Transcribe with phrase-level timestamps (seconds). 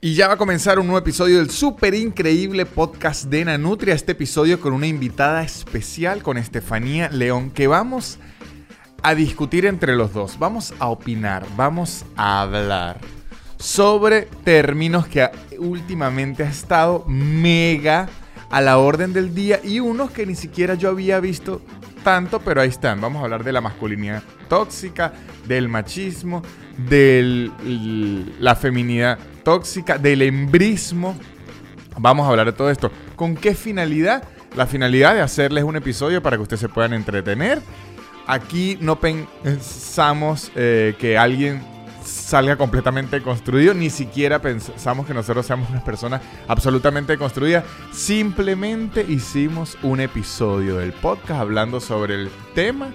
[0.00, 3.96] Y ya va a comenzar un nuevo episodio del súper increíble podcast de Nanutria.
[3.96, 8.20] Este episodio con una invitada especial, con Estefanía León, que vamos
[9.02, 10.38] a discutir entre los dos.
[10.38, 13.00] Vamos a opinar, vamos a hablar
[13.58, 18.08] sobre términos que últimamente ha estado mega
[18.50, 21.60] a la orden del día y unos que ni siquiera yo había visto
[22.04, 23.00] tanto, pero ahí están.
[23.00, 25.12] Vamos a hablar de la masculinidad tóxica,
[25.48, 26.42] del machismo,
[26.88, 27.50] de
[28.38, 29.18] la feminidad
[29.48, 31.16] tóxica, del embrismo.
[31.96, 32.92] Vamos a hablar de todo esto.
[33.16, 34.22] ¿Con qué finalidad?
[34.54, 37.62] La finalidad de hacerles un episodio para que ustedes se puedan entretener.
[38.26, 41.62] Aquí no pensamos eh, que alguien
[42.04, 47.64] salga completamente construido, ni siquiera pensamos que nosotros seamos una persona absolutamente construida.
[47.90, 52.90] Simplemente hicimos un episodio del podcast hablando sobre el tema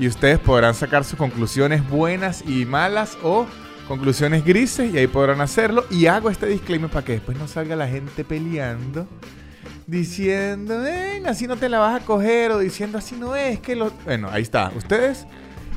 [0.00, 3.46] y ustedes podrán sacar sus conclusiones buenas y malas o
[3.88, 5.84] conclusiones grises y ahí podrán hacerlo.
[5.90, 9.08] Y hago este disclaimer para que después no salga la gente peleando
[9.88, 10.82] diciendo,
[11.26, 13.90] así no te la vas a coger o diciendo así no es, que lo...
[14.04, 14.70] Bueno, ahí está.
[14.76, 15.26] Ustedes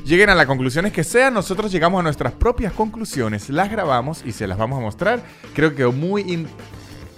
[0.04, 4.32] lleguen a las conclusiones que sean, nosotros llegamos a nuestras propias conclusiones, las grabamos y
[4.32, 5.22] se las vamos a mostrar.
[5.54, 6.30] Creo que muy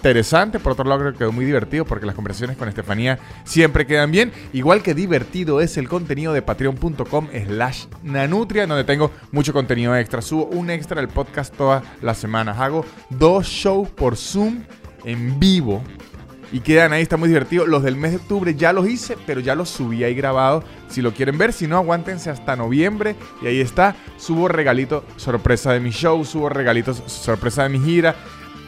[0.05, 0.61] interesante.
[0.61, 4.11] Por otro lado, creo que quedó muy divertido porque las conversaciones con Estefanía siempre quedan
[4.11, 4.33] bien.
[4.53, 10.21] Igual que divertido es el contenido de patreon.com slash nanutria, donde tengo mucho contenido extra.
[10.21, 12.59] Subo un extra del podcast todas las semanas.
[12.59, 14.65] Hago dos shows por Zoom
[15.05, 15.83] en vivo.
[16.53, 17.67] Y quedan ahí, está muy divertido.
[17.67, 20.65] Los del mes de octubre ya los hice, pero ya los subí ahí grabados.
[20.89, 23.17] Si lo quieren ver, si no, aguántense hasta noviembre.
[23.41, 23.97] Y ahí está.
[24.19, 28.15] Subo regalito sorpresa de mi show, subo regalitos sorpresa de mi gira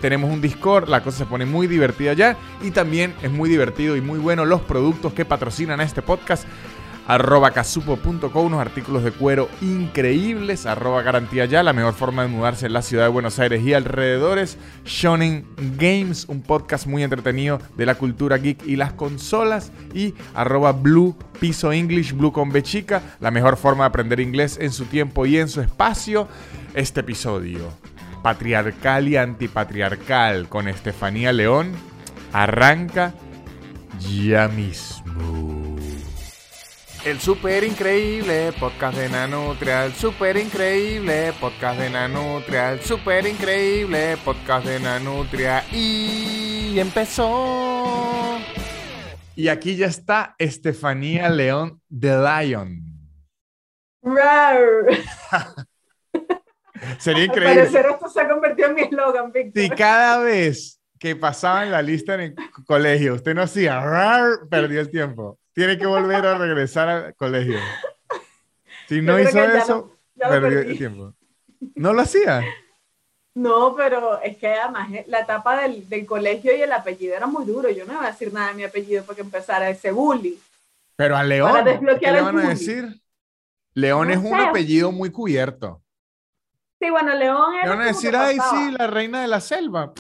[0.07, 3.97] tenemos un Discord, la cosa se pone muy divertida ya y también es muy divertido
[3.97, 6.47] y muy bueno los productos que patrocinan a este podcast.
[7.09, 10.65] Arroba casupo.co, unos artículos de cuero increíbles.
[10.65, 13.75] Arroba garantía ya, la mejor forma de mudarse en la ciudad de Buenos Aires y
[13.75, 14.59] alrededores.
[14.85, 15.45] Shonen
[15.77, 19.73] Games, un podcast muy entretenido de la cultura geek y las consolas.
[19.93, 24.57] Y arroba Blue Piso English, Blue con B chica, la mejor forma de aprender inglés
[24.61, 26.29] en su tiempo y en su espacio.
[26.75, 27.73] Este episodio
[28.23, 31.73] patriarcal y antipatriarcal con Estefanía León
[32.33, 33.15] arranca
[33.99, 35.77] ya mismo.
[37.05, 44.17] El super increíble podcast de Nanutria, el super increíble podcast de Nanutria, el super increíble
[44.25, 48.41] podcast de Nanutria y empezó.
[49.37, 52.83] Y aquí ya está Estefanía León de Lion.
[56.99, 57.61] Sería increíble.
[57.61, 59.63] Al parecer esto se ha convertido en mi eslogan, Víctor.
[59.63, 62.35] Si cada vez que pasaba en la lista en el
[62.67, 63.83] colegio usted no hacía,
[64.51, 65.39] perdió el tiempo.
[65.53, 67.59] Tiene que volver a regresar al colegio.
[68.89, 71.15] Si no hizo eso, perdió el tiempo.
[71.75, 72.45] ¿No lo hacía?
[73.35, 77.27] No, pero es que además eh, la etapa del, del, colegio y el apellido era
[77.27, 77.69] muy duro.
[77.69, 80.39] Yo no iba a decir nada de mi apellido porque empezara ese bully.
[80.97, 81.53] Pero a León,
[82.01, 83.01] ¿qué le van a decir?
[83.75, 85.83] León es un apellido muy cubierto.
[86.81, 87.71] Sí, bueno, León era.
[87.71, 89.93] Van a decir, ay, sí, la reina de la selva.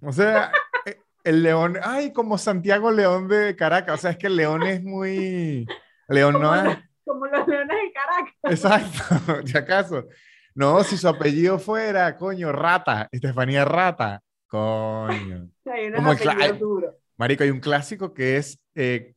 [0.00, 0.52] O sea,
[0.86, 3.94] eh, el león, ay, como Santiago León de Caracas.
[3.94, 5.66] O sea, es que el león es muy.
[6.08, 6.78] León no es.
[7.04, 8.34] Como los leones de Caracas.
[8.44, 10.06] Exacto, si acaso.
[10.54, 14.20] No, si su apellido fuera, coño, Rata, Estefanía Rata.
[14.46, 15.48] Coño.
[15.64, 16.98] Hay duro.
[17.16, 19.14] Marico, hay un clásico que es eh,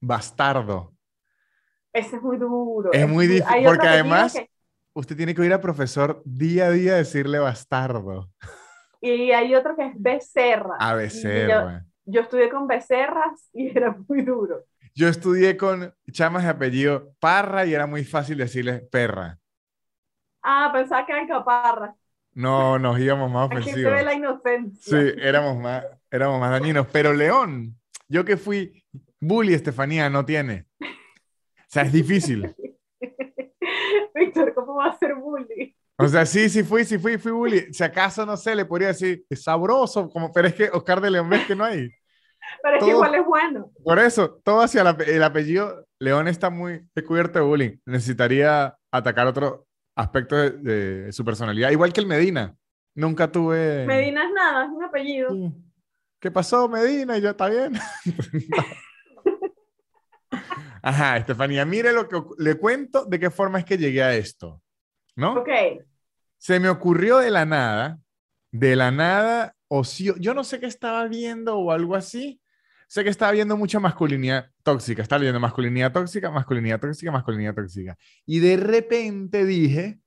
[0.00, 0.94] Bastardo.
[1.92, 2.92] Ese es muy duro.
[2.92, 4.38] Es, muy difícil, porque además
[4.96, 8.30] usted tiene que ir al profesor día a día a decirle bastardo.
[9.00, 10.76] Y hay otro que es becerra.
[10.80, 11.84] Ah, becerra.
[12.06, 14.64] Yo, estudié con becerras y era muy duro.
[14.94, 19.38] Yo estudié con chamas de apellido Parra y era muy fácil decirle perra.
[20.42, 21.94] Ah, pensaba que eran caparra.
[22.32, 23.74] No, nos íbamos más ofensivos.
[23.74, 24.98] Aquí se ve la inocencia.
[24.98, 26.86] Sí, éramos más, éramos más dañinos.
[26.90, 27.76] Pero León,
[28.08, 28.82] yo que fui
[29.20, 30.66] bully, Estefanía, no tiene.
[30.80, 32.54] O sea, es difícil.
[34.16, 35.76] Víctor, ¿cómo va a ser bully?
[35.98, 37.72] O sea, sí, sí fui, sí fui, fui bully.
[37.72, 41.10] Si acaso, no sé, le podría decir, es sabroso, como, pero es que Oscar de
[41.10, 41.90] León ves que no hay.
[42.62, 43.70] Pero es que igual es bueno.
[43.84, 47.78] Por eso, todo hacia el apellido, León está muy descubierto de bullying.
[47.84, 52.56] Necesitaría atacar otro aspecto de, su personalidad, igual que el Medina.
[52.94, 53.84] Nunca tuve...
[53.86, 55.52] Medina es nada, es un apellido.
[56.20, 57.18] ¿Qué pasó, Medina?
[57.18, 57.72] Y yo, ¿está bien?
[60.82, 64.62] Ajá, Estefanía, mire lo que le cuento de qué forma es que llegué a esto,
[65.14, 65.40] ¿no?
[65.40, 65.48] Ok.
[66.38, 67.98] Se me ocurrió de la nada,
[68.50, 72.40] de la nada, o si yo no sé qué estaba viendo o algo así.
[72.88, 77.96] Sé que estaba viendo mucha masculinidad tóxica, estaba viendo masculinidad tóxica, masculinidad tóxica, masculinidad tóxica.
[78.24, 79.98] Y de repente dije,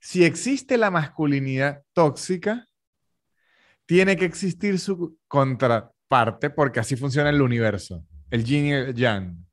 [0.00, 2.68] si existe la masculinidad tóxica,
[3.84, 9.45] tiene que existir su contraparte porque así funciona el universo, el yin y el yang.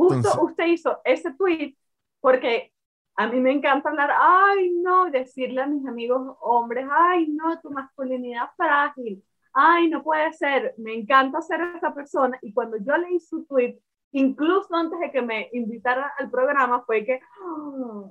[0.00, 1.74] Justo Entonces- usted hizo ese tweet
[2.20, 2.72] porque
[3.16, 7.70] a mí me encanta hablar, ay, no, decirle a mis amigos hombres, ay, no, tu
[7.70, 12.38] masculinidad frágil, ay, no puede ser, me encanta ser esa persona.
[12.40, 13.78] Y cuando yo leí su tweet,
[14.12, 18.04] incluso antes de que me invitara al programa, fue que "Ah,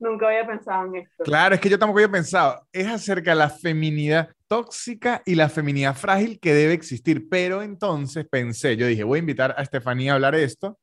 [0.00, 1.24] nunca había pensado en esto.
[1.24, 2.66] Claro, es que yo tampoco había pensado.
[2.72, 7.28] Es acerca de la feminidad tóxica y la feminidad frágil que debe existir.
[7.28, 10.78] Pero entonces pensé, yo dije, voy a invitar a Estefanía a hablar esto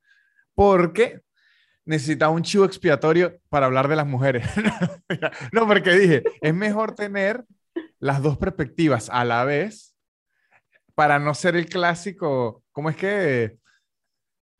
[0.55, 1.21] porque
[1.85, 4.47] necesitaba un chivo expiatorio para hablar de las mujeres.
[5.51, 7.45] no, porque dije, es mejor tener
[7.99, 9.95] las dos perspectivas a la vez
[10.95, 13.57] para no ser el clásico, ¿cómo es que?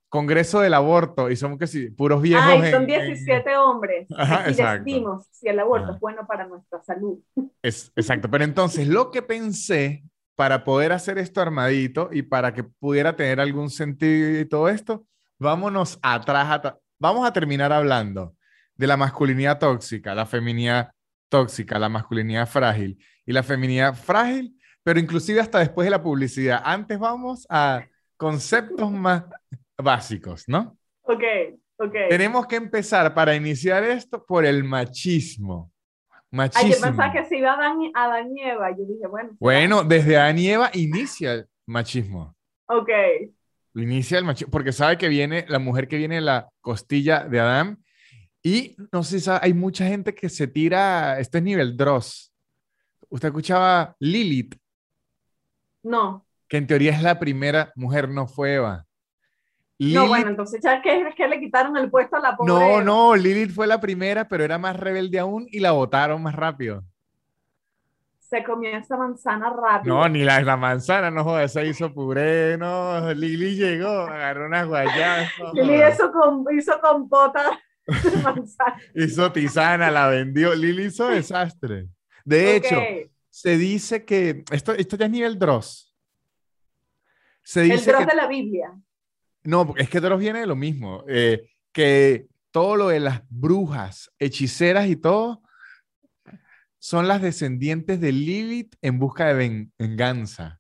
[0.10, 2.46] Congreso del aborto y somos que sí, puros viejos.
[2.46, 5.94] Ay, son en- en- 17 hombres Ajá, y decidimos si el aborto Ajá.
[5.96, 7.20] es bueno para nuestra salud.
[7.62, 10.04] Es, exacto, pero entonces lo que pensé
[10.36, 15.06] para poder hacer esto armadito y para que pudiera tener algún sentido y todo esto,
[15.40, 18.36] vámonos atrás, atra- vamos a terminar hablando
[18.76, 20.92] de la masculinidad tóxica, la feminidad
[21.30, 26.62] tóxica, la masculinidad frágil y la feminidad frágil, pero inclusive hasta después de la publicidad.
[26.64, 27.84] Antes vamos a
[28.16, 29.24] conceptos más
[29.78, 30.78] básicos, ¿no?
[31.04, 31.24] Ok,
[31.78, 31.94] ok.
[32.10, 35.72] Tenemos que empezar para iniciar esto por el machismo.
[36.12, 36.70] Ay, Machismo.
[36.70, 37.56] yo pensaba que se iba a
[38.44, 38.72] Eva.
[38.72, 39.30] Yo dije, bueno.
[39.40, 42.36] Bueno, desde Adán y Eva inicia el machismo.
[42.68, 42.90] Ok.
[43.76, 47.40] Inicia el machismo, porque sabe que viene la mujer que viene de la costilla de
[47.40, 47.78] Adán.
[48.44, 52.34] Y no sé si hay mucha gente que se tira, esto es nivel Dross.
[53.10, 54.56] Usted escuchaba Lilith,
[55.84, 56.26] No.
[56.50, 58.86] que en teoría es la primera mujer, no fue Eva.
[59.80, 62.52] No, Lilith- bueno, entonces ya que, que le quitaron el puesto a la pobre.
[62.52, 66.36] no, no, Lilith fue la primera, pero era más rebelde aún y la votaron más
[66.36, 66.84] rápido.
[68.20, 69.96] Se comió esa manzana rápido.
[69.96, 74.68] No, ni la, la manzana, no jodas, se hizo puré, no, Lili llegó, agarró unas
[74.68, 75.94] guayabas, no Lili jodas.
[75.96, 78.82] hizo, con, hizo compota de manzana.
[78.96, 81.88] hizo tisana, la vendió, Lili hizo desastre.
[82.26, 82.82] De hecho,
[83.30, 85.96] se dice que, esto, esto ya es nivel Dross,
[87.44, 88.74] se El Dross que, de la Biblia.
[89.48, 94.12] No, es que Dross viene de lo mismo, eh, que todo lo de las brujas,
[94.20, 95.42] hechiceras y todo,
[96.80, 100.60] son las descendientes de Lilith en busca de ven- venganza.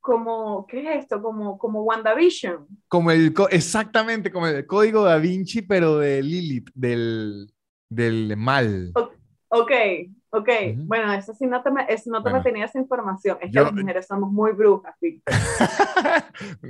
[0.00, 1.20] Como, ¿qué es esto?
[1.22, 2.66] Como, como WandaVision.
[2.88, 7.52] Como el, exactamente, como el código da Vinci, pero de Lilith, del,
[7.90, 8.92] del mal.
[9.48, 9.70] Ok,
[10.30, 10.48] ok.
[10.74, 10.84] Ujú.
[10.86, 12.42] Bueno, eso sí no te me, eso no te Bueno.
[12.42, 13.36] tenía esa información.
[13.40, 15.34] Es que Yo- las mujeres somos muy brujas, Víctor.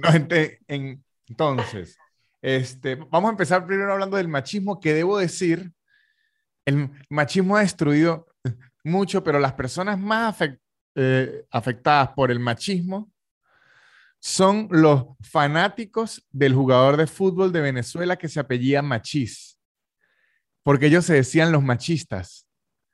[0.03, 1.97] No, ente- en- entonces,
[2.43, 5.73] este, vamos a empezar primero hablando del machismo, que debo decir,
[6.65, 8.27] el machismo ha destruido
[8.85, 10.37] mucho, pero las personas más
[10.95, 13.11] eh, afectadas por el machismo
[14.19, 19.59] son los fanáticos del jugador de fútbol de Venezuela que se apellía Machís,
[20.63, 22.47] porque ellos se decían los machistas.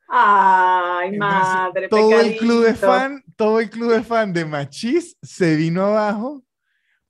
[0.08, 5.16] Ay, Entonces, madre, todo el club de fan, todo el club de fan de Machís
[5.20, 6.44] se vino abajo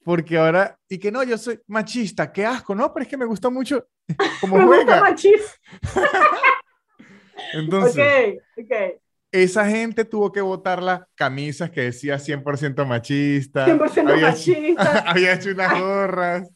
[0.07, 3.25] porque ahora, y que no, yo soy machista, qué asco, no, pero es que me
[3.25, 3.89] gusta mucho
[4.41, 5.01] como Me gusta juega.
[5.01, 5.47] machismo.
[7.53, 9.01] Entonces, Ok, ok.
[9.33, 13.67] esa gente tuvo que botar las camisas que decía 100% machista.
[13.67, 14.99] 100% había, machista.
[15.11, 16.49] había hecho unas gorras.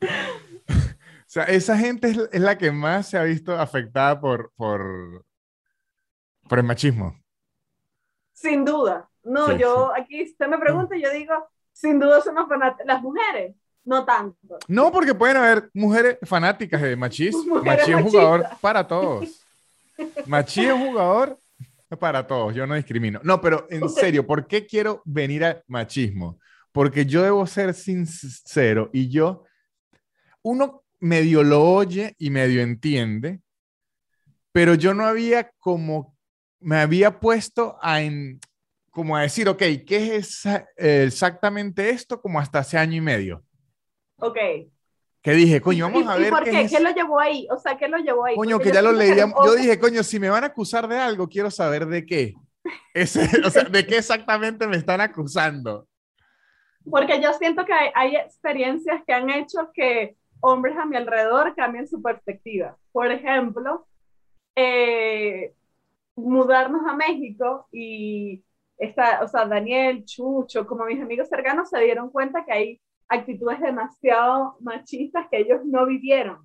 [0.00, 5.24] O sea, esa gente es, es la que más se ha visto afectada por, por,
[6.48, 7.20] por el machismo.
[8.32, 9.10] Sin duda.
[9.24, 11.34] No, Sí, yo aquí, usted me pregunta, yo digo,
[11.76, 12.86] sin duda somos fanáticos.
[12.86, 13.54] Las mujeres,
[13.84, 14.58] no tanto.
[14.66, 17.36] No, porque pueden haber mujeres fanáticas de Machís.
[17.46, 19.46] Mujeres Machís es un jugador para todos.
[20.26, 21.38] Machís es un jugador
[22.00, 22.54] para todos.
[22.54, 23.20] Yo no discrimino.
[23.22, 26.38] No, pero en serio, ¿por qué quiero venir al machismo?
[26.72, 29.44] Porque yo debo ser sincero y yo,
[30.42, 33.40] uno medio lo oye y medio entiende,
[34.50, 36.16] pero yo no había como,
[36.58, 38.40] me había puesto a, en,
[38.96, 40.42] como a decir, ok, ¿qué es
[40.76, 42.18] exactamente esto?
[42.18, 43.42] Como hasta hace año y medio.
[44.18, 44.38] Ok.
[45.20, 46.60] Que dije, coño, vamos ¿Y, a y ver por qué, qué?
[46.62, 47.46] es ¿Qué lo llevó ahí?
[47.50, 48.36] O sea, ¿qué lo llevó ahí?
[48.36, 49.26] Coño, Porque que ya lo siento leía.
[49.26, 52.34] que- Yo dije, coño, si me van a acusar de algo, quiero saber de qué.
[52.94, 55.86] Ese, o sea, ¿de qué exactamente me están acusando?
[56.90, 61.54] Porque yo siento que hay, hay experiencias que han hecho que hombres a mi alrededor
[61.54, 62.78] cambien su perspectiva.
[62.92, 63.86] Por ejemplo,
[64.56, 65.52] eh,
[66.16, 68.42] mudarnos a México y
[68.78, 73.60] esta, o sea, Daniel, Chucho, como mis amigos cercanos se dieron cuenta que hay actitudes
[73.60, 76.44] demasiado machistas que ellos no vivieron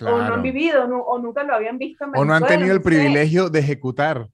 [0.00, 0.34] o no Claro.
[0.34, 3.48] han vivido no- o nunca lo habían visto en O no han tenido el privilegio
[3.50, 4.28] de ejecutar.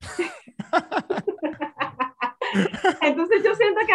[3.02, 3.94] Entonces yo siento que,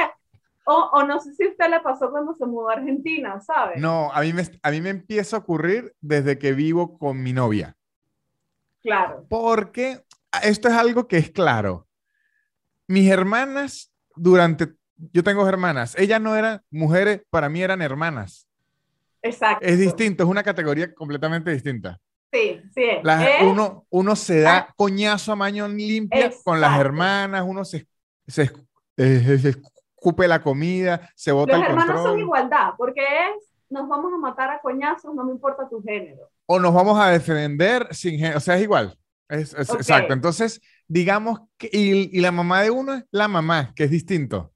[0.66, 3.76] o, o, no sé si usted le pasó cuando se mudó a Argentina, ¿sabe?
[3.78, 7.34] No, a mí, me, a mí me empieza a ocurrir desde que vivo con mi
[7.34, 7.76] novia.
[8.82, 9.26] Claro.
[9.30, 10.04] Porque
[10.44, 11.88] esto es algo que es claro.
[12.94, 14.68] Mis hermanas, durante,
[15.12, 18.48] yo tengo hermanas, ellas no eran mujeres, para mí eran hermanas.
[19.24, 19.66] Exacto.
[19.66, 22.00] Es distinto, es una categoría completamente distinta.
[22.32, 22.84] Sí, sí.
[23.42, 24.74] uno, uno se da ah.
[24.76, 27.88] coñazo a mano limpia con las hermanas, uno se,
[28.28, 28.52] se,
[28.98, 33.90] eh, se, escupe la comida, se bota Los el hermanos son igualdad, porque es, nos
[33.90, 36.30] vamos a matar a coñazos, no me importa tu género.
[36.46, 38.96] O nos vamos a defender sin género, o sea, es igual.
[39.30, 40.14] Es, Exacto.
[40.14, 40.62] Entonces,
[40.94, 44.54] digamos que, y, y, la mamá de uno es la mamá, que es distinto.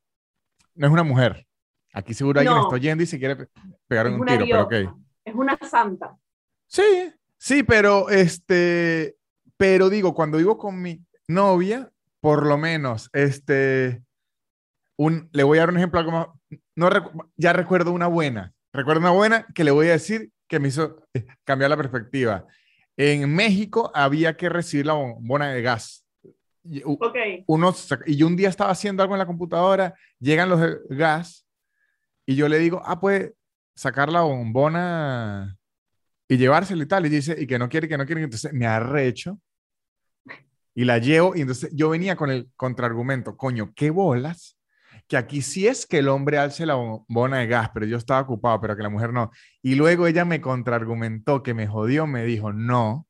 [0.75, 1.47] No es una mujer.
[1.93, 3.49] Aquí seguro alguien está oyendo y se quiere
[3.87, 4.73] pegar un tiro, pero ok.
[5.25, 6.15] Es una santa.
[6.67, 9.17] Sí, sí, pero este,
[9.57, 14.03] pero digo, cuando vivo con mi novia, por lo menos, este,
[14.95, 16.39] un, le voy a dar un ejemplo, como,
[16.75, 16.89] no,
[17.35, 21.03] ya recuerdo una buena, recuerdo una buena que le voy a decir que me hizo
[21.15, 22.45] eh, cambiar la perspectiva.
[22.95, 26.06] En México había que recibir la bombona de gas.
[26.83, 27.43] Okay.
[27.47, 27.73] Uno,
[28.05, 31.47] y yo un día estaba haciendo algo en la computadora, llegan los gas
[32.25, 33.31] y yo le digo, ah, pues
[33.75, 35.57] sacar la bombona
[36.27, 37.05] y llevársela y tal.
[37.05, 38.23] Y dice, y que no quiere, que no quiere.
[38.23, 39.39] Entonces me arrecho
[40.75, 41.35] y la llevo.
[41.35, 44.57] Y entonces yo venía con el contraargumento, coño, qué bolas
[45.07, 48.21] que aquí sí es que el hombre alce la bombona de gas, pero yo estaba
[48.21, 49.31] ocupado, pero que la mujer no.
[49.61, 53.06] Y luego ella me contraargumentó, que me jodió, me dijo, no,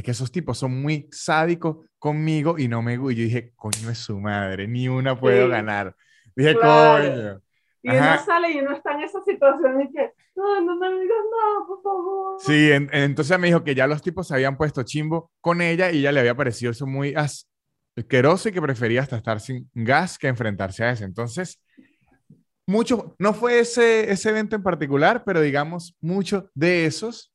[0.00, 2.94] es que esos tipos son muy sádicos conmigo y no me.
[2.94, 5.94] Y yo dije, coño es su madre, ni una puedo ganar.
[6.34, 7.40] Dije, coño.
[7.82, 11.18] Y uno sale y uno está en esa situación y que, no, no me digas
[11.30, 12.36] nada, por favor.
[12.40, 16.02] Sí, entonces me dijo que ya los tipos se habían puesto chimbo con ella y
[16.02, 20.28] ya le había parecido eso muy asqueroso y que prefería hasta estar sin gas que
[20.28, 21.04] enfrentarse a eso.
[21.04, 21.62] Entonces,
[22.66, 27.29] mucho, no fue ese, ese evento en particular, pero digamos, mucho de esos,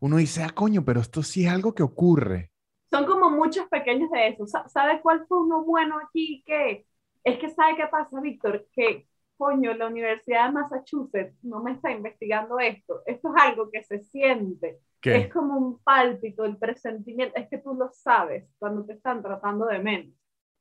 [0.00, 2.50] uno dice, ah, coño, pero esto sí es algo que ocurre.
[2.90, 4.50] Son como muchos pequeños de esos.
[4.50, 6.42] ¿Sabe cuál fue uno bueno aquí?
[6.44, 6.86] Que
[7.22, 8.66] es que, ¿sabe qué pasa, Víctor?
[8.72, 13.02] Que, coño, la Universidad de Massachusetts no me está investigando esto.
[13.06, 14.80] Esto es algo que se siente.
[15.02, 19.66] Es como un pálpito, el presentimiento, es que tú lo sabes cuando te están tratando
[19.66, 20.14] de menos.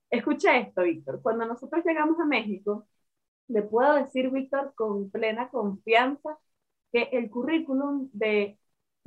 [0.10, 1.22] Escucha esto, Víctor.
[1.22, 2.88] Cuando nosotros llegamos a México,
[3.48, 6.38] le puedo decir, Víctor, con plena confianza,
[6.92, 8.58] que el currículum de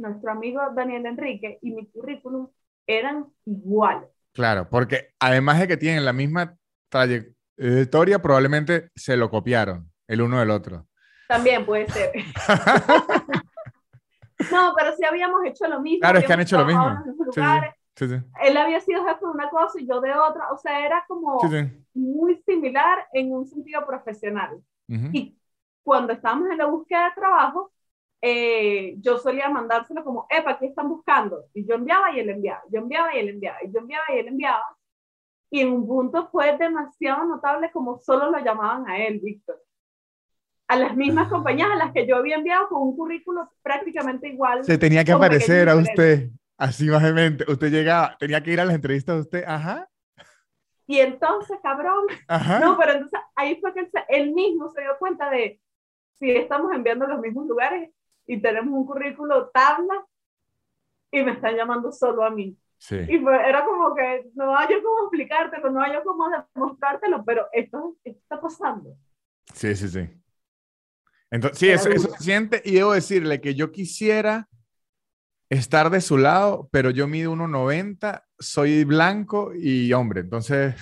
[0.02, 2.48] nuestro amigo Daniel Enrique y mi currículum
[2.86, 4.08] eran iguales.
[4.32, 6.56] Claro, porque además de que tienen la misma
[6.88, 10.86] trayectoria, probablemente se lo copiaron el uno del otro.
[11.28, 12.12] También puede ser.
[14.50, 16.00] No, pero sí habíamos hecho lo mismo.
[16.00, 16.98] Claro, es que han hecho lo mismo.
[17.94, 18.14] Sí, sí.
[18.42, 20.50] Él había sido jefe de una cosa y yo de otra.
[20.50, 21.38] O sea, era como
[21.94, 24.60] muy similar en un sentido profesional.
[24.88, 25.38] Y
[25.82, 27.72] cuando estábamos en la búsqueda de trabajo,
[28.22, 31.44] eh, yo solía mandárselo como, epa, ¿qué están buscando?
[31.52, 34.18] Y yo enviaba y él enviaba, yo enviaba y él enviaba, y yo enviaba y
[34.18, 34.64] él enviaba.
[35.50, 39.60] Y en un punto fue demasiado notable como solo lo llamaban a él, Víctor
[40.72, 44.64] a las mismas compañías a las que yo había enviado con un currículo prácticamente igual.
[44.64, 47.02] Se tenía que aparecer a usted, así más
[47.46, 49.86] Usted llegaba, tenía que ir a las entrevistas de usted, ajá.
[50.86, 52.58] Y entonces, cabrón, ajá.
[52.58, 55.60] no, pero entonces ahí fue que él, mismo se dio cuenta de
[56.14, 57.90] si estamos enviando a los mismos lugares
[58.26, 60.06] y tenemos un currículo tabla
[61.10, 62.56] y me están llamando solo a mí.
[62.78, 62.96] Sí.
[62.96, 66.24] Y era como que no hay cómo explicártelo, no hay cómo
[66.54, 68.96] demostrártelo, pero esto, esto está pasando.
[69.54, 70.08] Sí, sí, sí.
[71.30, 74.48] Entonces, sí, eso, eso, se siente y debo decirle que yo quisiera
[75.48, 80.74] estar de su lado, pero yo mido 1,90, soy blanco y hombre, entonces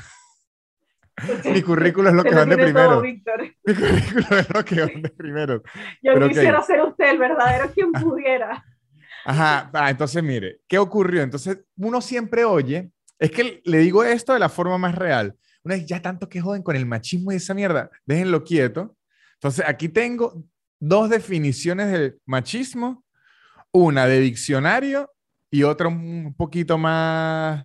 [1.45, 3.01] mi currículo es lo que van de primero.
[3.03, 3.23] mi
[3.75, 5.63] currículo es lo que van de primero.
[6.03, 8.65] Yo quisiera ser usted el verdadero quien pudiera.
[9.25, 11.23] Ajá, ah, entonces mire, ¿qué ocurrió?
[11.23, 15.37] Entonces uno siempre oye, es que le digo esto de la forma más real.
[15.63, 18.97] Una vez ya tanto que joden con el machismo y esa mierda, déjenlo quieto.
[19.35, 20.43] Entonces, aquí tengo
[20.79, 23.05] dos definiciones del machismo,
[23.73, 25.13] una de diccionario
[25.51, 27.65] y otra un poquito más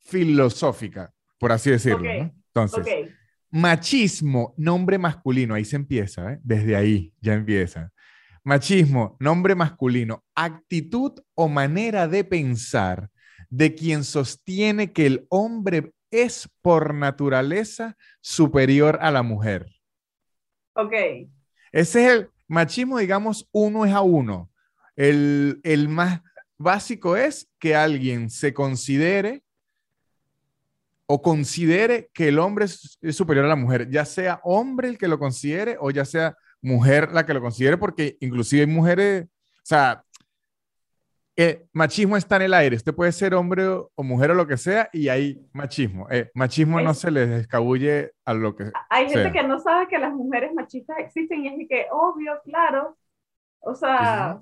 [0.00, 2.08] filosófica, por así decirlo.
[2.56, 3.10] Entonces,
[3.50, 6.38] machismo, nombre masculino, ahí se empieza, ¿eh?
[6.42, 7.92] desde ahí ya empieza.
[8.44, 13.10] Machismo, nombre masculino, actitud o manera de pensar
[13.50, 19.66] de quien sostiene que el hombre es por naturaleza superior a la mujer.
[20.74, 20.92] Ok.
[21.72, 24.50] Ese es el machismo, digamos, uno es a uno.
[24.94, 26.22] El, más
[26.58, 29.42] básico es que alguien se considere
[31.06, 35.08] o considere que el hombre es, superior a la mujer, ya sea hombre el que
[35.08, 39.62] lo considere o ya sea mujer la que lo considere, porque inclusive hay mujeres, o
[39.62, 40.02] sea,
[41.36, 42.76] el machismo está en el aire.
[42.76, 46.08] Usted puede ser hombre o, mujer o lo que sea y hay machismo.
[46.10, 49.98] Eh, machismo no se les escabulle a lo que Hay gente que no sabe que
[49.98, 52.96] las mujeres machistas existen y es que, obvio, claro.
[53.60, 54.40] O sea,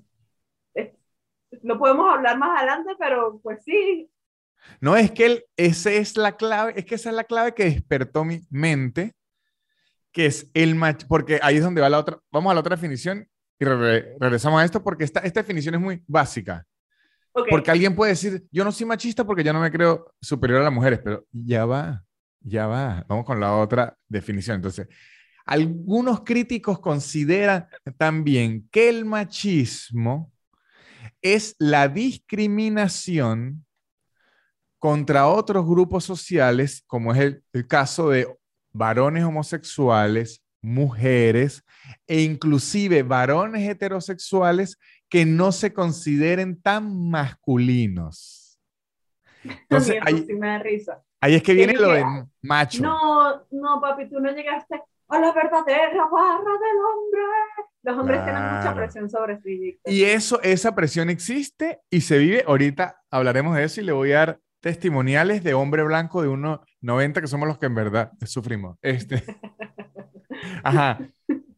[1.63, 4.09] lo podemos hablar más adelante, pero pues sí.
[4.81, 7.65] No, es que él, esa es la clave, es que esa es la clave que
[7.65, 9.15] despertó mi mente,
[10.13, 12.77] que es el mach, porque ahí es donde va la otra, vamos a la otra
[12.77, 13.29] definición
[13.59, 16.65] y regresamos a esto porque esta, esta definición es muy básica.
[17.51, 20.65] Porque alguien puede decir, yo no soy machista porque yo no me creo superior a
[20.65, 22.05] las mujeres, pero ya va,
[22.41, 23.05] ya va.
[23.09, 24.57] Vamos con la otra definición.
[24.57, 24.87] Entonces,
[25.45, 27.67] algunos críticos consideran
[27.99, 30.33] también que el machismo
[31.21, 33.64] es la discriminación
[34.85, 38.29] contra otros grupos sociales, como es el, caso de
[38.71, 41.65] varones homosexuales, mujeres
[42.07, 48.61] e inclusive varones heterosexuales que no se consideren tan masculinos.
[49.43, 51.03] Entonces, ahí, me da risa.
[51.19, 52.05] ahí es que viene lo de
[52.43, 52.83] macho.
[52.83, 57.23] No, no, papi, tú no llegaste a la verdadera barra del hombre.
[57.85, 59.81] Los hombres tienen mucha presión sobre sí.
[59.87, 62.45] Y eso, esa presión existe y se vive.
[62.47, 67.21] Ahorita hablaremos de eso y le voy a dar testimoniales de hombre blanco de 1,90
[67.21, 68.79] que somos los que en verdad sufrimos.
[68.81, 69.23] Este.
[70.65, 71.07] Ajá.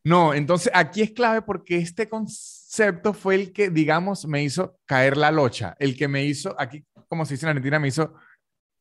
[0.02, 5.16] No, entonces aquí es clave porque este concepto fue el que, digamos, me hizo caer
[5.16, 8.12] la locha, el que me hizo, aquí, como se dice en Argentina, me hizo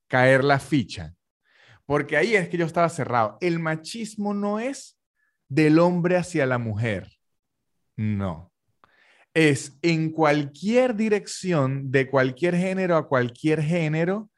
[0.07, 1.13] caer la ficha.
[1.85, 3.37] Porque ahí es que yo estaba cerrado.
[3.41, 4.97] El machismo no es
[5.49, 7.11] del hombre hacia la mujer.
[7.95, 8.51] No.
[9.35, 14.31] Es en cualquier dirección, de cualquier género a cualquier género,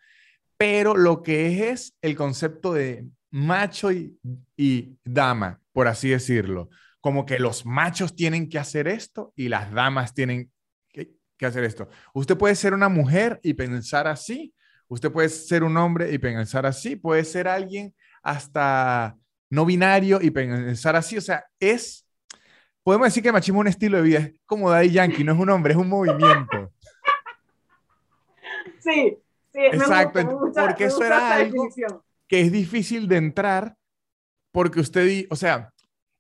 [0.58, 4.20] pero lo que es, es el concepto de macho y,
[4.58, 6.72] y dama por así decirlo.
[7.02, 10.52] Como que los machos tienen que hacer esto y las damas tienen
[10.92, 11.14] que,
[11.46, 11.88] hacer esto.
[12.16, 14.56] Usted puede ser una mujer y pensar así,
[14.88, 19.16] usted puede ser un hombre y pensar así, puede ser alguien hasta
[19.52, 21.16] no binario y pensar así.
[21.16, 22.07] O sea, es,
[22.88, 25.34] podemos decir que el machismo es un estilo de vida, es como Daddy Yankee, no
[25.34, 26.72] es un hombre, es un movimiento.
[28.80, 29.18] Sí,
[29.52, 29.60] sí.
[29.60, 31.68] Exacto, porque eso era algo
[32.30, 33.76] que es difícil de entrar
[34.54, 35.74] porque usted, o sea,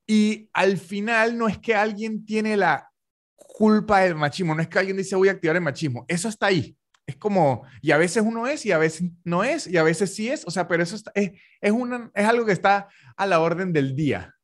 [0.05, 2.91] y al final no es que alguien tiene la
[3.33, 6.47] culpa del machismo, no es que alguien dice voy a activar el machismo, eso está
[6.47, 6.75] ahí.
[7.05, 10.13] Es como, y a veces uno es y a veces no es y a veces
[10.13, 13.39] sí es, o sea, pero eso es, es, una, es algo que está a la
[13.39, 14.36] orden del día.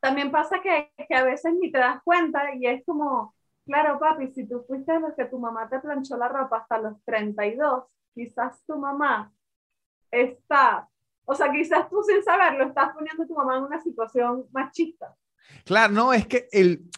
[0.00, 3.34] También pasa que, que a veces ni te das cuenta y es como,
[3.66, 7.02] claro, papi, si tú fuiste los que tu mamá te planchó la ropa hasta los
[7.04, 7.84] 32,
[8.14, 9.32] quizás tu mamá
[10.10, 10.88] está
[11.30, 15.14] o sea, quizás tú sin saberlo estás poniendo a tu mamá en una situación machista.
[15.62, 16.88] Claro, no, es que el,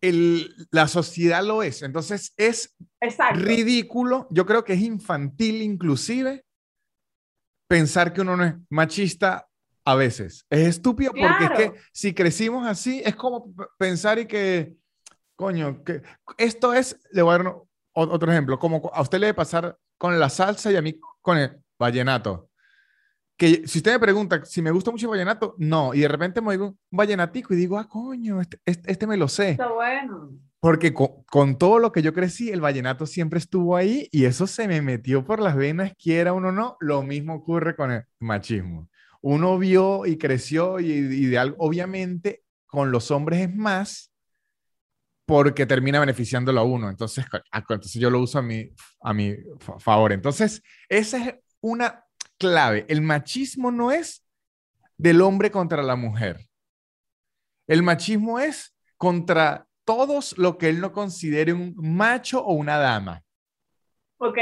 [0.00, 1.82] el, la sociedad lo es.
[1.82, 2.74] Entonces es
[3.32, 6.44] ridículo, yo creo que es infantil inclusive
[7.68, 9.46] pensar que uno no es machista
[9.86, 10.44] a veces.
[10.50, 14.76] Es estúpido porque es que si crecimos así, es como pensar y que,
[15.34, 16.02] coño, que
[16.36, 17.54] esto es, le voy a dar
[17.92, 21.38] otro ejemplo, como a usted le debe pasar con la salsa y a mí con
[21.38, 22.50] el vallenato
[23.36, 26.40] que si usted me pregunta si me gusta mucho el vallenato, no, y de repente
[26.40, 29.50] me oigo un vallenatico y digo, ah, coño, este, este, este me lo sé.
[29.50, 30.30] Está bueno.
[30.58, 34.66] Porque con, todo lo que yo crecí, el vallenato siempre estuvo ahí y eso se
[34.66, 36.76] me metió por las venas, quiera uno o no.
[36.80, 38.88] Lo mismo ocurre con el machismo.
[39.28, 44.12] Uno vio y creció y, y de algo, obviamente, con los hombres es más
[45.24, 46.88] porque termina beneficiándolo a uno.
[46.88, 48.70] Entonces, entonces yo lo uso a mi,
[49.02, 49.34] a mi
[49.80, 50.12] favor.
[50.12, 52.04] Entonces, esa es una
[52.38, 52.86] clave.
[52.88, 54.24] El machismo no es
[54.96, 56.46] del hombre contra la mujer.
[57.66, 63.24] El machismo es contra todos lo que él no considere un macho o una dama.
[64.18, 64.38] Ok.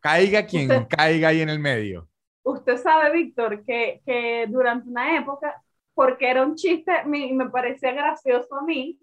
[0.00, 2.08] Caiga quien caiga ahí en el medio.
[2.46, 5.60] Usted sabe, Víctor, que, que, durante una época,
[5.94, 9.00] porque era un chiste, y me parecía gracioso a mí,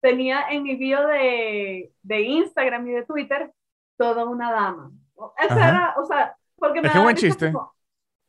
[0.00, 3.50] tenía en mi bio de, de Instagram y de Twitter
[3.96, 4.92] toda una dama.
[5.38, 7.54] Esa era, o sea, porque me es buen chiste.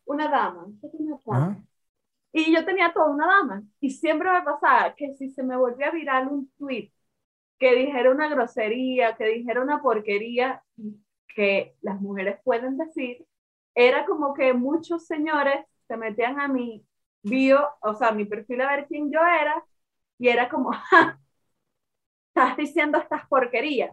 [0.05, 0.67] Una dama.
[2.31, 3.63] Y yo tenía toda una dama.
[3.81, 6.93] Y siempre me pasaba que si se me volvía viral un tweet
[7.59, 10.63] que dijera una grosería, que dijera una porquería
[11.27, 13.25] que las mujeres pueden decir,
[13.75, 16.85] era como que muchos señores se metían a mi
[17.23, 19.63] bio, o sea, a mi perfil a ver quién yo era,
[20.17, 20.71] y era como,
[22.29, 23.91] estás diciendo estas porquerías.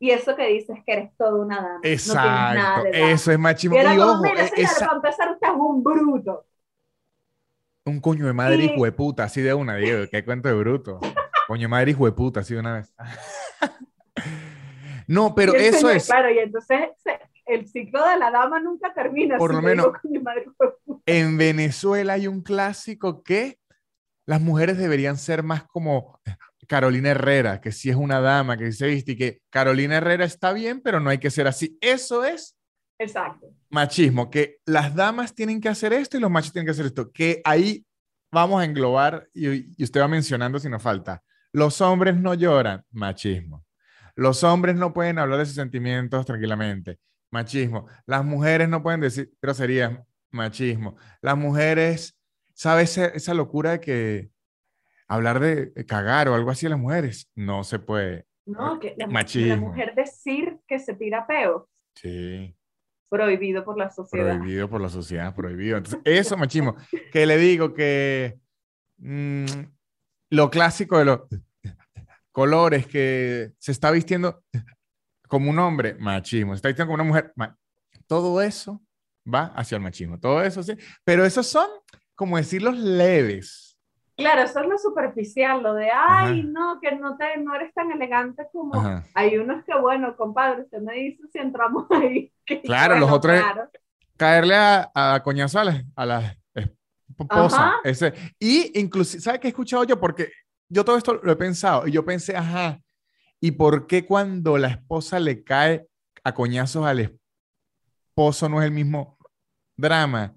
[0.00, 1.80] Y eso que dices que eres toda una dama.
[1.82, 3.12] Exacto, no tienes nada de dama.
[3.12, 3.76] eso es machismo.
[3.76, 6.46] Y era Y como, ojo, mira, e- señora, esa- para empezar, usted es un bruto.
[7.86, 10.54] un coño de madre Y- hijo de puta, así de una, Diego, qué cuento de
[10.54, 11.00] bruto.
[11.48, 12.94] Coño de madre hijo de puta, así de una vez.
[15.06, 18.60] No, pero Y eso señor, es, Claro, y entonces se- el ciclo de la dama
[18.60, 19.36] nunca termina.
[19.38, 21.02] Por si lo menos- "Coño, madre, hijo de puta".
[21.06, 23.58] en Venezuela hay un clásico que
[24.26, 26.18] las mujeres deberían ser más como
[26.66, 30.24] Carolina Herrera, que sí es una dama, que sí se viste y que Carolina Herrera
[30.24, 31.76] está bien, pero no hay que ser así.
[31.82, 32.56] Eso es
[32.98, 33.48] Exacto.
[33.68, 37.12] machismo, que las damas tienen que hacer esto y los machos tienen que hacer esto,
[37.12, 37.84] que ahí
[38.32, 41.22] vamos a englobar y, y usted va mencionando si nos falta.
[41.52, 43.64] Los hombres no lloran, machismo.
[44.16, 46.98] Los hombres no pueden hablar de sus sentimientos tranquilamente,
[47.34, 47.86] machismo.
[48.06, 49.98] Las mujeres no pueden decir groserías,
[50.30, 50.96] machismo.
[51.20, 52.16] Las mujeres,
[52.54, 54.30] ¿sabes esa, locura de que
[55.08, 57.28] hablar de cagar o algo así a las mujeres?
[57.34, 58.24] No se puede.
[58.46, 59.68] No, que la, la Machismo.
[59.68, 62.54] mujer decir que se tira peo, Sí.
[63.08, 64.36] prohibido por la sociedad.
[64.36, 65.78] Prohibido por la sociedad, prohibido.
[65.78, 66.76] Entonces, eso, machismo.
[67.12, 68.38] Que le digo que
[68.98, 69.44] mm,
[70.30, 71.20] lo clásico de los
[72.32, 74.44] colores, que se está vistiendo
[75.28, 76.52] como un hombre, machismo.
[76.52, 77.32] Se está vistiendo como una mujer,
[78.06, 78.80] todo eso
[79.32, 80.18] va hacia el machismo.
[80.18, 80.74] Todo eso sí.
[81.04, 81.68] Pero esos son,
[82.14, 83.76] como decir, los leves.
[84.16, 86.48] Claro, eso es lo superficial, lo de, ay, Ajá.
[86.48, 88.76] no, que no, te, no eres tan elegante como...
[88.76, 89.04] Ajá.
[89.14, 92.32] Hay unos que, bueno, compadre, usted me dice si entramos ahí.
[92.46, 93.70] que, Claro, los bueno, otros- claro.
[94.16, 97.58] Caerle a, a coñazo a las a las esposas.
[97.58, 97.76] Ajá.
[97.82, 98.12] Ese.
[98.38, 99.98] Y inclusive, ¿sabe qué he escuchado yo?
[99.98, 100.30] Porque
[100.68, 102.78] yo todo esto lo he pensado y yo pensé, ajá,
[103.40, 105.86] ¿y por qué cuando la esposa le cae
[106.22, 109.18] a coñazos al esposo no es el mismo
[109.76, 110.34] drama?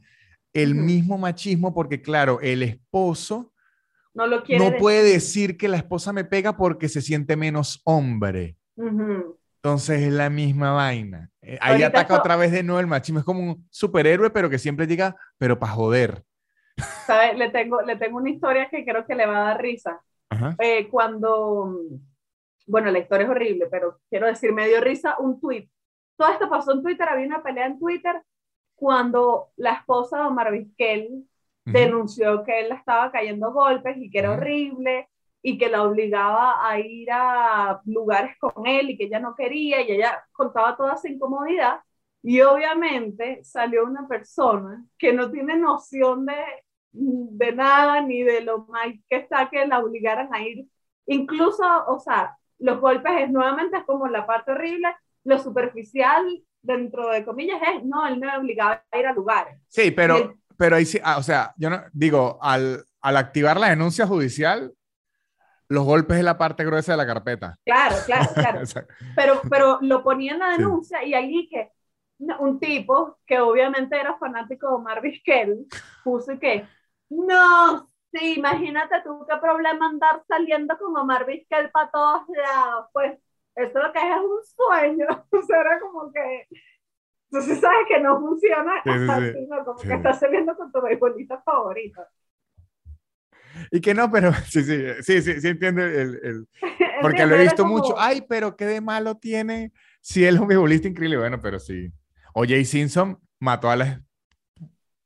[0.53, 3.53] El mismo machismo, porque claro, el esposo
[4.13, 4.81] No lo quiere no decir.
[4.81, 8.57] puede decir que la esposa me pega porque se siente menos hombre.
[8.75, 11.29] Entonces es la misma vaina.
[11.41, 13.19] Eh, Ahí ataca otra vez de nuevo el machismo.
[13.19, 16.23] Es como un superhéroe, pero que siempre diga, pero para joder.
[17.05, 17.35] ¿Sabe?
[17.35, 20.01] Le tengo, le tengo una historia que creo que le va a dar risa.
[20.59, 21.75] Eh, cuando,
[22.67, 25.69] bueno, la historia es horrible, pero quiero decir, me dio risa un tweet.
[26.17, 28.21] Todo esto pasó en Twitter, había una pelea en Twitter
[28.75, 31.27] cuando la esposa de Omar Vizquel
[31.65, 35.09] denunció que él la estaba cayendo golpes y que era horrible
[35.41, 39.81] y que la obligaba a ir a lugares con él y que ella no quería
[39.81, 41.79] y ella contaba toda su incomodidad.
[42.23, 46.35] Y obviamente salió una persona que no tiene noción de,
[46.91, 50.67] de nada ni de lo mal que está que la obligaran a ir.
[51.05, 54.87] Incluso, o sea, los golpes es nuevamente es como la parte horrible,
[55.23, 56.25] lo superficial
[56.61, 59.59] dentro de comillas es, no, él me obligaba a ir a lugares.
[59.67, 63.59] Sí, pero, el- pero ahí sí, ah, o sea, yo no, digo, al, al activar
[63.59, 64.73] la denuncia judicial,
[65.69, 67.55] los golpes es la parte gruesa de la carpeta.
[67.65, 68.61] Claro, claro, claro.
[69.15, 70.61] Pero, pero lo ponía en la Sí.
[70.63, 71.71] denuncia y allí que
[72.39, 75.67] un tipo que obviamente era fanático de Omar Vizquel
[76.03, 76.67] puso que
[77.09, 83.19] no, sí, imagínate tú qué problema andar saliendo con Omar Vizquel para todos lados, pues
[83.55, 86.47] eso lo que es es un sueño, o sea, era como que
[87.31, 89.31] entonces sabes que no funciona Sí, sí, sí.
[89.31, 89.65] así, ¿no?
[89.65, 89.87] como Sí.
[89.87, 92.01] que estás saliendo con tu beisbolista favorito.
[93.71, 96.47] y que no, pero sí, sí, sí, sí, sí entiendo el, el-
[97.01, 97.95] porque lo he visto como- mucho.
[97.99, 101.17] Ay, pero qué de malo tiene si él es un futbolista increíble.
[101.17, 101.91] Bueno, pero sí.
[102.33, 102.63] O.J.
[102.65, 104.01] Simpson mató a la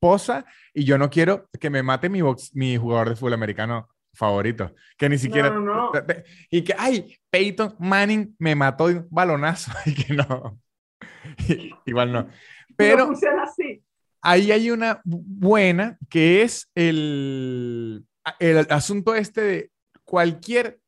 [0.05, 3.87] esposa y yo no quiero que me mate mi, box, mi jugador de fútbol americano
[4.13, 5.49] favorito, que ni siquiera...
[5.51, 5.91] No, no, no.
[6.49, 10.59] Y que, ay, Peyton Manning me mató de un balonazo y que no.
[11.85, 12.23] Igual no.
[12.23, 12.29] no
[12.75, 13.83] Pero funciona así.
[14.23, 18.03] ahí hay una bu- buena que es el,
[18.39, 19.71] el asunto este de
[20.03, 20.79] cualquier,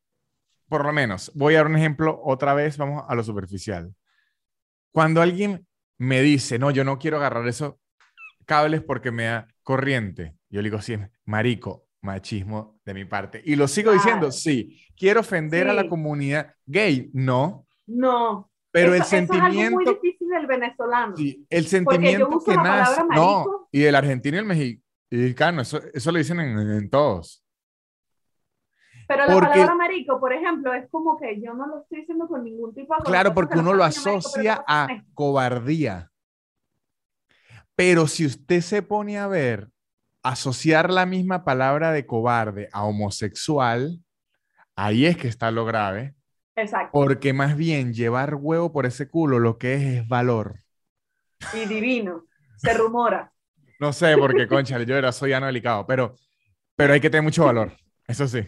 [0.68, 3.94] por lo menos, voy a dar un ejemplo otra vez, vamos a lo superficial.
[4.92, 5.66] Cuando alguien
[5.98, 7.74] me dice, no, yo no quiero agarrar esos
[8.44, 13.42] cables porque me da corriente, yo le digo, sí, marico, machismo de mi parte.
[13.44, 18.50] Y lo sigo diciendo, sí, quiero ofender a la comunidad gay, no, No.
[18.70, 19.92] pero eso, el eso es algo muy sentimiento...
[20.02, 21.16] difícil del venezolano.
[21.16, 23.02] Sí, el yo sentimiento uso que la nace.
[23.14, 24.80] No, y el argentino y el
[25.10, 27.40] mexicano, eso, eso lo dicen en, en todos.
[29.06, 32.42] Pero la palabra marico, por ejemplo, es como que yo no lo estoy diciendo con
[32.42, 36.10] ningún tipo de Claro, porque que uno no lo marico, asocia ¿cómo a cobardía.
[37.76, 39.68] Pero si usted se pone a ver,
[40.22, 44.00] asociar la misma palabra de cobarde a homosexual,
[44.76, 46.14] ahí es que está lo grave,
[46.56, 46.90] Exacto.
[46.92, 50.60] porque más bien llevar huevo por ese culo lo que es es valor.
[51.52, 52.24] Y divino.
[52.56, 53.32] Se rumora.
[53.80, 56.14] No sé, porque concha, yo era soy ano delicado, pero,
[56.76, 57.72] pero hay que tener mucho valor,
[58.06, 58.46] eso sí.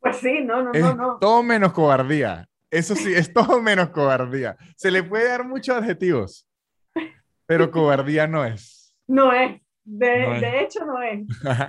[0.00, 1.18] Pues sí, no, no, Es no, no.
[1.18, 2.48] todo menos cobardía.
[2.70, 4.56] Eso sí, es todo menos cobardía.
[4.76, 6.46] Se le puede dar muchos adjetivos,
[7.46, 8.94] pero cobardía no es.
[9.06, 9.60] No es.
[9.84, 10.40] De, No es.
[10.40, 11.26] de hecho, no es.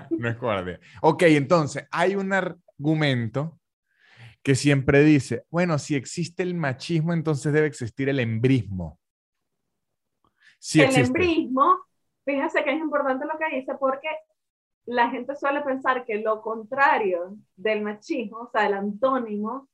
[0.10, 0.80] no es cobardía.
[1.02, 3.60] Ok, entonces, hay un argumento
[4.42, 9.00] que siempre dice, bueno, si existe el machismo, entonces debe existir el embrismo.
[10.60, 11.08] Sí el existe.
[11.08, 11.78] embrismo,
[12.26, 14.08] fíjense que es importante lo que dice porque
[14.86, 19.68] la gente suele pensar que lo contrario del machismo, o sea, el antónimo,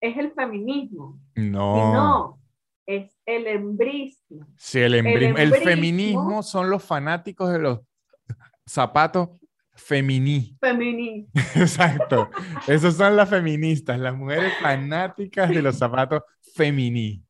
[0.00, 1.20] es el feminismo.
[1.36, 1.76] No.
[1.76, 2.40] Y no,
[2.86, 4.46] es el embrismo.
[4.56, 5.36] Sí, el embrismo.
[5.38, 7.80] El, feminismo son los fanáticos de los
[8.64, 9.30] zapatos
[9.74, 10.56] femení.
[10.60, 11.28] Feminismo.
[11.56, 12.30] Exacto.
[12.66, 16.22] Esos son las feministas, las mujeres fanáticas de los zapatos
[16.54, 17.22] femení.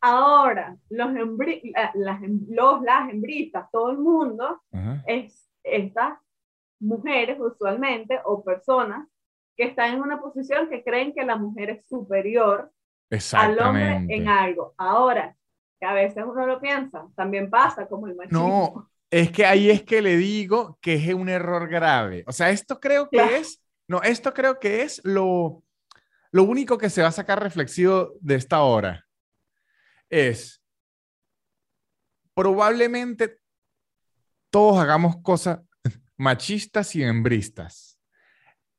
[0.00, 5.02] Ahora, los, embri- la- las, em- los, las hembristas, todo el mundo, Ajá.
[5.06, 6.18] es estas
[6.78, 9.08] mujeres usualmente o personas
[9.56, 12.70] que están en una posición que creen que la mujer es superior
[13.32, 14.74] al hombre en algo.
[14.76, 15.36] Ahora,
[15.78, 18.38] que a veces uno lo piensa, también pasa como el machismo.
[18.74, 22.24] No, es que ahí es que le digo que es un error grave.
[22.26, 23.36] O sea, esto creo que Claro.
[23.36, 25.62] es, no, esto creo que es lo,
[26.30, 29.06] lo único que se va a sacar reflexivo de esta hora.
[30.08, 30.62] Es,
[32.34, 33.38] probablemente
[34.50, 35.60] todos hagamos cosas
[36.16, 37.98] machistas y hembristas.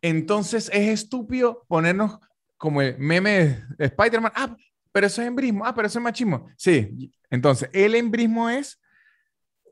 [0.02, 2.20] Entonces es estúpido ponernos
[2.58, 4.32] como el meme de Spider-Man.
[4.36, 4.56] Ah,
[4.92, 5.66] pero eso es embrismo.
[5.66, 6.48] Ah, pero eso es machismo.
[6.58, 8.80] Sí, entonces el embrismo es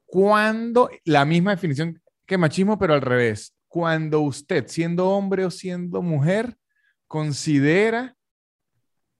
[0.06, 3.56] cuando, la misma definición que machismo, pero al revés.
[3.68, 6.58] Cuando usted, siendo hombre o siendo mujer,
[7.08, 8.16] considera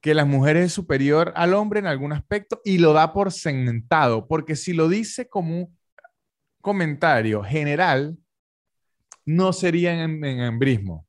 [0.02, 4.28] que la mujer es superior al hombre en algún aspecto y lo da por sentado,
[4.28, 5.78] porque si lo dice como un
[6.62, 8.18] comentario general,
[9.26, 11.08] no sería en, en embrismo.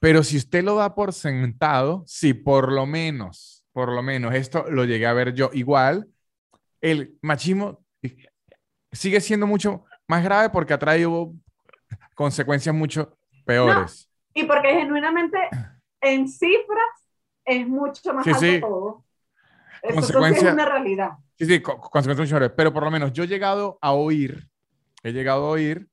[0.00, 4.64] Pero si usted lo da por sentado, sí, por lo menos, por lo menos, esto
[4.70, 5.50] lo llegué a ver yo.
[5.52, 6.08] Igual,
[6.80, 7.84] el machismo
[8.92, 11.32] sigue siendo mucho más grave porque ha traído
[12.14, 14.10] consecuencias mucho peores.
[14.34, 15.38] Y porque genuinamente
[16.00, 17.10] en cifras
[17.44, 18.60] es mucho más Sí, alto sí.
[18.60, 19.04] todo.
[19.82, 21.10] Eso es una realidad.
[21.38, 22.54] Sí, sí, co- consecuencias mucho peores.
[22.56, 24.48] Pero por lo menos yo he llegado a oír,
[25.02, 25.88] he llegado a oír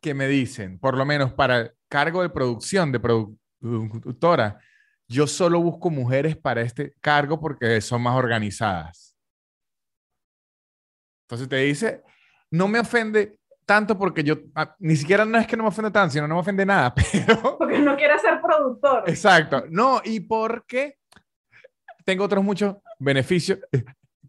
[0.00, 3.00] que me dicen, por lo menos para el cargo de producción, de
[3.62, 4.58] productora,
[5.08, 9.16] yo solo busco mujeres para este cargo porque son más organizadas.
[11.24, 12.02] Entonces te dice,
[12.50, 15.90] no me ofende tanto porque yo, ah, ni siquiera no es que no me ofende
[15.90, 16.94] tanto, sino no me ofende nada,
[17.26, 17.58] pero...
[17.58, 19.04] Porque no quiere ser productor.
[19.06, 19.64] Exacto.
[19.70, 20.98] No, y porque
[22.04, 23.60] tengo otros muchos beneficios,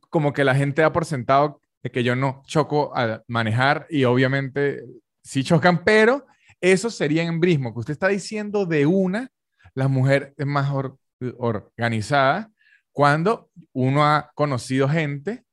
[0.09, 1.59] como que la gente da por sentado
[1.91, 4.83] que yo no choco al manejar y obviamente
[5.21, 6.25] sí chocan, pero
[6.71, 9.29] eso sería embrismo, que usted está diciendo de una,
[9.75, 10.97] la mujer es más or-
[11.37, 12.49] organizada,
[12.91, 15.43] cuando uno ha conocido gente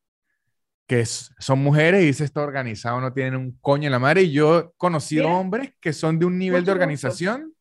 [0.86, 4.22] que es- son mujeres y dice está organizado, no tienen un coño en la madre,
[4.22, 6.72] y yo he conocido hombres que son de un nivel de gusto.
[6.72, 7.54] organización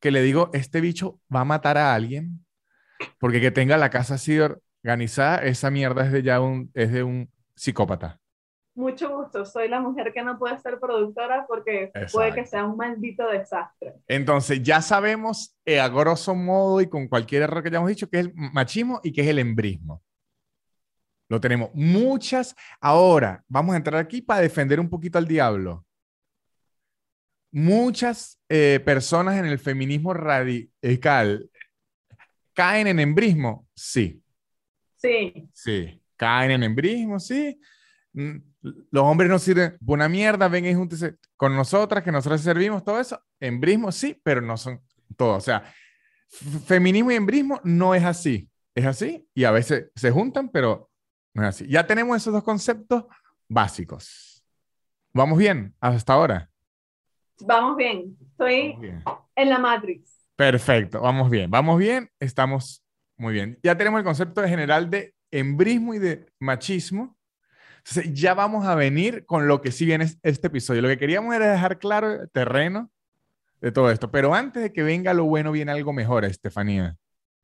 [0.00, 2.44] que le digo, este bicho va a matar a alguien,
[3.18, 7.02] porque que tenga la casa así organizada, esa mierda es de ya un, es de
[7.02, 8.20] un psicópata.
[8.74, 9.44] Mucho gusto.
[9.44, 13.94] Soy la mujer que no puede ser productora porque puede que sea un maldito desastre.
[14.08, 18.20] Entonces, ya sabemos eh, a grosso modo y con cualquier error que hayamos dicho que
[18.20, 20.02] es el machismo y que es el embrismo.
[21.28, 22.54] Lo tenemos muchas.
[22.80, 25.84] Ahora, vamos a entrar aquí para defender un poquito al diablo.
[27.50, 31.50] Muchas eh, personas en el feminismo radical
[32.54, 33.66] caen en embrismo.
[33.74, 34.22] Sí,
[35.02, 36.00] Sí, sí.
[36.16, 37.60] Caen en embrismo, sí.
[38.14, 38.36] Mm,
[38.90, 43.00] Los hombres no sirven una mierda, ven y júntense con nosotras, que nosotros servimos, todo
[43.00, 43.20] eso.
[43.40, 44.80] Embrismo sí, pero no son
[45.16, 45.36] todo.
[45.36, 45.64] O sea,
[46.28, 48.48] feminismo y embrismo no es así.
[48.74, 50.90] Es así y a veces se juntan, pero
[51.34, 51.66] no es así.
[51.68, 53.04] Ya tenemos esos dos conceptos
[53.48, 54.42] básicos.
[55.12, 56.48] ¿Vamos bien hasta ahora?
[57.44, 58.16] vamos bien.
[58.30, 59.02] Estoy Vamos bien.
[59.34, 60.18] en la Matrix.
[60.36, 62.82] Perfecto, vamos bien, vamos bien, estamos
[63.18, 63.58] muy bien.
[63.62, 67.16] Ya tenemos el concepto general de embrismo y de machismo.
[67.84, 70.82] Entonces, ya vamos a venir con lo que sí viene es- este episodio.
[70.82, 72.90] Lo que queríamos era dejar claro el terreno
[73.60, 74.10] de todo esto.
[74.10, 76.96] Pero antes de que venga lo bueno, viene algo mejor, Estefanía,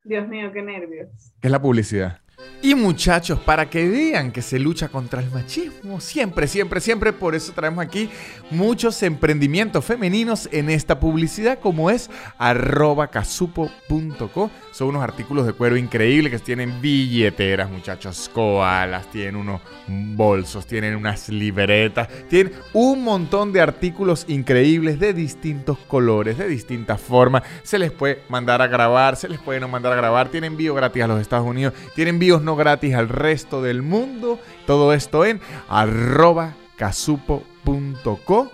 [0.03, 1.09] Dios mío, qué nervios.
[1.41, 2.21] que es la publicidad.
[2.61, 7.33] Y muchachos, para que vean que se lucha contra el machismo, siempre, siempre, siempre, por
[7.33, 8.09] eso traemos aquí
[8.51, 14.51] muchos emprendimientos femeninos en esta publicidad, como es arroba casupo.co.
[14.73, 20.97] Son unos artículos de cuero increíbles que tienen billeteras, muchachos, koalas, tienen unos bolsos, tienen
[20.97, 27.43] unas libretas, tienen un montón de artículos increíbles de distintos colores, de distintas formas.
[27.63, 30.75] Se les puede mandar a grabar, se les puede no mandar a grabar, tienen envío
[30.75, 34.39] gratis a los Estados Unidos, tienen no gratis al resto del mundo.
[34.67, 38.51] Todo esto en arroba casupo.co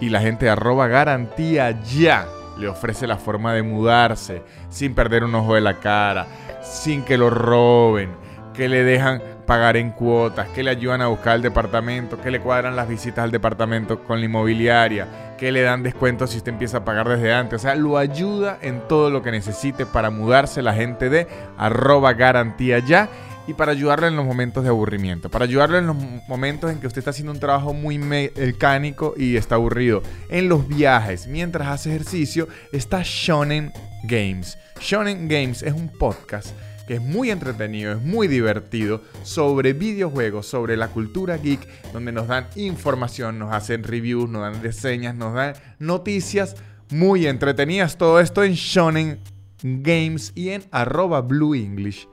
[0.00, 5.24] y la gente de arroba garantía ya le ofrece la forma de mudarse sin perder
[5.24, 6.26] un ojo de la cara,
[6.62, 8.10] sin que lo roben,
[8.54, 12.40] que le dejan pagar en cuotas, que le ayudan a buscar el departamento, que le
[12.40, 16.78] cuadran las visitas al departamento con la inmobiliaria, que le dan descuentos si usted empieza
[16.78, 17.60] a pagar desde antes.
[17.60, 22.12] O sea, lo ayuda en todo lo que necesite para mudarse la gente de arroba
[22.12, 23.08] garantía ya
[23.46, 26.88] y para ayudarle en los momentos de aburrimiento, para ayudarle en los momentos en que
[26.88, 30.02] usted está haciendo un trabajo muy mecánico y está aburrido.
[30.28, 34.58] En los viajes, mientras hace ejercicio, está Shonen Games.
[34.80, 36.48] Shonen Games es un podcast
[36.86, 42.28] que es muy entretenido, es muy divertido, sobre videojuegos, sobre la cultura geek, donde nos
[42.28, 46.56] dan información, nos hacen reviews, nos dan reseñas, nos dan noticias
[46.90, 47.98] muy entretenidas.
[47.98, 49.18] Todo esto en Shonen
[49.62, 52.08] Games y en arroba Blue English.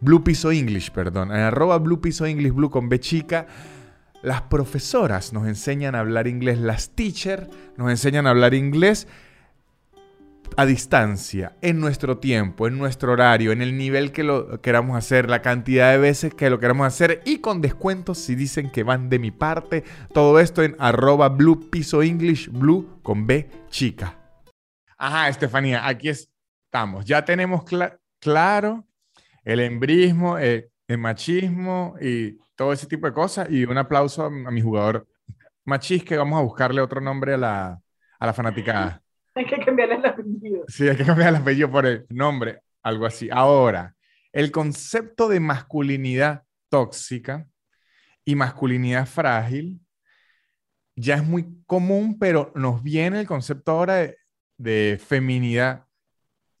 [0.00, 1.30] Blue Piso English, perdón.
[1.30, 3.46] En arroba Blue Piso English, Blue con B chica.
[4.22, 9.06] Las profesoras nos enseñan a hablar inglés, las teachers nos enseñan a hablar inglés
[10.56, 15.28] a distancia, en nuestro tiempo, en nuestro horario, en el nivel que lo queramos hacer,
[15.28, 19.08] la cantidad de veces que lo queramos hacer y con descuentos si dicen que van
[19.08, 19.84] de mi parte.
[20.12, 24.16] Todo esto en arroba blue piso English, blue con B chica.
[24.98, 27.04] Ajá, Estefanía, aquí estamos.
[27.04, 27.64] Ya tenemos
[28.18, 28.86] claro
[29.44, 33.48] el embrismo, el, machismo y todo ese tipo de cosas.
[33.50, 35.06] Y un aplauso a, mi jugador
[35.64, 37.82] machis que vamos a buscarle otro nombre a la,
[38.18, 39.02] a la fanaticada.
[39.40, 40.64] Hay que cambiarle el apellido.
[40.68, 43.30] Sí, hay que cambiar el apellido por el nombre, algo así.
[43.32, 43.96] Ahora,
[44.32, 47.48] el concepto de masculinidad tóxica
[48.22, 49.80] y masculinidad frágil
[50.94, 54.18] ya es muy común, pero nos viene el concepto ahora de,
[54.58, 55.86] de feminidad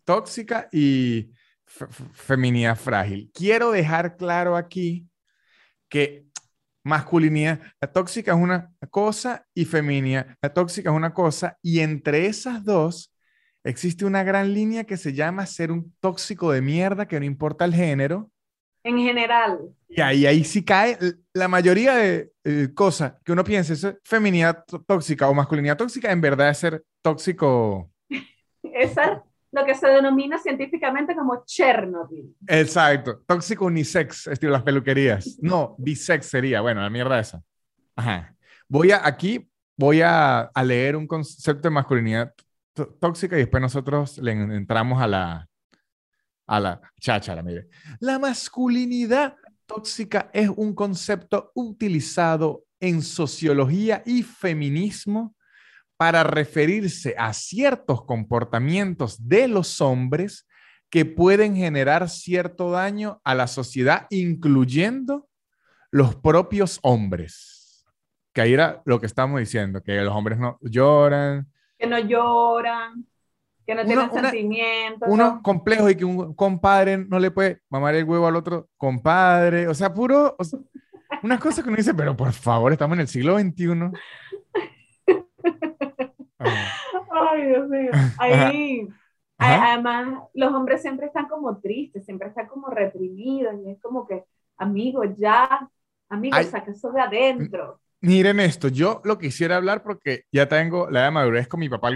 [0.04, 1.32] tóxica y
[1.66, 3.30] feminidad frágil.
[3.34, 5.06] Quiero dejar claro aquí
[5.90, 6.29] que
[6.84, 7.60] masculinidad
[7.92, 13.12] tóxica es una cosa y feminidad tóxica es una cosa y entre esas dos
[13.64, 17.64] existe una gran línea que se llama ser un tóxico de mierda que no importa
[17.64, 18.30] el género.
[18.82, 19.58] En general.
[19.88, 20.98] Y ahí, ahí sí cae
[21.34, 26.20] la mayoría de eh, cosas que uno piensa, es feminidad tóxica o masculinidad tóxica, en
[26.20, 27.90] verdad es ser tóxico.
[28.62, 32.36] Esa lo que se denomina científicamente como Chernobyl.
[32.46, 35.38] Exacto, tóxico unisex, estilo las peluquerías.
[35.40, 37.42] No, bisex sería, bueno, la mierda esa.
[37.96, 38.34] Ajá.
[38.68, 42.32] Voy a, aquí voy a, a leer un concepto de masculinidad
[43.00, 45.48] tóxica y después nosotros le entramos a la,
[46.46, 47.68] a la cháchara, mire.
[47.98, 49.36] La masculinidad
[49.66, 55.34] tóxica es un concepto utilizado en sociología y feminismo
[56.00, 60.48] para referirse a ciertos comportamientos de los hombres
[60.88, 65.28] que pueden generar cierto daño a la sociedad, incluyendo
[65.90, 67.84] los propios hombres.
[68.32, 71.46] Que ahí era lo que estamos diciendo, que los hombres no lloran.
[71.76, 73.04] Que no lloran,
[73.66, 75.06] que no tienen sentimientos.
[75.06, 79.68] Uno complejo y que un compadre no le puede mamar el huevo al otro compadre.
[79.68, 80.34] O sea, puro...
[81.22, 83.90] unas cosas que uno dice, pero por favor, estamos en el siglo XXI.
[87.10, 87.90] Ay, Dios mío.
[88.18, 88.88] Ahí,
[89.38, 94.24] además, los hombres siempre están como tristes, siempre están como reprimidos, y es como que,
[94.56, 95.68] amigos, ya,
[96.08, 97.80] amigos, saca eso de adentro.
[98.02, 101.90] Miren esto, yo lo quisiera hablar porque ya tengo la de madurez con mi papá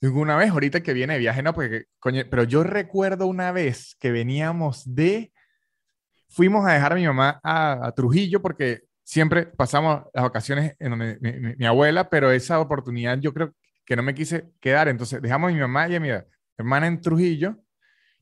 [0.00, 1.84] alguna vez, ahorita que viene de viaje, no, porque,
[2.30, 5.34] pero yo recuerdo una vez que veníamos de,
[6.30, 11.54] fuimos a dejar a mi mamá a Trujillo porque siempre pasamos las vacaciones en donde
[11.56, 13.54] mi, abuela, pero esa oportunidad yo creo
[13.86, 14.88] que no me quise quedar.
[14.88, 16.08] Entonces dejamos a mi mamá y a mi
[16.58, 17.56] hermana en Trujillo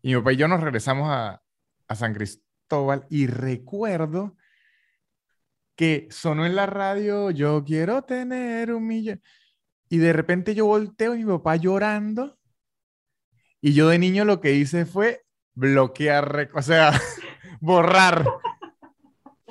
[0.02, 1.40] y mi papá y yo nos regresamos a,
[1.88, 4.36] a San Cristóbal y recuerdo
[5.76, 9.22] que sonó en la radio, yo quiero tener un millón.
[9.88, 12.38] Y de repente yo volteo y mi papá llorando.
[13.62, 15.24] Y yo de niño lo que hice fue
[15.54, 16.92] bloquear, o sea,
[17.62, 18.26] borrar.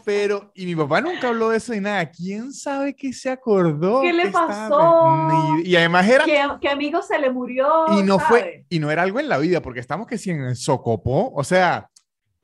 [0.05, 2.09] Pero, y mi papá nunca habló de eso ni nada.
[2.09, 4.01] ¿Quién sabe qué se acordó?
[4.01, 5.57] ¿Qué le pasó?
[5.63, 6.25] y además era...
[6.59, 7.85] ¿Qué, amigo se le murió?
[7.97, 10.55] Y no fue, y no era algo en la vida, porque estamos que si en
[10.55, 11.89] Socopó, o sea,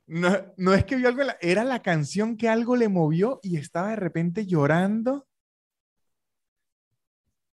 [0.06, 3.90] No, no es que vio algo, era la canción que algo le movió y estaba
[3.90, 5.26] de repente llorando.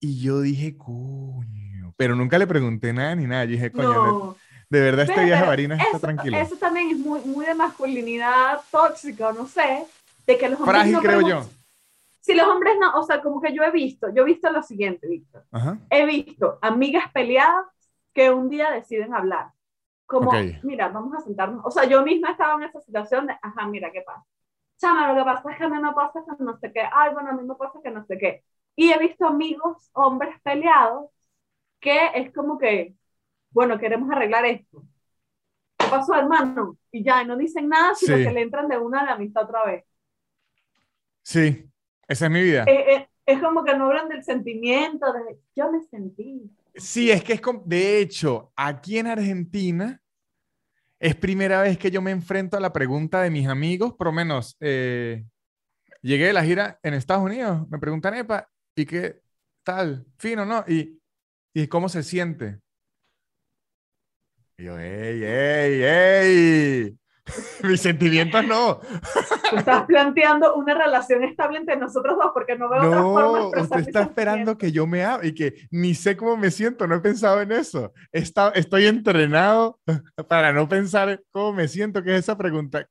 [0.00, 3.44] Y yo dije, coño, pero nunca le pregunté nada ni nada.
[3.44, 4.36] Yo dije, coño,
[4.70, 6.36] de, verdad este viaje a Barinas está tranquilo.
[6.36, 9.86] Eso también es muy, muy de masculinidad tóxica, no sé,
[10.26, 11.42] de que los hombres Frágil, creo yo.
[12.20, 14.62] Si los hombres no, o sea, como que yo he visto, yo he visto lo
[14.62, 15.44] siguiente, Víctor.
[15.88, 17.64] He visto amigas peleadas
[18.12, 19.52] que un día deciden hablar.
[20.04, 20.30] Como,
[20.62, 21.64] mira, vamos a sentarnos.
[21.64, 24.24] O sea, yo misma estaba en esa situación de, ajá, mira, ¿qué pasa?
[24.78, 26.82] Chama, lo que pasa es que a mí me pasa que no sé qué.
[26.92, 28.44] Ay, bueno, a mí me pasa que no sé qué.
[28.76, 31.10] Y he visto amigos, hombres peleados,
[31.80, 32.94] que es como que,
[33.50, 34.84] bueno, queremos arreglar esto.
[35.76, 36.76] ¿Qué pasó, hermano?
[36.90, 39.64] Y ya, no dicen nada, sino que le entran de una a la amistad otra
[39.64, 39.84] vez.
[41.22, 41.70] Sí,
[42.06, 42.64] esa es mi vida.
[42.64, 46.50] Eh, eh, es como que no hablan del sentimiento, de yo me sentí.
[46.74, 50.00] Sí, es que es como, de hecho, aquí en Argentina
[50.98, 54.12] es primera vez que yo me enfrento a la pregunta de mis amigos, por lo
[54.12, 55.24] menos eh,
[56.02, 59.20] llegué de la gira en Estados Unidos, me preguntan, Epa, ¿y qué
[59.62, 60.06] tal?
[60.18, 60.64] ¿Fino, no?
[60.66, 61.00] ¿Y,
[61.52, 62.60] y cómo se siente?
[64.60, 66.98] Y yo, ¡ey, ey, ey!
[67.62, 68.80] Mis sentimientos no.
[69.56, 73.78] estás planteando una relación estable entre nosotros dos porque no veo otra forma de usted
[73.80, 77.00] está esperando que yo me hable y que ni sé cómo me siento, no he
[77.00, 77.92] pensado en eso.
[78.10, 79.78] Está, estoy entrenado
[80.28, 82.84] para no pensar cómo me siento, que es esa pregunta.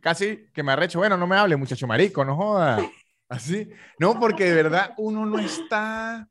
[0.00, 2.78] Casi que me arrecho, bueno, no me hable, muchacho marico, no joda.
[3.28, 3.68] Así.
[3.98, 6.26] No, porque de verdad uno no está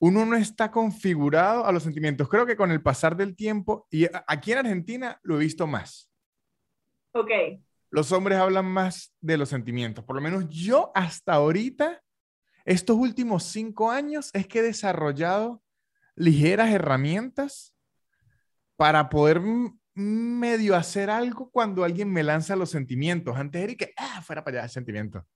[0.00, 2.28] uno no está configurado a los sentimientos.
[2.28, 6.10] Creo que con el pasar del tiempo, y aquí en Argentina lo he visto más.
[7.12, 7.30] Ok.
[7.90, 10.04] Los hombres hablan más de los sentimientos.
[10.04, 12.02] Por lo menos yo hasta ahorita,
[12.64, 15.62] estos últimos cinco años, es que he desarrollado
[16.14, 17.74] ligeras herramientas
[18.76, 19.42] para poder
[19.94, 23.36] medio hacer algo cuando alguien me lanza los sentimientos.
[23.36, 25.26] Antes era que, ah, fuera para allá el sentimiento.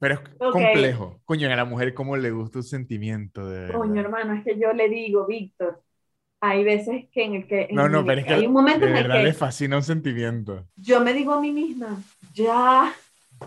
[0.00, 0.20] Pero es
[0.52, 1.20] complejo.
[1.24, 3.48] Coño, a la mujer, ¿cómo le gusta un sentimiento?
[3.48, 5.82] De Coño, hermano, es que yo le digo, Víctor,
[6.40, 7.68] hay veces que en el que...
[7.72, 9.22] no, no, pero es que hay un momento en el que...
[9.24, 10.64] le fascina un sentimiento.
[10.76, 12.00] Yo me digo a mí misma,
[12.32, 12.94] ya,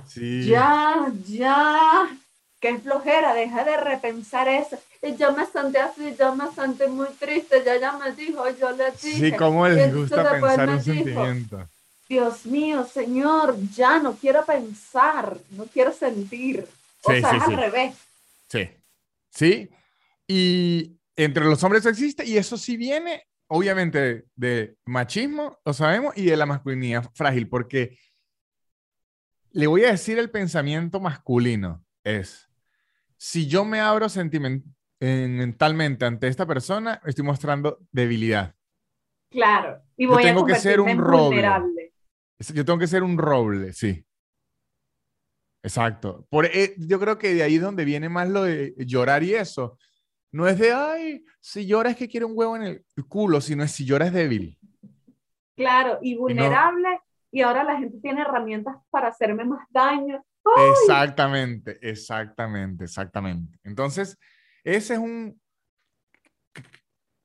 [0.06, 0.45] sí.
[0.45, 2.10] ya, ya,
[2.60, 4.78] qué flojera, deja de repensar eso.
[5.02, 8.72] Y yo me senté así, yo me senté muy triste, ya ya me dijo, yo
[8.72, 9.32] le dije.
[9.32, 11.66] Sí, cómo les gusta pensar un sentimiento.
[12.12, 16.68] Dios mío, Señor, ya no quiero pensar, no quiero sentir.
[17.03, 17.95] O sea, es al revés.
[18.49, 18.70] Sí,
[19.30, 19.70] sí.
[20.28, 26.26] Y entre los hombres existe y eso sí viene, obviamente, de machismo, lo sabemos, y
[26.26, 27.97] de la masculinidad frágil, porque
[29.51, 32.49] le voy a decir el pensamiento masculino, es,
[33.16, 38.53] si yo me abro sentimentalmente ante esta persona, estoy mostrando debilidad.
[39.30, 41.81] Claro, y voy yo tengo a que ser un roble.
[42.54, 44.06] Yo tengo que ser un roble, sí.
[45.64, 46.26] Exacto.
[46.30, 49.36] Por, eh, yo creo que de ahí es donde viene más lo de llorar y
[49.36, 49.78] eso.
[50.32, 53.64] No es de, ay, si llora es que quiere un huevo en el culo, sino
[53.64, 54.58] es si llora es débil.
[55.56, 60.24] Claro, y vulnerable, y, ahora la gente tiene herramientas para hacerme más daño.
[60.72, 63.60] Exactamente, exactamente, exactamente.
[63.64, 64.18] Entonces,
[64.64, 65.39] ese es un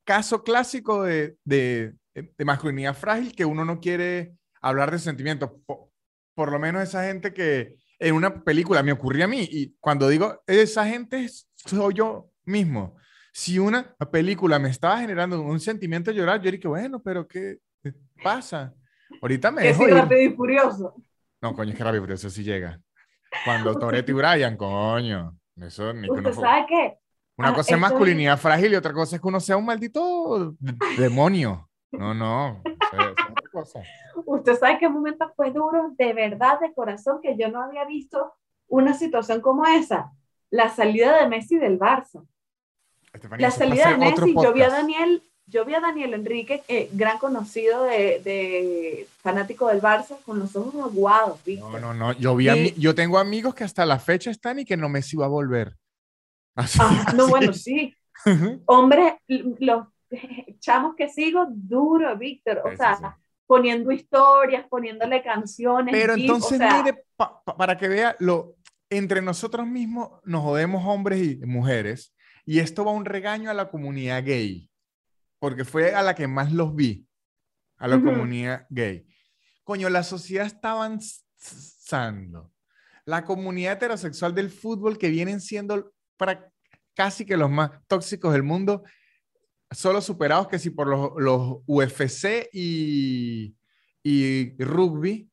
[0.04, 5.50] caso clásico de, de, de masculinidad frágil que uno no quiere hablar de sentimientos.
[5.66, 5.88] Por,
[6.34, 10.08] por, lo menos esa gente que en una película me ocurrió a mí, y cuando
[10.08, 12.96] digo esa gente soy yo mismo.
[13.32, 17.58] Si una película me estaba generando un sentimiento de llorar, yo dije, bueno, pero ¿qué
[18.22, 18.72] pasa?
[19.20, 20.94] Ahorita me dejo rápido y furioso.
[21.42, 22.80] No, coño, es que rápido y furioso sí llega.
[23.44, 25.36] Cuando Toreto y Brian, coño.
[25.56, 26.98] Eso ni ¿Usted sabe qué?
[27.38, 30.56] Una ah, cosa es masculinidad frágil y otra cosa es que uno sea un maldito
[30.96, 31.65] demonio.
[31.92, 32.62] No, no.
[34.26, 38.34] Usted sabe qué momento fue duro, de verdad, de corazón, que yo no había visto
[38.68, 40.12] una situación como esa
[40.50, 42.24] la salida de Messi del Barça.
[43.38, 47.18] la salida de Messi, yo vi a Daniel, yo vi a Daniel Enrique, eh, gran
[47.18, 51.40] conocido de, fanático del Barça, con los ojos aguados.
[51.46, 54.76] No, no, no, yo, vi yo tengo amigos que hasta la fecha están y que
[54.76, 55.76] no Messi va a volver.
[56.56, 57.94] ah, no, bueno, sí.
[58.66, 59.86] Hombre, los
[60.60, 62.62] chamos que sigo, duro, Víctor.
[62.64, 65.92] O sea, poniendo historias, poniéndole canciones.
[65.92, 67.04] Pero entonces, mire,
[67.56, 68.56] para que vea lo,
[68.90, 73.68] entre nosotros mismos nos jodemos hombres y mujeres y esto va un regaño a la
[73.68, 74.70] comunidad gay,
[75.40, 77.06] porque fue a la que más los vi,
[77.76, 79.04] a la comunidad gay.
[79.64, 82.52] Coño, la sociedad está avanzando.
[83.04, 86.48] La comunidad heterosexual del fútbol que vienen siendo para
[86.94, 88.84] casi que los más tóxicos del mundo,
[89.70, 93.54] solo superados que si por los, los UFC y,
[94.02, 95.30] y rugby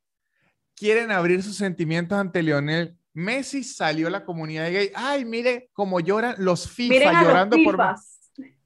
[0.76, 4.92] quieren abrir sus sentimientos ante Lionel Messi, salió la comunidad gay.
[4.96, 7.78] Ay, mire cómo lloran los FIFA llorando por.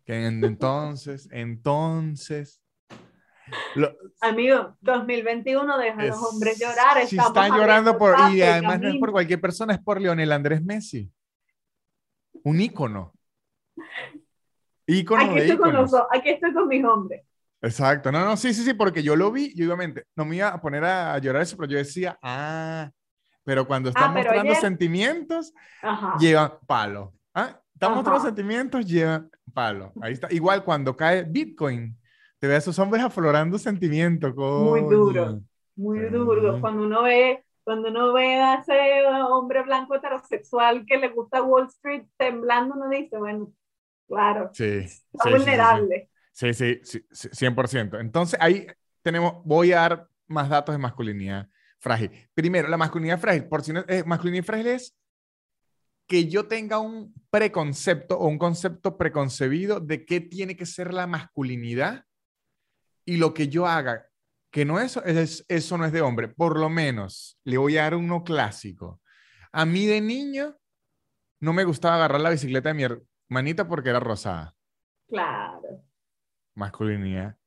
[0.05, 2.61] Que entonces, entonces.
[4.21, 7.05] Amigo, 2021 deja a los hombres llorar.
[7.05, 8.15] Si están llorando por.
[8.31, 11.11] Y además no es por cualquier persona, es por Lionel Andrés Messi.
[12.43, 13.13] Un ícono.
[14.87, 17.23] Ícono aquí, estoy con los, aquí estoy con mis hombres.
[17.61, 20.49] Exacto, no, no, sí, sí, sí, porque yo lo vi y obviamente no me iba
[20.49, 22.89] a poner a llorar eso, pero yo decía, ah,
[23.43, 25.53] pero cuando está ah, mostrando sentimientos,
[26.19, 27.13] lleva palo.
[27.33, 27.59] ¿Ah?
[27.73, 29.91] Está mostrando sentimientos, lleva palo.
[30.01, 30.27] Ahí está.
[30.31, 31.97] Igual cuando cae Bitcoin,
[32.39, 34.35] te ve a esos hombres aflorando sentimientos.
[34.35, 35.41] Muy duro,
[35.75, 36.59] muy duro.
[36.61, 41.67] Cuando uno ve cuando uno ve a ese hombre blanco heterosexual que le gusta Wall
[41.67, 43.51] Street temblando, uno dice, bueno,
[44.07, 46.09] claro, sí, está vulnerable.
[46.31, 47.99] Sí sí, sí, 100%.
[47.99, 48.67] Entonces ahí
[49.01, 51.49] tenemos, voy a dar más datos de masculinidad
[51.79, 52.11] frágil.
[52.33, 53.45] Primero, la masculinidad frágil.
[53.47, 54.95] Por si no, eh, masculinidad frágil es
[56.07, 61.07] que yo tenga un preconcepto o un concepto preconcebido de qué tiene que ser la
[61.07, 62.05] masculinidad
[63.05, 64.07] y lo que yo haga,
[64.51, 66.27] que no es, es, eso no es de hombre.
[66.29, 69.01] Por lo menos, le voy a dar uno clásico.
[69.51, 70.57] A mí de niño
[71.39, 72.83] no me gustaba agarrar la bicicleta de mi
[73.29, 74.55] hermanita porque era rosada.
[75.07, 75.61] Claro
[76.57, 77.37] masculinidad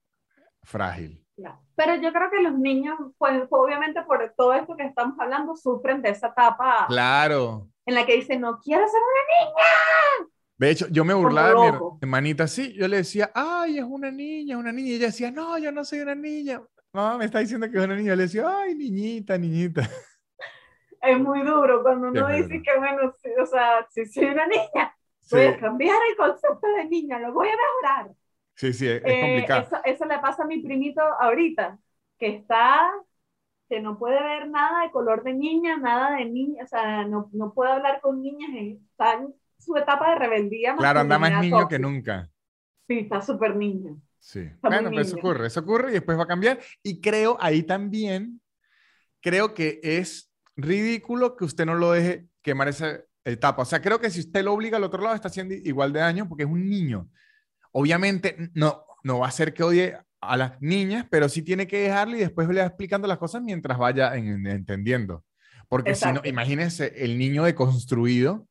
[0.63, 1.27] frágil.
[1.75, 6.03] Pero yo creo que los niños, pues obviamente por todo esto que estamos hablando, sufren
[6.03, 6.85] de esa etapa.
[6.87, 7.69] Claro.
[7.87, 10.31] En la que dicen, no quiero ser una niña.
[10.59, 12.75] De hecho, yo me burlaba de mi hermanita así.
[12.75, 14.91] Yo le decía, ay, es una niña, una niña.
[14.91, 16.63] Y ella decía, no, yo no soy una niña.
[16.93, 18.11] Mamá me está diciendo que es una niña.
[18.11, 19.89] Yo le decía, ay, niñita, niñita.
[21.01, 24.95] Es muy duro cuando uno dice que, bueno, o sea, si soy una niña,
[25.31, 28.15] voy a cambiar el concepto de niña, lo voy a mejorar.
[28.55, 29.63] Sí, sí, es, eh, complicado.
[29.63, 31.79] Eso, eso, le pasa a mi primito ahorita,
[32.19, 32.93] que está,
[33.69, 37.31] que no puede ver nada de color de niña, nada de niña, o sea, no,
[37.33, 38.51] no puede hablar con niñas,
[38.91, 40.77] está en su etapa de rebeldía.
[40.77, 42.29] Claro, anda más niño que nunca.
[42.89, 44.01] Sí, está súper niño.
[44.19, 46.59] Sí, bueno, pues eso ocurre, eso ocurre y después va a cambiar.
[46.83, 48.41] Y creo ahí también,
[49.21, 53.01] creo que es ridículo que usted no lo deje quemar esa
[53.33, 53.63] etapa.
[53.63, 56.01] O sea, creo que si usted lo obliga al otro lado, está haciendo igual de
[56.01, 57.09] daño porque es un niño.
[57.73, 61.83] Obviamente no, no va a ser que odie a las niñas, pero sí tiene que
[61.83, 65.25] dejarle y después le va explicando las cosas mientras vaya entendiendo.
[65.69, 68.47] Porque si no, imagínense el niño deconstruido.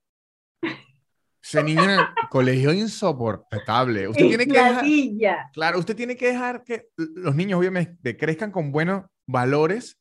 [1.41, 1.99] Ese niño en el
[2.29, 4.07] colegio insoportable.
[4.07, 4.85] Usted tiene que dejar,
[5.53, 9.98] claro, usted tiene que dejar que los niños obviamente crezcan con buenos valores,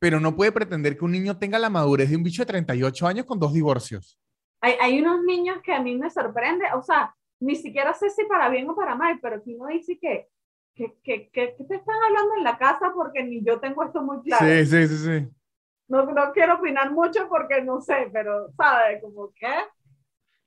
[0.00, 3.06] pero no puede pretender que un niño tenga la madurez de un bicho de 38
[3.06, 4.18] años con dos divorcios.
[4.62, 8.24] Hay, hay unos niños que a mí me sorprende, o sea, ni siquiera sé si
[8.24, 10.28] para bien o para mal, pero si uno dice que,
[10.74, 14.22] que, que, que, te están hablando en la casa porque ni yo tengo esto muy
[14.22, 14.44] claro.
[14.44, 15.28] Sí, sí, sí, sí.
[15.88, 19.02] No, no quiero opinar mucho porque no sé, pero, ¿sabes?
[19.02, 19.48] Como que...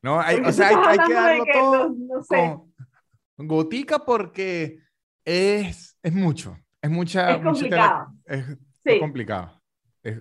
[0.02, 2.58] No, hay, o sea, hay, que darlo todo no, sé.
[3.38, 4.80] gotica porque
[5.24, 7.36] es, es mucho, es mucha...
[7.36, 8.08] Es complicado.
[8.26, 8.46] es,
[8.84, 9.62] es complicado.
[10.02, 10.20] Es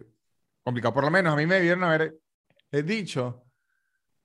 [0.62, 0.94] complicado.
[0.94, 2.16] Por lo menos a mí me debieron haber
[2.70, 3.44] dicho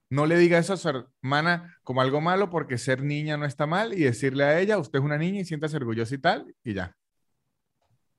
[0.10, 3.66] no le diga eso a su hermana como algo malo porque ser niña no está
[3.66, 6.74] mal y decirle a ella, usted es una niña y siéntase orgullosa y tal, y
[6.74, 6.96] ya.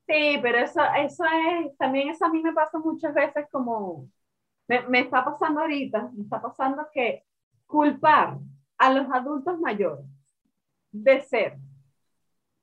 [0.06, 4.08] Sí, pero eso, eso es, también eso a mí me pasa muchas veces como,
[4.66, 7.24] me, me está pasando ahorita, me está pasando que
[7.66, 8.38] culpar
[8.78, 10.04] a los adultos mayores
[10.90, 11.58] de ser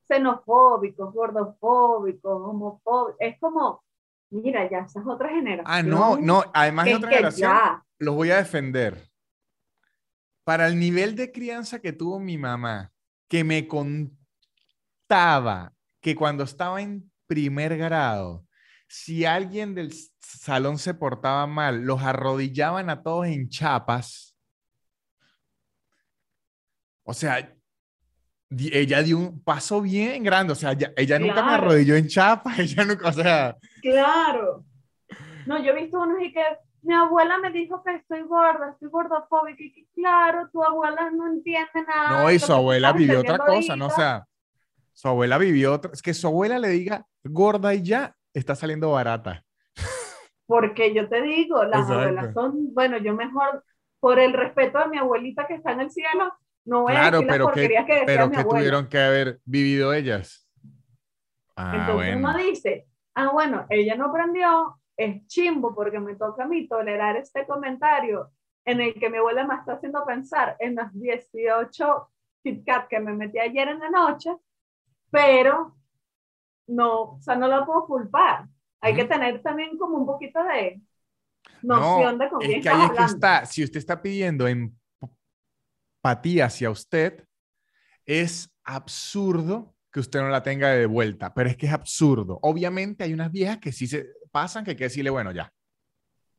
[0.08, 3.84] xenofóbicos, gordofóbicos, homofóbicos, es como,
[4.30, 5.66] mira, ya esa es otra generación.
[5.68, 7.58] Ah, no, no, además de otra generación,
[8.00, 9.10] los voy a defender
[10.44, 12.92] para el nivel de crianza que tuvo mi mamá,
[13.28, 14.14] que me contaba
[16.00, 18.46] que cuando estaba en primer grado,
[18.88, 24.38] si alguien del salón se portaba mal, los arrodillaban a todos en chapas.
[27.04, 27.55] O sea,
[28.50, 32.86] ella dio un paso bien grande, o sea, ella, nunca me arrodilló en chapas, ella
[32.86, 33.58] nunca, o sea.
[33.82, 34.64] Claro.
[35.46, 36.44] No, yo he visto unos y que
[36.82, 41.28] mi abuela me dijo que estoy gorda, estoy gordofóbica, y que claro, tu abuela no
[41.28, 42.24] entiende nada.
[42.24, 43.88] No, y su abuela vivió otra cosa, ¿no?
[43.88, 44.26] O sea,
[44.94, 48.92] su abuela vivió otra, es que su abuela le diga gorda y ya, está saliendo
[48.92, 49.44] barata.
[50.46, 53.64] Porque yo te digo, las abuelas son, bueno, yo mejor,
[54.00, 56.32] por el respeto de mi abuelita que está en el cielo,
[56.66, 59.94] no voy claro, a decir pero las que, que pero que tuvieron que haber vivido
[59.94, 60.50] ellas.
[61.56, 66.48] Ah, Entonces uno dice, ah, bueno, ella no aprendió, es chimbo porque me toca a
[66.48, 68.32] mí tolerar este comentario
[68.66, 72.10] en el que mi abuela me está haciendo pensar en las 18
[72.44, 74.36] KitKat que me metí ayer en la noche,
[75.12, 75.76] pero
[76.68, 78.48] no, o sea, no lo puedo culpar.
[78.82, 80.82] Hay que tener también como un poquito de
[81.62, 84.48] noción de con quién es que ahí es que está, si usted está pidiendo
[86.06, 87.26] empatía hacia usted,
[88.06, 92.38] es absurdo que usted no la tenga de vuelta, pero es que es absurdo.
[92.44, 95.52] Obviamente hay unas viejas que sí se pasan que hay que decirle, bueno, ya.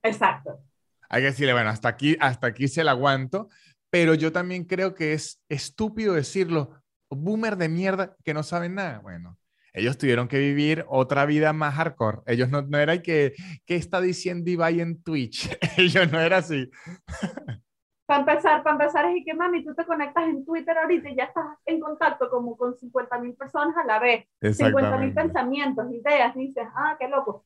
[0.05, 0.61] Exacto.
[1.09, 3.49] Hay que decirle, bueno, hasta aquí, hasta aquí se la aguanto,
[3.91, 9.01] pero yo también creo que es estúpido decirlo, boomer de mierda que no saben nada.
[9.01, 9.37] Bueno,
[9.73, 12.19] ellos tuvieron que vivir otra vida más hardcore.
[12.27, 15.51] Ellos no, no era que, ¿qué está diciendo Ibai en Twitch?
[15.77, 16.71] ellos no era así.
[18.07, 21.25] Para empezar, para empezar es que, mami, tú te conectas en Twitter ahorita y ya
[21.25, 24.27] estás en contacto como con 50 mil personas a la vez.
[24.41, 27.45] 50 mil pensamientos, ideas, dices, ah, qué loco.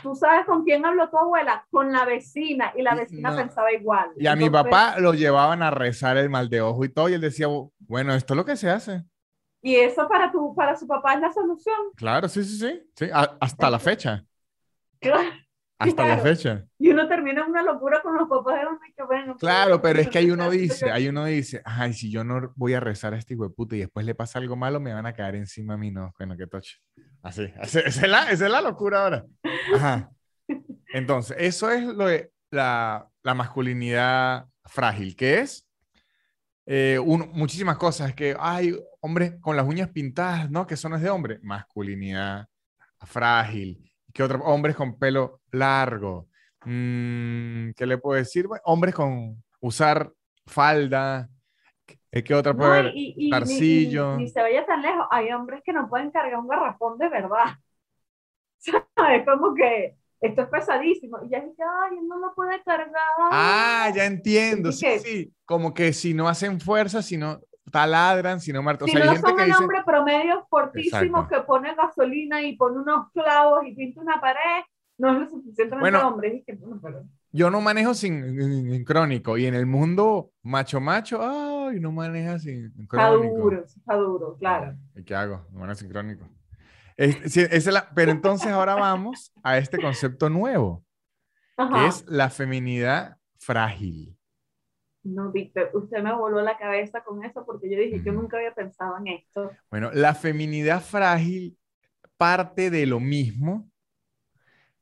[0.00, 4.10] Tú sabes con quién habló tu abuela, con la vecina, y la vecina pensaba igual.
[4.16, 7.14] Y a mi papá lo llevaban a rezar el mal de ojo y todo, y
[7.14, 7.48] él decía,
[7.80, 9.02] bueno, esto es lo que se hace.
[9.62, 11.76] Y eso para, tu, para su papá es la solución.
[11.96, 14.24] Claro, sí, sí, sí, sí hasta la fecha.
[15.00, 15.30] Claro.
[15.78, 16.64] Hasta la fecha.
[16.78, 19.36] Y uno termina una locura con los papás de que bueno.
[19.36, 22.74] Claro, pero es que hay uno dice, hay uno dice, ay, si yo no voy
[22.74, 25.04] a rezar a este hijo de puta y después le pasa algo malo, me van
[25.04, 26.78] a caer encima a mí, no, bueno, que toche.
[27.22, 29.24] Así, esa es la, esa es la locura ahora.
[29.74, 30.10] Ajá.
[30.94, 35.66] Entonces, eso es lo de la, la masculinidad frágil, que es
[36.66, 36.98] eh,
[37.32, 40.66] muchísimas cosas, que hay hombres con las uñas pintadas, ¿no?
[40.66, 41.38] Que eso no es de hombre.
[41.42, 42.48] Masculinidad
[43.04, 43.92] frágil.
[44.16, 44.40] ¿Qué otros?
[44.46, 46.28] Hombres con pelo largo.
[46.64, 48.46] Mm, ¿Qué le puedo decir?
[48.64, 50.10] hombres con usar
[50.46, 51.28] falda.
[52.10, 52.94] ¿Qué otra puede haber?
[53.30, 54.16] Tarcillo.
[54.16, 55.06] Ni, se vaya tan lejos.
[55.10, 57.58] Hay hombres que no pueden cargar un garrafón de verdad.
[58.96, 59.26] ¿Sabes?
[59.26, 61.18] Como que esto es pesadísimo.
[61.22, 63.04] Y ya dice, ay, no lo puede cargar.
[63.18, 64.72] Ah, ya entiendo.
[64.72, 65.34] Sí, sí.
[65.44, 67.38] Como que si no hacen fuerza, si no
[67.70, 68.88] taladran, si no marcan.
[68.88, 73.10] Si o sea, no son el hombre promedio fortísimo que pone gasolina y pone unos
[73.12, 74.64] clavos y pinta una pared,
[74.98, 76.44] no es lo suficientemente bueno, hombre.
[77.32, 82.70] Yo no manejo sin, crónico y en el mundo macho macho, ay, no maneja sin
[82.86, 83.24] crónico.
[83.24, 84.76] Está duro, está duro, claro.
[84.94, 85.46] ¿Y qué hago?
[85.50, 86.28] No manejo sin crónico.
[86.96, 90.82] Es, la, pero entonces ahora vamos a este concepto nuevo,
[91.56, 94.15] que es la feminidad frágil.
[95.06, 98.54] No, Víctor, usted me voló la cabeza con eso porque yo dije, yo nunca había
[98.54, 99.50] pensado en esto.
[99.70, 101.56] Bueno, la feminidad frágil
[102.16, 103.70] parte de lo mismo,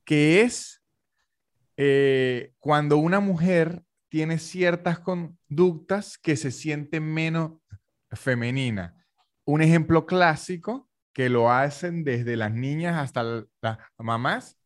[0.04, 0.82] que es
[1.76, 7.52] eh, cuando una mujer tiene ciertas conductas que se siente menos
[8.12, 8.96] femenina.
[9.44, 14.58] Un ejemplo clásico que lo hacen desde las niñas hasta las mamás.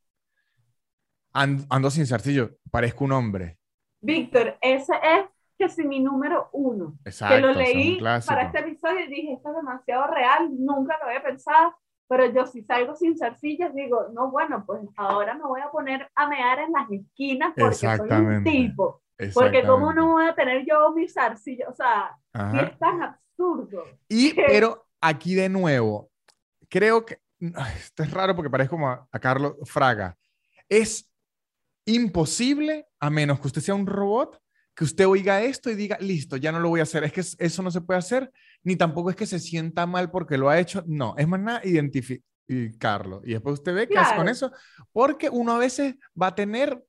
[1.32, 3.58] Ando, sin zarcillo, parezco un hombre.
[4.00, 5.26] Víctor, ese es
[5.58, 6.96] que si mi número uno.
[7.04, 11.08] Exacto, que lo leí para este episodio y dije, esto es demasiado real, nunca lo
[11.08, 11.74] había pensado,
[12.08, 16.08] pero yo si salgo sin zarcillas digo, no, bueno, pues ahora me voy a poner
[16.14, 19.02] a mear en las esquinas porque soy un tipo.
[19.34, 22.16] Porque cómo no voy a tener yo mis zarcillas, o sea,
[22.62, 23.84] es tan absurdo.
[24.08, 26.08] Y, pero aquí de nuevo,
[26.68, 30.16] creo que, esto es raro porque parece como a, a Carlos Fraga,
[30.68, 31.10] es
[31.84, 34.40] imposible, a menos que usted sea un robot,
[34.78, 37.02] que usted oiga esto y diga, listo, ya no lo voy a hacer.
[37.02, 38.30] Es que eso no se puede hacer,
[38.62, 40.84] ni tampoco es que se sienta mal porque lo ha hecho.
[40.86, 43.20] No, es más nada identificarlo.
[43.24, 44.52] Y después usted ve qué hace con eso,
[44.92, 46.80] porque uno a veces va a tener,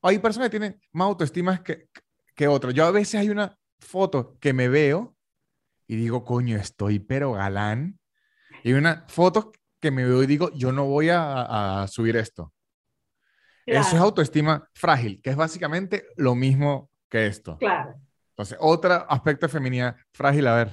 [0.00, 1.86] hay personas que tienen más autoestima que,
[2.34, 2.72] que otros.
[2.72, 5.14] Yo a veces hay una foto que me veo
[5.86, 8.00] y digo, coño, estoy pero galán.
[8.64, 12.54] Y una foto que me veo y digo, yo no voy a, a subir esto.
[13.66, 17.58] Eso es autoestima frágil, que es básicamente lo mismo que esto.
[17.58, 17.94] Claro.
[18.30, 20.70] Entonces, otro aspecto de feminidad frágil, a ver.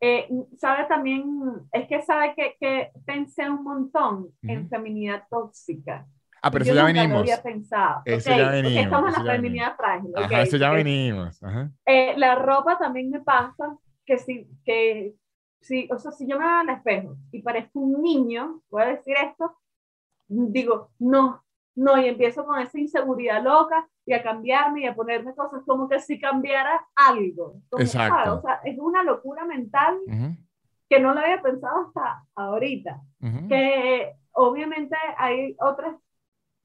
[0.00, 0.26] Eh,
[0.56, 6.06] sabe también, es que sabe que, que pensé un montón en feminidad tóxica.
[6.40, 7.10] Ah, pero eso ya venimos.
[7.10, 8.00] Lo había pensado.
[8.06, 8.84] Eso ya venimos.
[8.84, 10.12] Estamos en la feminidad frágil.
[10.16, 11.42] Ajá, eso ya venimos.
[11.42, 11.70] Ajá.
[11.84, 13.76] Eh, la ropa también me pasa
[14.06, 15.14] que si, que
[15.60, 18.86] si, o sea, si yo me veo al espejo y parezco un niño, voy a
[18.86, 19.58] decir esto,
[20.28, 21.44] digo, no,
[21.78, 25.88] no, y empiezo con esa inseguridad loca y a cambiarme y a ponerme cosas como
[25.88, 27.60] que si cambiara algo.
[27.78, 28.38] Exacto.
[28.38, 29.96] O sea, es una locura mental
[30.88, 33.00] que no lo había pensado hasta ahorita.
[33.48, 35.94] Que obviamente hay otras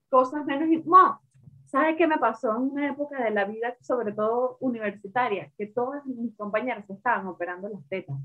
[0.10, 0.68] cosas menos...
[0.86, 1.22] No,
[1.66, 5.52] ¿sabes qué me pasó en una época de la vida, sobre todo universitaria?
[5.58, 8.18] Que todas mis compañeras estaban operando las tetas.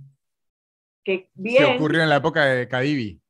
[1.05, 1.67] Que bien...
[1.67, 3.21] Se ocurrió en la época de Cadivi.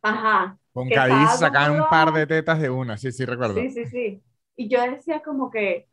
[0.00, 0.58] Ajá.
[0.74, 3.54] Con Cadivi sacaban un par de tetas de una, sí, sí, recuerdo.
[3.54, 4.22] Sí, sí, sí.
[4.56, 5.88] Y yo decía como que,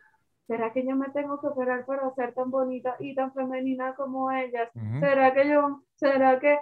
[0.47, 4.32] ¿será que yo me tengo que operar para ser tan bonita y tan femenina como
[4.32, 4.69] ellas?
[4.99, 6.59] ¿Será que yo, será que...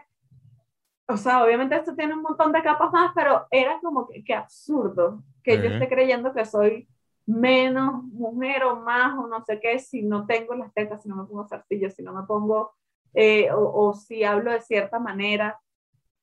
[1.08, 4.34] o sea, obviamente esto tiene un montón de capas más, pero era como que, que
[4.34, 6.88] absurdo que yo esté creyendo que soy
[7.26, 11.16] menos mujer o más o no sé qué si no tengo las tetas, si no
[11.16, 12.74] me pongo zarcillos, si no me pongo,
[13.14, 15.60] eh, o, o, si hablo de cierta manera.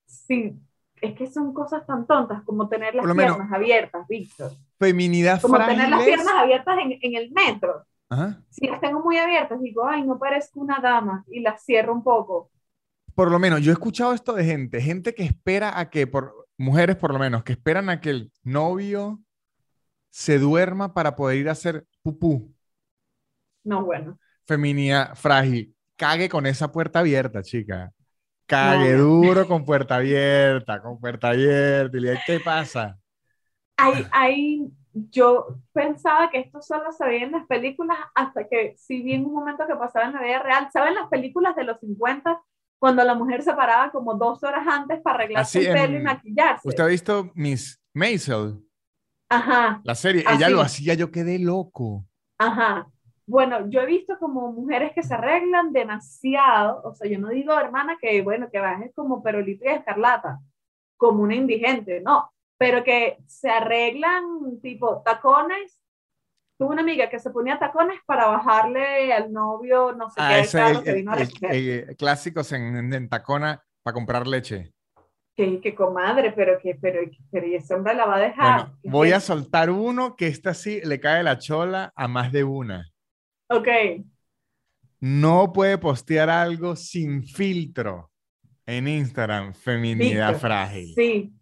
[0.06, 0.54] Si,
[1.00, 4.52] es que son cosas tan tontas como tener las piernas abiertas, Víctor.
[4.78, 7.84] Feminidad Como tener las piernas abiertas en, en el metro.
[8.50, 12.04] Si las tengo muy abiertas, digo, ay, no parezco una dama y las cierro un
[12.04, 12.50] poco
[13.16, 16.46] por lo menos yo he escuchado esto de gente, gente que espera a que, por
[16.58, 19.20] mujeres por lo menos, que esperan a que el novio
[20.10, 22.54] se duerma para poder ir a hacer pupú.
[23.64, 24.18] No, bueno.
[24.46, 25.74] Feminidad frágil.
[25.96, 27.90] Cague con esa puerta abierta, chica.
[28.46, 31.98] Cague duro con puerta abierta, con puerta abierta.
[31.98, 32.98] Y ¿qué pasa?
[33.76, 39.02] Hay, hay, yo pensaba que esto solo se veía en las películas hasta que sí
[39.02, 40.68] vi en un momento que pasaba en la vida real.
[40.72, 42.40] ¿Saben las películas de los 50
[42.78, 46.68] cuando la mujer se paraba como dos horas antes para arreglarse el pelo y maquillarse.
[46.68, 48.62] ¿Usted ha visto Miss Maisel?
[49.28, 49.80] Ajá.
[49.82, 52.06] La serie, ella lo hacía, yo quedé loco.
[52.38, 52.86] Ajá.
[53.26, 57.58] Bueno, yo he visto como mujeres que se arreglan demasiado, o sea, yo no digo,
[57.58, 60.38] hermana, que bueno, que bajes como perolito y escarlata,
[60.96, 65.80] como una indigente, no, pero que se arreglan tipo tacones
[66.58, 70.82] tuve una amiga que se ponía tacones para bajarle al novio, no sé ah, qué,
[70.84, 74.72] que vino a Clásicos en, en, tacona para comprar leche.
[75.36, 77.00] Que, que comadre, pero que, pero,
[77.30, 78.72] pero ese hombre la va a dejar.
[78.84, 82.90] voy a soltar uno que está así le cae la chola a más de una.
[83.48, 83.68] Ok.
[85.00, 88.10] No puede postear algo sin filtro
[88.64, 90.94] en Instagram, feminidad frágil.
[90.94, 91.32] Sí,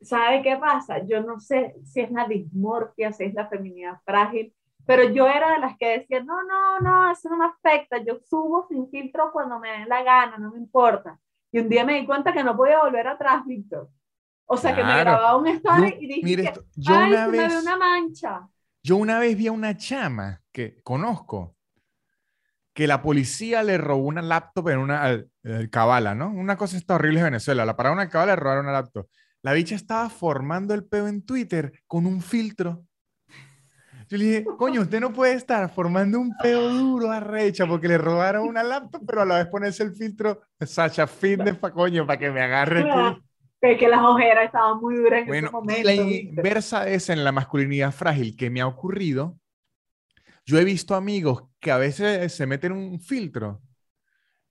[0.00, 1.06] ¿sabe qué pasa?
[1.06, 4.52] Yo no sé si es la dismorfia, si es la feminidad frágil,
[4.86, 8.18] pero yo era de las que decía, no, no, no, eso no me afecta, yo
[8.28, 11.18] subo sin filtro cuando me dé la gana, no me importa.
[11.52, 13.88] Y un día me di cuenta que no podía volver atrás, Víctor.
[14.46, 17.76] O sea, que me grababa un story y dije, yo ay, una vez, me una
[17.76, 18.48] mancha.
[18.82, 21.54] Yo una vez vi a una chama que conozco,
[22.72, 25.22] que la policía le robó una laptop en una
[25.70, 26.30] cabala, ¿no?
[26.30, 27.66] Una cosa está horrible en Venezuela.
[27.66, 29.06] La pararon una cabala le robaron una laptop.
[29.42, 32.86] La bicha estaba formando el peo en Twitter con un filtro.
[34.08, 37.88] Yo le dije, coño, usted no puede estar formando un peo duro a recha porque
[37.88, 42.06] le robaron una laptop, pero a la vez ponerse el filtro Sacha Fitness para coño,
[42.06, 42.82] para que me agarre.
[43.60, 45.82] Es que las ojeras estaban muy duras en ese momento.
[45.82, 49.36] La inversa es en la masculinidad frágil que me ha ocurrido.
[50.46, 53.60] Yo he visto amigos que a veces se meten un filtro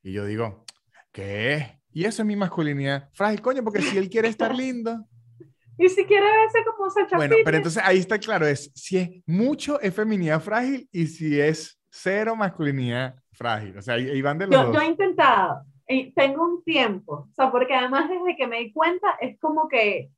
[0.03, 0.65] y yo digo,
[1.11, 1.79] ¿qué?
[1.91, 5.03] Y eso es mi masculinidad frágil, coño, porque si él quiere estar lindo.
[5.77, 9.09] y si quiere verse como Sacha Bueno, pero entonces ahí está claro, es si es
[9.25, 13.77] mucho es feminidad frágil y si es cero masculinidad frágil.
[13.77, 17.33] O sea, ahí, van de los yo, Yo he intentado, y tengo un tiempo, o
[17.33, 20.11] sea, porque además desde que me di cuenta es como que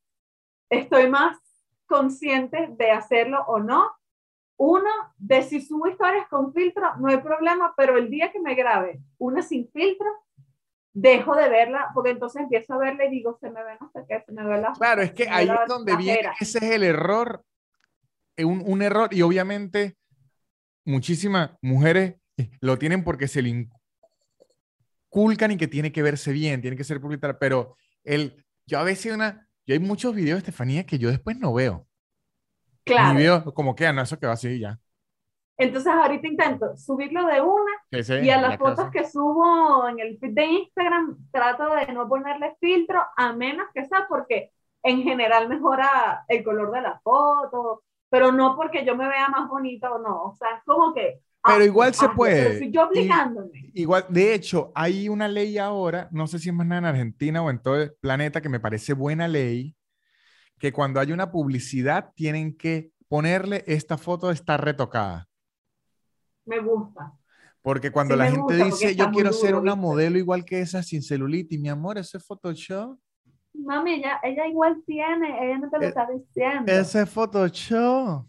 [0.70, 1.38] estoy más
[1.86, 3.92] consciente de hacerlo o no.
[4.58, 8.56] Uno, de si subo historias con filtro, no hay problema, pero el día que me
[8.56, 10.08] grabe una sin filtro,
[10.94, 14.04] dejo de verla, porque entonces empiezo a verla y digo, se me ve no sé
[14.10, 14.74] qué, se me ve la...
[14.74, 17.44] Claro, es que ahí es donde viene, ese es el error,
[18.36, 19.96] eh, un, un, error, y obviamente
[20.86, 23.70] muchísimas mujeres eh, lo tienen porque se le
[25.12, 28.84] inculcan y que tiene que verse bien, tiene que ser publicitar, pero el, yo a
[28.84, 31.88] veces una, yo hay muchos videos, Estefanía, que yo después no veo.
[32.88, 33.18] Claro.
[33.18, 34.80] Veo como que, ah, no, eso que va así ya.
[35.58, 37.72] Entonces ahorita intento subirlo de una
[38.22, 42.56] y a las fotos que subo en el feed de Instagram trato de no ponerle
[42.60, 44.52] filtro a menos que sea porque
[44.84, 49.50] en general mejora el color de la foto, pero no porque yo me vea más
[49.50, 51.22] bonita o no, o sea, es como que...
[51.44, 52.60] Pero igual se puede.
[52.60, 53.72] Pero yo obligándome.
[53.74, 57.42] igual, de hecho, hay una ley ahora, no sé si es más nada en Argentina
[57.42, 59.76] o en todo el planeta, que me parece buena ley,
[60.60, 65.28] que cuando hay una publicidad tienen que ponerle esta foto está retocada
[66.48, 67.14] me gusta.
[67.62, 71.60] Porque cuando la gente dice, yo quiero ser una modelo igual que esa sin celulitis,
[71.60, 72.98] mi amor, ese es Photoshop.
[73.54, 76.72] Mami, ella, ella igual tiene, ella no te lo eh, está diciendo.
[76.72, 78.26] Ese es Photoshop.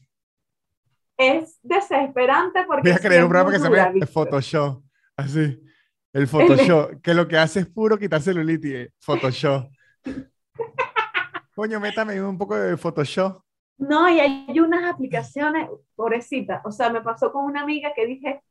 [1.17, 2.91] Es desesperante porque.
[2.91, 4.83] Voy a creer un programa que se llama Photoshop.
[5.17, 5.63] Así.
[6.13, 8.89] El Photoshop, que lo que hace es puro quitar celulitis.
[8.99, 9.71] Photoshop.
[11.59, 13.43] Coño, métame un poco de Photoshop.
[13.79, 18.45] No, y hay unas aplicaciones, pobrecita, o sea, me pasó con una amiga que dije,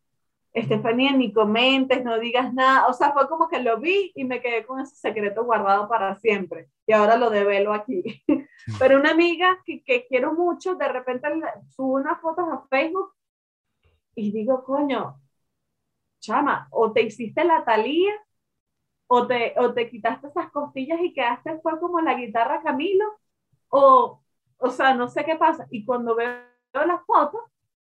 [0.51, 4.41] Estefanía, ni comentes, no digas nada, o sea, fue como que lo vi y me
[4.41, 8.03] quedé con ese secreto guardado para siempre, y ahora lo develo aquí.
[8.77, 11.29] Pero una amiga que, que quiero mucho, de repente
[11.69, 13.13] sube unas fotos a Facebook
[14.15, 15.21] y digo, coño,
[16.19, 18.11] chama, o te hiciste la talía
[19.07, 23.05] o te, o te quitaste esas costillas y quedaste fue como la guitarra Camilo,
[23.69, 24.21] o,
[24.57, 25.67] o sea, no sé qué pasa.
[25.71, 26.39] Y cuando veo
[26.73, 27.41] las fotos,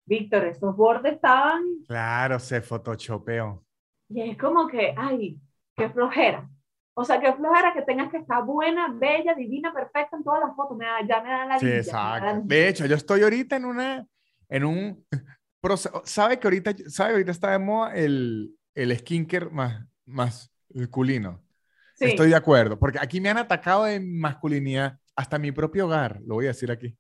[0.07, 1.63] Víctor, esos bordes estaban...
[1.87, 3.65] Claro, se photoshopeó.
[4.09, 5.41] Y es como que, ay,
[5.77, 6.49] qué flojera.
[6.95, 10.55] O sea, qué flojera que tengas que estar buena, bella, divina, perfecta en todas las
[10.57, 10.77] fotos.
[10.77, 12.27] Me da, ya me da la Sí, la exacto.
[12.35, 12.43] lidia.
[12.45, 14.07] De hecho, yo estoy ahorita en una,
[14.49, 15.07] en un,
[15.63, 21.43] proce- ¿sabe que ahorita, sabe ahorita está de moda el, el skincare más, masculino?
[21.95, 22.07] Sí.
[22.07, 26.35] Estoy de acuerdo, porque aquí me han atacado de masculinidad, hasta mi propio hogar, lo
[26.37, 26.97] voy a decir aquí.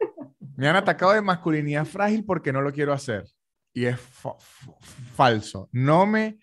[0.56, 3.24] Me han atacado de masculinidad frágil porque no lo quiero hacer.
[3.72, 4.72] Y es fa- fa-
[5.14, 5.68] falso.
[5.72, 6.38] No me...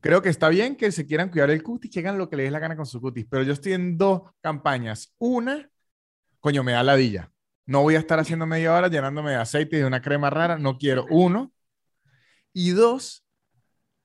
[0.00, 2.46] Creo que está bien que se quieran cuidar el cutis, que hagan lo que les
[2.46, 5.14] dé la gana con su cutis, pero yo estoy en dos campañas.
[5.18, 5.68] Una,
[6.40, 7.30] coño, me da ladilla.
[7.66, 10.56] No voy a estar haciendo media hora llenándome de aceite y de una crema rara,
[10.56, 11.06] no quiero.
[11.10, 11.52] Uno.
[12.52, 13.24] Y dos,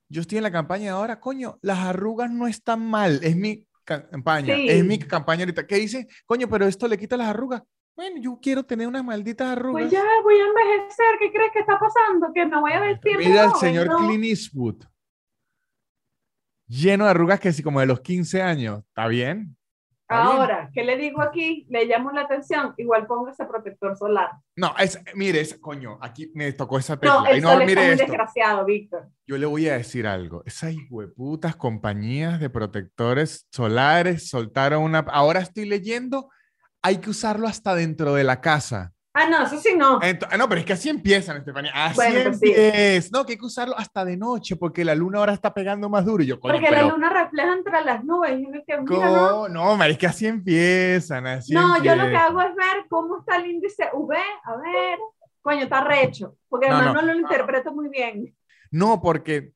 [0.08, 4.54] yo estoy en la campaña ahora, coño, las arrugas no están mal, es mi campaña,
[4.54, 4.68] Sí.
[4.68, 5.66] es mi campaña ahorita.
[5.66, 6.06] ¿Qué dice?
[6.26, 7.62] Coño, pero esto le quita las arrugas.
[7.96, 9.82] Bueno, yo quiero tener unas malditas arrugas.
[9.82, 12.32] Pues ya voy a envejecer, ¿qué crees que está pasando?
[12.32, 13.98] Que me voy a siempre Mira al señor ¿no?
[13.98, 14.84] Clint Eastwood.
[16.68, 18.84] Lleno de arrugas que sí, como de los 15 años.
[18.88, 19.56] ¿Está bien?
[20.08, 21.66] Ahora, ¿qué le digo aquí?
[21.68, 24.30] Le llamo la atención, igual pongo ese protector solar.
[24.56, 27.20] No, es, mire, es, coño, aquí me tocó esa tecla.
[27.20, 28.06] No, el no, sol está mire muy esto.
[28.06, 29.08] desgraciado, Víctor.
[29.26, 30.42] Yo le voy a decir algo.
[30.46, 35.00] Esas hueputas compañías de protectores solares soltaron una.
[35.00, 36.30] Ahora estoy leyendo,
[36.82, 38.92] hay que usarlo hasta dentro de la casa.
[39.20, 40.00] Ah, no, eso sí no.
[40.00, 41.72] Ento- ah, no, pero es que así empiezan, Estefanía.
[41.74, 43.10] Así Bueno, pues sí.
[43.12, 46.04] No, que hay que usarlo hasta de noche porque la luna ahora está pegando más
[46.04, 46.22] duro.
[46.22, 48.38] Y yo, coño, Porque pero la luna refleja entre las nubes.
[48.38, 49.48] Y uno que, mira, no.
[49.48, 51.26] No, es que así empiezan.
[51.26, 52.16] Así no, yo lo que empiezan.
[52.16, 54.98] hago es ver cómo está el índice V, a ver,
[55.42, 57.02] coño, está recho, porque No, además no.
[57.02, 58.36] no, lo interpreto muy bien.
[58.70, 59.52] No, porque,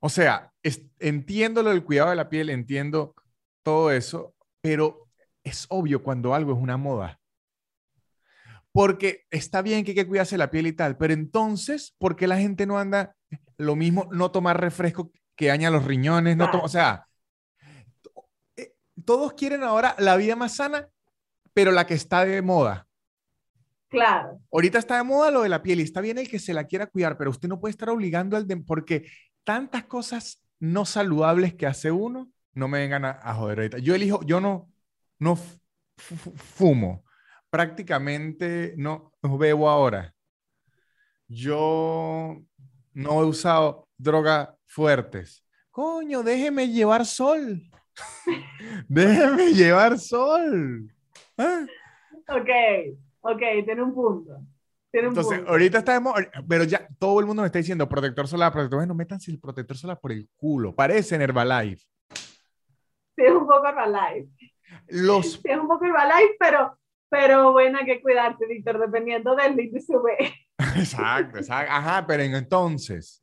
[0.00, 3.14] o sea, es- entiendo lo del cuidado de la piel, entiendo
[3.62, 5.06] todo eso, pero
[5.44, 7.17] es obvio cuando algo es una moda.
[8.78, 12.28] Porque está bien que hay que cuidarse la piel y tal, pero entonces, ¿por qué
[12.28, 13.16] la gente no anda
[13.56, 16.36] lo mismo, no tomar refresco que daña los riñones?
[16.36, 17.04] No o sea,
[18.56, 18.74] eh,
[19.04, 20.86] todos quieren ahora la vida más sana,
[21.52, 22.86] pero la que está de moda.
[23.88, 26.54] Claro, Ahorita está de moda lo de la piel y está bien el que se
[26.54, 29.10] la quiera cuidar, pero usted no puede estar obligando al de, porque
[29.42, 33.78] tantas cosas no saludables que hace uno, no me vengan a, a joder ahorita.
[33.78, 34.70] Yo elijo, yo no,
[35.18, 35.58] no fu-
[35.96, 37.02] fu- fumo,
[37.50, 40.14] prácticamente no, no bebo ahora.
[41.26, 42.40] Yo
[42.94, 45.44] no he usado drogas fuertes.
[45.70, 47.62] Coño, déjeme llevar sol.
[48.88, 50.90] déjeme llevar sol.
[51.36, 51.66] ¿Ah?
[52.28, 52.50] ok,
[53.20, 54.40] ok, tiene un punto.
[54.90, 55.52] Tiene un Entonces, punto.
[55.52, 56.14] ahorita estamos,
[56.48, 58.78] pero ya todo el mundo me está diciendo protector solar, protector.
[58.78, 60.74] Bueno, métanse el protector solar por el culo.
[60.74, 61.84] Parece en Herbalife.
[63.14, 64.30] Sí, es un poco Herbalife.
[64.88, 66.78] Los, Sí, es un poco Herbalife, pero,
[67.10, 70.16] pero bueno, hay que cuidarse, Víctor, dependiendo del índice V.
[70.76, 71.72] exacto, exacto.
[71.72, 73.22] Ajá, pero en- entonces,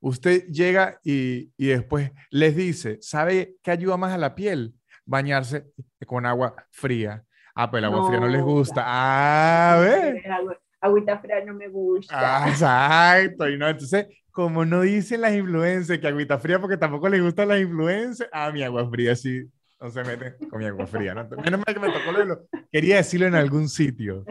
[0.00, 4.74] usted llega y, y después les dice, ¿sabe qué ayuda más a la piel?
[5.04, 5.66] Bañarse
[6.06, 7.24] con agua fría.
[7.54, 8.82] Ah, pues el agua fría no les No, gusta.
[8.86, 10.22] Ah, ve.
[10.30, 12.14] Agua- Agüita fría no me gusta.
[12.44, 13.46] Ah, exacto.
[13.48, 17.48] Y no, entonces, como no dicen las influencers que agüita fría porque tampoco les gustan
[17.48, 19.42] las influencers, ah, mi agua fría sí,
[19.80, 21.14] no se mete con mi agua fría.
[21.14, 21.28] ¿no?
[21.28, 24.24] Menos mal que me tocó lo Quería decirlo en algún sitio,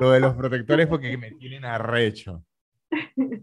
[0.00, 2.44] lo de los protectores porque me tienen arrecho.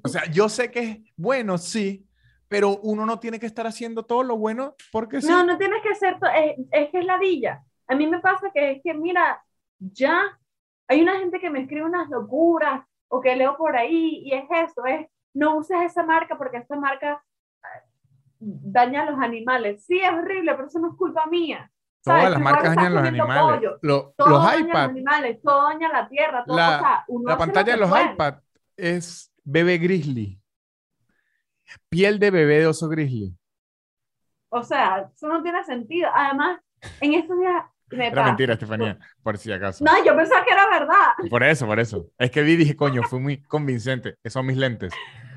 [0.04, 2.06] O sea, yo sé que es bueno, sí,
[2.48, 5.28] pero uno no tiene que estar haciendo todo lo bueno porque sí.
[5.28, 7.64] No, no tienes que hacer, es, es que es ladilla.
[7.88, 9.42] A mí me pasa que es que, mira,
[9.80, 10.38] ya
[10.88, 14.46] hay una gente que me escribe unas locuras o que leo por ahí y es
[14.50, 17.24] eso, es no uses esa marca porque esa marca
[18.42, 19.86] daña a los animales.
[19.86, 21.72] Sí, es horrible, pero eso no es culpa mía.
[22.04, 22.32] Todas ¿sabes?
[22.34, 23.70] las marcas dañan los animales.
[23.84, 26.80] Lo- todo los daña a los iPad, animales, todo daña la tierra, todo, La- o
[26.80, 28.12] sea, uno la lo pantalla que de los puede.
[28.14, 28.34] iPad
[28.76, 30.42] es bebé grizzly.
[31.90, 33.38] Piel de bebé de oso grizzly.
[34.50, 36.10] O sea, eso no tiene sentido.
[36.14, 36.60] Además,
[37.00, 39.84] en estos días me Era pasa- mentira, Estefanía, por si acaso.
[39.86, 41.30] No, yo pensaba que era verdad.
[41.30, 42.08] Por eso, por eso.
[42.18, 44.16] Es que vi dije, coño, fue muy convincente.
[44.24, 44.92] Que son mis lentes.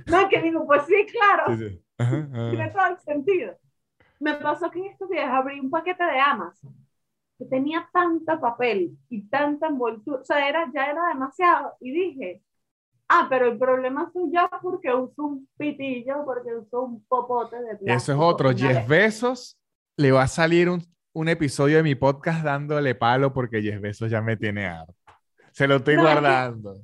[0.07, 1.57] No, que digo, pues sí, claro.
[1.57, 1.84] Sí, sí.
[1.99, 2.51] Ajá, ajá.
[2.51, 3.57] Tiene todo el sentido.
[4.21, 6.75] Me pasó que en estos días abrí un paquete de Amazon
[7.39, 11.75] que tenía tanta papel y tanta envoltura, o sea, era, ya era demasiado.
[11.81, 12.43] Y dije,
[13.09, 17.77] ah, pero el problema soy yo porque uso un pitillo, porque uso un popote de
[17.77, 17.93] plástico.
[17.93, 18.51] Eso es otro.
[18.51, 18.89] Jeff vez.
[18.89, 19.59] Bezos
[19.97, 20.81] le va a salir un,
[21.13, 24.95] un episodio de mi podcast dándole palo porque Jeff Bezos ya me tiene harto.
[25.51, 26.75] Se lo estoy No, es que- guardando.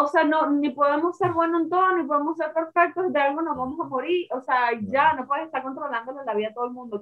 [0.00, 3.42] O sea, no, ni podemos ser buenos en todo, ni podemos ser perfectos, de algo
[3.42, 6.66] nos vamos a morir, o sea, ya no puedes estar controlándole la vida a todo
[6.66, 7.00] el mundo.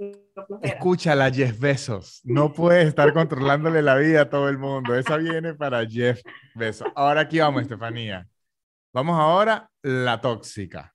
[0.62, 5.52] Escúchala, Jeff Bezos, no puedes estar controlándole la vida a todo el mundo, esa viene
[5.52, 6.22] para Jeff
[6.54, 6.88] Bezos.
[6.94, 8.26] Ahora aquí vamos, Estefanía.
[8.94, 10.94] Vamos ahora, la tóxica.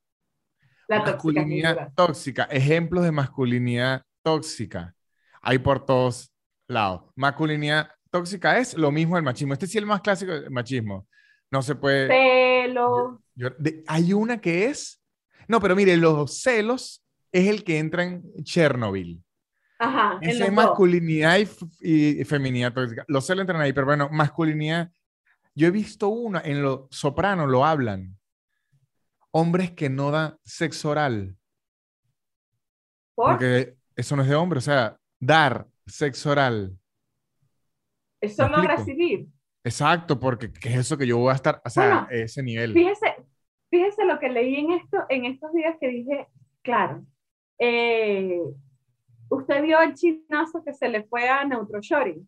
[0.88, 4.96] La masculinidad tóxica, ejemplos de masculinidad tóxica.
[5.40, 6.34] Hay por todos
[6.68, 7.12] lados.
[7.16, 9.54] Masculinidad tóxica es lo mismo el machismo.
[9.54, 11.06] Este sí es el más clásico del machismo
[11.52, 12.08] no se puede.
[12.08, 13.20] Celos.
[13.88, 15.02] hay una que es.
[15.48, 19.22] No, pero mire, los celos es el que entra en Chernobyl.
[19.78, 20.20] Ajá.
[20.22, 21.40] Esa es masculinidad
[21.80, 22.74] y, feminidad
[23.08, 24.92] Los celos entran ahí, pero bueno, masculinidad.
[25.54, 28.18] Yo he visto una, en los sopranos lo hablan.
[29.32, 31.36] Hombres que no dan sexo oral.
[33.16, 36.78] Porque eso no es de hombre, o sea, dar sexo oral.
[38.22, 39.28] Eso no recibir.
[39.64, 42.74] Exacto, porque ¿qué es eso que yo voy a estar, o sea, a ese nivel?
[42.74, 43.16] Fíjese,
[43.70, 46.28] fíjese lo que leí en, esto, en estos días que dije,
[46.64, 47.04] claro,
[47.60, 48.42] eh,
[49.30, 52.28] usted vio el chinazo que se le fue a Neutroshori,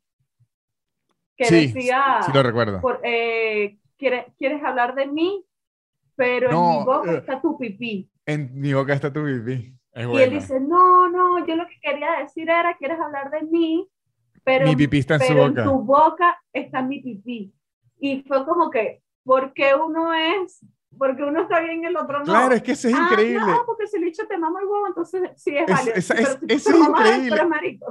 [1.36, 2.82] que decía, sí lo recuerdo.
[3.04, 5.44] Eh, ¿quieres, ¿quieres, hablar de mí?
[6.16, 8.08] Pero en mi boca eh, está tu pipí.
[8.28, 9.76] En mi boca está tu pipí.
[9.96, 13.90] y él dice, no, no, yo lo que quería decir era, ¿quieres hablar de mí?
[14.44, 15.64] Pero, mi pipí está en su boca.
[15.64, 17.54] en tu boca está mi pipí.
[18.00, 20.66] Y fue como que, ¿por qué uno es?
[20.98, 22.26] Porque uno está bien y el otro no.
[22.26, 23.40] Claro, es que eso es ah, increíble.
[23.40, 25.96] No, porque si el bicho te mama el huevo, entonces sí es válido.
[25.96, 27.42] Es, es, es increíble.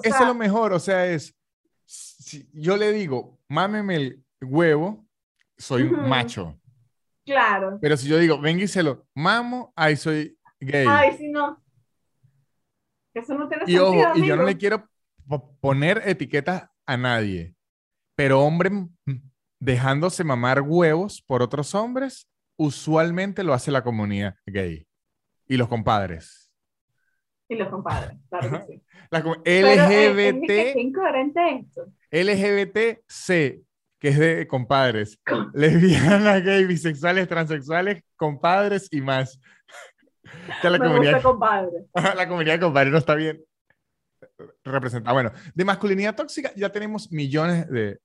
[0.03, 1.35] eso es lo mejor, o sea, es,
[1.85, 5.05] si yo le digo, mámeme el huevo,
[5.57, 6.59] soy un macho.
[7.25, 7.79] Claro.
[7.81, 10.87] Pero si yo digo, venga y se lo mamo, ahí soy gay.
[10.89, 11.63] Ay, si no.
[13.15, 14.89] Eso no tiene y sentido, ojo, y yo no le quiero
[15.61, 17.55] poner etiquetas a nadie,
[18.15, 18.71] pero hombre
[19.59, 24.87] dejándose mamar huevos por otros hombres, usualmente lo hace la comunidad gay
[25.47, 26.51] y los compadres.
[27.49, 28.83] Y los compadres, claro que sí.
[29.11, 30.47] LGBT.
[30.47, 31.87] Qué incoherente esto.
[32.11, 33.63] LGBTC,
[33.99, 35.21] que es de compadres.
[35.55, 39.39] Lesbianas, gay, bisexuales, transexuales, compadres y más.
[40.63, 41.87] la comunidad, compadre.
[42.17, 43.45] la comunidad de compadres no está bien
[44.65, 45.13] representa.
[45.13, 48.01] Bueno, de masculinidad tóxica ya tenemos millones de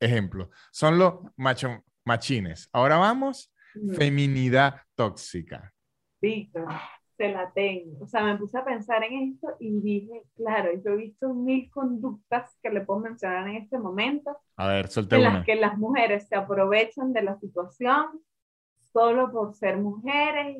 [0.00, 0.48] ejemplos.
[0.70, 2.68] Son los macho, machines.
[2.72, 3.94] Ahora vamos, mm.
[3.94, 5.72] feminidad tóxica.
[6.20, 6.68] Víctor,
[7.16, 8.04] se la tengo.
[8.04, 11.70] O sea, me puse a pensar en esto y dije, claro, yo he visto mil
[11.70, 14.38] conductas que le puedo mencionar en este momento.
[14.56, 18.20] A ver, suelte En las que las mujeres se aprovechan de la situación
[18.92, 20.58] solo por ser mujeres.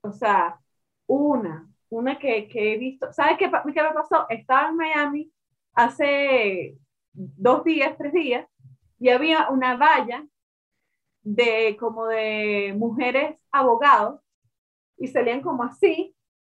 [0.00, 0.58] O sea,
[1.06, 1.68] una,
[1.98, 4.26] una que, que he visto, ¿sabes qué, qué me pasó?
[4.28, 5.32] Estaba en Miami
[5.74, 6.76] hace
[7.12, 8.46] dos días, tres días,
[8.98, 10.26] y había una valla
[11.22, 14.20] de como de mujeres abogados
[14.98, 16.14] y salían como así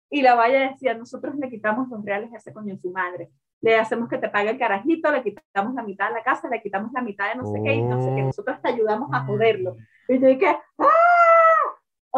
[0.09, 3.29] y la valla decía, nosotros le quitamos los reales a ese coño en su madre,
[3.61, 6.61] le hacemos que te pague el carajito, le quitamos la mitad de la casa, le
[6.61, 8.25] quitamos la mitad de no sé qué y no sé qué, oh.
[8.27, 9.75] nosotros te ayudamos a joderlo.
[10.07, 11.26] Y yo dije, ¡ah!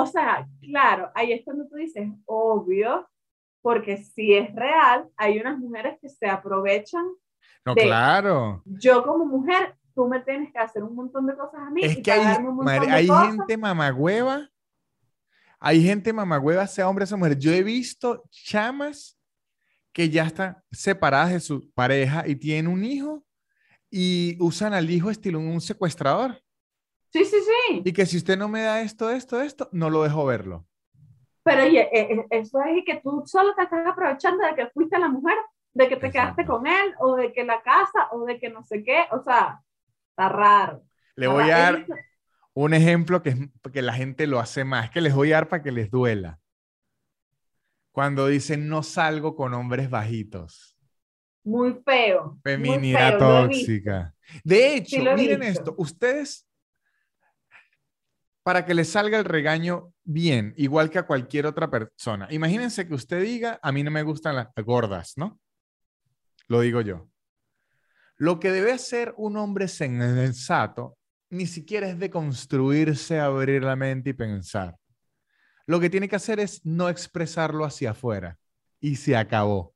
[0.01, 3.07] O sea, claro, ahí es cuando tú dices, obvio,
[3.61, 7.05] porque si es real, hay unas mujeres que se aprovechan.
[7.65, 8.61] No, claro.
[8.65, 11.81] Yo como mujer, tú me tienes que hacer un montón de cosas a mí.
[11.83, 12.21] Es que hay,
[12.89, 14.49] hay gente mamagüeva,
[15.59, 17.37] hay gente mamagüeva, sea hombre o sea mujer.
[17.37, 19.19] Yo he visto chamas
[19.91, 23.25] que ya están separadas de su pareja y tienen un hijo
[23.89, 26.41] y usan al hijo estilo un secuestrador.
[27.11, 27.81] Sí, sí, sí.
[27.83, 30.67] Y que si usted no me da esto, esto, esto, no lo dejo verlo.
[31.43, 34.99] Pero oye, e, e, eso es que tú solo te estás aprovechando de que fuiste
[34.99, 35.35] la mujer,
[35.73, 38.63] de que te quedaste con él, o de que la casa, o de que no
[38.63, 39.05] sé qué.
[39.11, 39.59] O sea,
[40.11, 40.83] está raro.
[41.15, 41.85] Le voy a dar
[42.53, 45.63] un ejemplo que, que la gente lo hace más, que les voy a dar para
[45.63, 46.39] que les duela.
[47.91, 50.77] Cuando dicen no salgo con hombres bajitos.
[51.43, 52.37] Muy feo.
[52.43, 54.13] Feminidad tóxica.
[54.43, 56.48] De hecho, miren esto, ustedes
[58.49, 62.27] para que le salga el regaño bien, igual que a cualquier otra persona.
[62.31, 65.39] Imagínense que usted diga, a mí no me gustan las gordas, ¿no?
[66.47, 67.07] Lo digo yo.
[68.15, 70.97] Lo que debe hacer un hombre sensato
[71.29, 74.75] ni siquiera es de construirse, abrir la mente y pensar.
[75.67, 78.39] Lo que tiene que hacer es no expresarlo hacia afuera.
[78.79, 79.75] Y se acabó.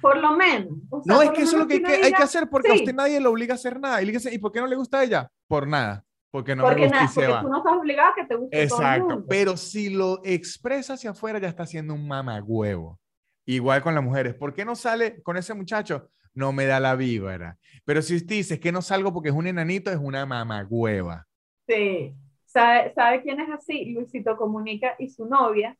[0.00, 0.78] Por lo menos.
[1.04, 3.26] no, es que eso es lo que, hay, que, hacer porque a usted nadie le
[3.26, 4.00] obliga a hacer nada.
[4.00, 5.28] Y, le dice, ¿y por qué no le gusta a ella?
[5.48, 6.04] Por nada.
[6.32, 7.42] Porque no me gusta y se va.
[7.42, 10.94] tú no estás obligado a que te guste Exacto, todo el pero si lo expresa
[10.94, 12.98] hacia afuera ya está haciendo un mamagüevo.
[13.44, 14.34] Igual con las mujeres.
[14.34, 16.08] ¿Por qué no sale con ese muchacho?
[16.32, 17.58] No me da la víbora.
[17.84, 21.26] Pero si dices que no salgo porque es un enanito, es una mamagüeva.
[21.68, 22.14] Sí.
[22.46, 23.92] ¿Sabe, ¿Sabe quién es así?
[23.92, 25.76] Luisito Comunica y su novia,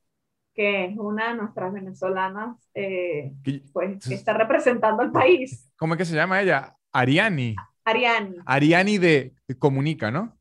[0.55, 3.33] que es una de nuestras venezolanas, eh,
[3.73, 5.73] pues, que está representando al país.
[5.77, 6.77] ¿Cómo es que se llama ella?
[6.93, 7.57] Ariani.
[7.85, 8.37] Ariani.
[8.45, 10.37] Ariani de Comunica, ¿no?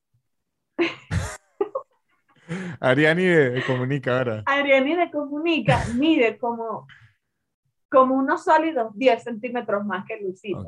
[2.79, 4.43] Ariani de Comunica, ¿verdad?
[4.45, 6.87] Ariani de Comunica mide como,
[7.89, 10.67] como unos sólidos 10 centímetros más que Luisito.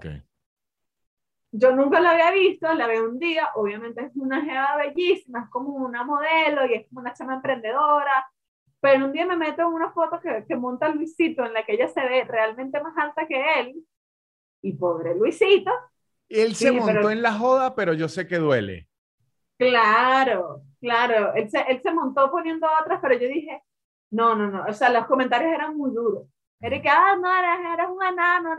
[1.52, 5.50] Yo nunca la había visto, la veo un día, obviamente es una jeva bellísima, es
[5.50, 8.28] como una modelo y es como una chama emprendedora,
[8.80, 11.74] pero un día me meto en una foto que, que monta Luisito en la que
[11.74, 13.76] ella se ve realmente más alta que él,
[14.64, 15.72] y pobre Luisito.
[16.30, 18.88] Él se montó en la joda, pero yo sé que duele.
[19.58, 21.34] Claro, claro.
[21.36, 23.62] Él se, él se montó poniendo otras, pero yo dije,
[24.12, 24.66] no, no, no.
[24.68, 26.28] O sea, los comentarios eran muy duros.
[26.60, 28.56] Era que, ah, no, eres, un enano.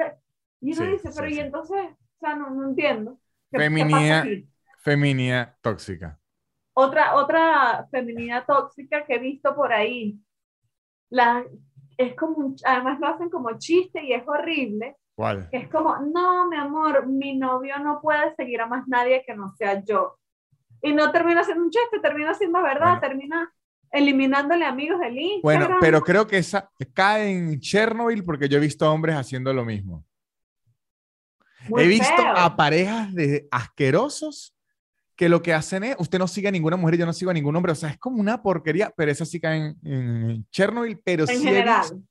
[0.61, 3.19] Y uno dice, pero y entonces, o sea, no, no entiendo.
[3.51, 4.25] feminidad,
[4.79, 6.19] feminidad tóxica.
[6.75, 10.19] Otra, otra feminidad tóxica que he visto por ahí.
[11.11, 11.45] La,
[11.97, 14.97] es como, además lo hacen como chiste y es horrible.
[15.15, 15.49] ¿Cuál?
[15.53, 19.53] Es como, no, mi amor, mi novio no puede seguir a más nadie que no
[19.53, 20.19] sea yo
[20.85, 23.51] y no termina siendo un chiste, termina siendo verdad, termina
[23.91, 25.43] eliminándole amigos del Instagram.
[25.43, 29.65] Bueno, pero creo que esa cae en Chernobyl porque yo he visto hombres haciendo lo
[29.65, 30.05] mismo.
[31.75, 34.55] he visto a parejas de asquerosos
[35.17, 37.31] que lo que hacen es, usted no sigue a ninguna mujer y yo no sigo
[37.31, 41.01] a ningún hombre, o sea, es como una porquería, pero eso sí cae en, Chernobyl,
[41.03, 42.03] pero en sí general.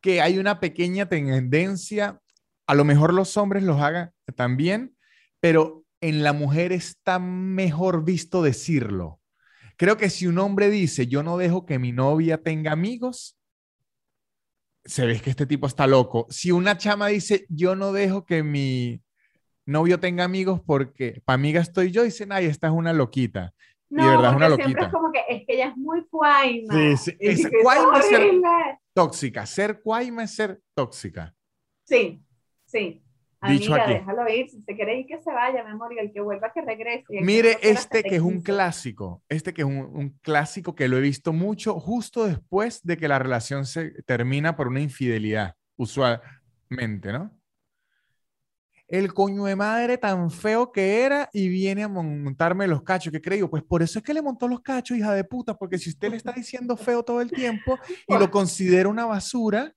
[0.00, 2.20] que hay una pequeña tendencia,
[2.66, 4.94] a lo mejor los hombres los hagan también,
[5.40, 9.20] pero en la mujer está mejor visto decirlo.
[9.76, 13.38] Creo que si un hombre dice, yo no dejo que mi novia tenga amigos,
[14.84, 16.26] se ve que este tipo está loco.
[16.28, 19.00] Si una chama dice, yo no dejo que mi
[19.64, 23.54] novio tenga amigos porque para amiga estoy yo, dicen, ay, esta es una loquita.
[23.88, 24.86] No, y de verdad es una loquita.
[24.86, 26.74] es como que es que ella es muy cuaima.
[26.74, 27.16] Sí, sí.
[27.20, 28.30] Es, cuaima es ser
[28.92, 29.46] tóxica.
[29.46, 31.34] Ser cuaima es ser tóxica.
[31.84, 32.24] Sí,
[32.64, 33.04] sí.
[33.42, 34.48] Amiga, déjalo ir.
[34.48, 37.20] Si se quiere ir, que se vaya, mi amor, y el que vuelva, que regrese.
[37.22, 41.32] Mire, este que es un clásico, este que es un, clásico que lo he visto
[41.32, 47.36] mucho justo después de que la relación se termina por una infidelidad, usualmente, ¿no?
[48.86, 53.12] El coño de madre tan feo que era y viene a montarme los cachos.
[53.12, 53.50] ¿Qué creo?
[53.50, 56.10] Pues por eso es que le montó los cachos, hija de puta, porque si usted
[56.10, 57.76] le está diciendo feo todo el tiempo
[58.06, 59.74] y lo considera una basura,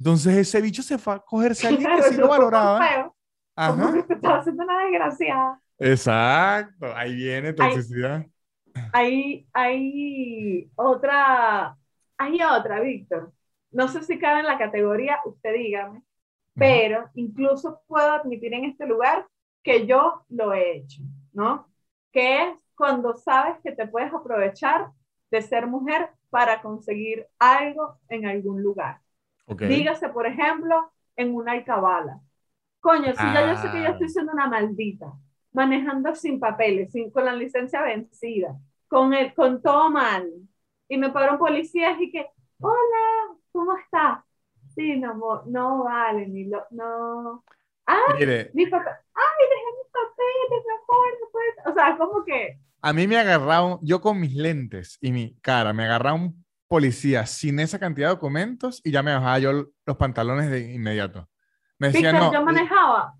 [0.00, 3.12] entonces ese bicho se fue a cogerse a alguien que sí lo valoraba.
[3.54, 4.06] Ajá.
[4.08, 5.60] estaba haciendo una desgraciada.
[5.78, 8.24] Exacto, ahí viene toxicidad.
[8.94, 11.76] Hay, hay otra,
[12.16, 13.30] hay otra, Víctor.
[13.70, 16.02] No sé si cabe en la categoría, usted dígame,
[16.54, 19.26] pero incluso puedo admitir en este lugar
[19.62, 21.02] que yo lo he hecho,
[21.34, 21.68] ¿no?
[22.10, 24.92] Que es cuando sabes que te puedes aprovechar
[25.30, 29.00] de ser mujer para conseguir algo en algún lugar.
[29.56, 32.20] Dígase, por ejemplo, en una alcabala.
[32.80, 34.10] Coño, si ya yo sé que yo estoy ah.
[34.10, 35.12] siendo una maldita,
[35.52, 38.56] manejando sin papeles, sin, con la licencia vencida,
[38.88, 40.30] con, el, con todo mal,
[40.88, 42.26] y me pararon policías y que,
[42.60, 44.24] hola, ¿cómo estás?
[44.74, 47.44] Sí, no, no vale, ni lo, no.
[47.86, 48.14] Ah,
[48.54, 51.66] mi papá, ay, dejé mis papeles, me acuerdo, pues.
[51.66, 52.58] O sea, como que.
[52.82, 57.58] A mí me agarraron, yo con mis lentes y mi cara, me agarraron policía sin
[57.58, 59.52] esa cantidad de documentos y ya me bajaba yo
[59.84, 61.28] los pantalones de inmediato.
[61.80, 62.32] Me decía, no.
[62.32, 63.16] Yo manejaba,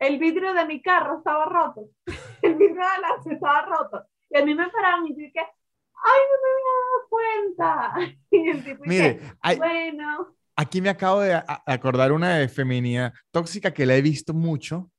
[0.00, 1.90] el vidrio de mi carro estaba roto,
[2.42, 4.04] el vidrio de la estaba roto.
[4.28, 8.18] Y a mí me pararon y dije, ay, no me había dado cuenta.
[8.32, 9.20] Y el tipo Mire,
[9.56, 10.34] bueno.
[10.56, 14.90] Aquí me acabo de acordar una de feminidad tóxica que la he visto mucho.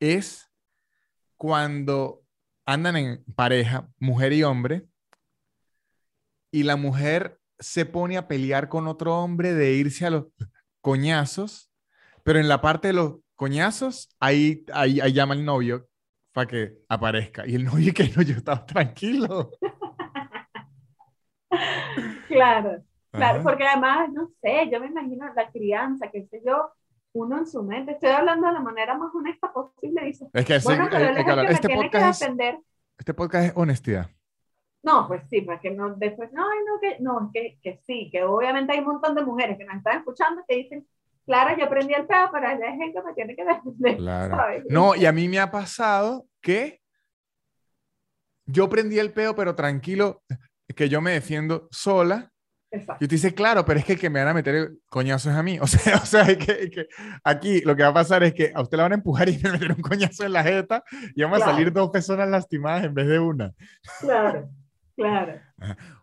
[0.00, 0.50] Es
[1.36, 2.24] cuando
[2.66, 4.88] andan en pareja, mujer y hombre,
[6.50, 10.26] y la mujer se pone a pelear con otro hombre de irse a los
[10.80, 11.70] coñazos,
[12.22, 15.88] pero en la parte de los coñazos, ahí, ahí, llama el novio
[16.32, 17.46] para que aparezca.
[17.46, 19.50] Y el novio que no, yo estaba tranquilo.
[22.28, 26.70] claro, claro, porque además, no sé, yo me imagino la crianza, que sé yo,
[27.12, 30.58] uno en su mente, estoy hablando de la manera más honesta posible, dice, es que,
[30.58, 32.22] bueno, pero este, podcast
[32.98, 34.10] este podcast es honestidad.
[34.88, 38.24] No, pues sí, para que no, después, no, no, que, no, que, que sí, que
[38.24, 40.86] obviamente hay un montón de mujeres que nos están escuchando que dicen,
[41.26, 43.96] claro, yo aprendí el pedo, pero hay gente que me tiene que defender.
[43.98, 44.64] Claro.
[44.70, 46.80] No, y a mí me ha pasado que
[48.46, 50.22] yo prendí el pedo, pero tranquilo,
[50.74, 52.32] que yo me defiendo sola,
[52.70, 53.02] Exacto.
[53.02, 55.30] Y usted dice, claro, pero es que el que me van a meter el coñazo
[55.30, 55.58] es a mí.
[55.62, 56.86] O sea, o sea que, que
[57.24, 59.38] aquí lo que va a pasar es que a usted la van a empujar y
[59.38, 60.84] me a meter un coñazo en la jeta
[61.14, 61.52] y vamos a Claro.
[61.52, 63.54] salir dos personas lastimadas en vez de una.
[64.00, 64.50] Claro,
[64.98, 65.40] claro.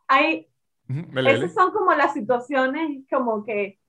[0.08, 0.48] Hay,
[0.88, 3.80] esas son como las situaciones como que,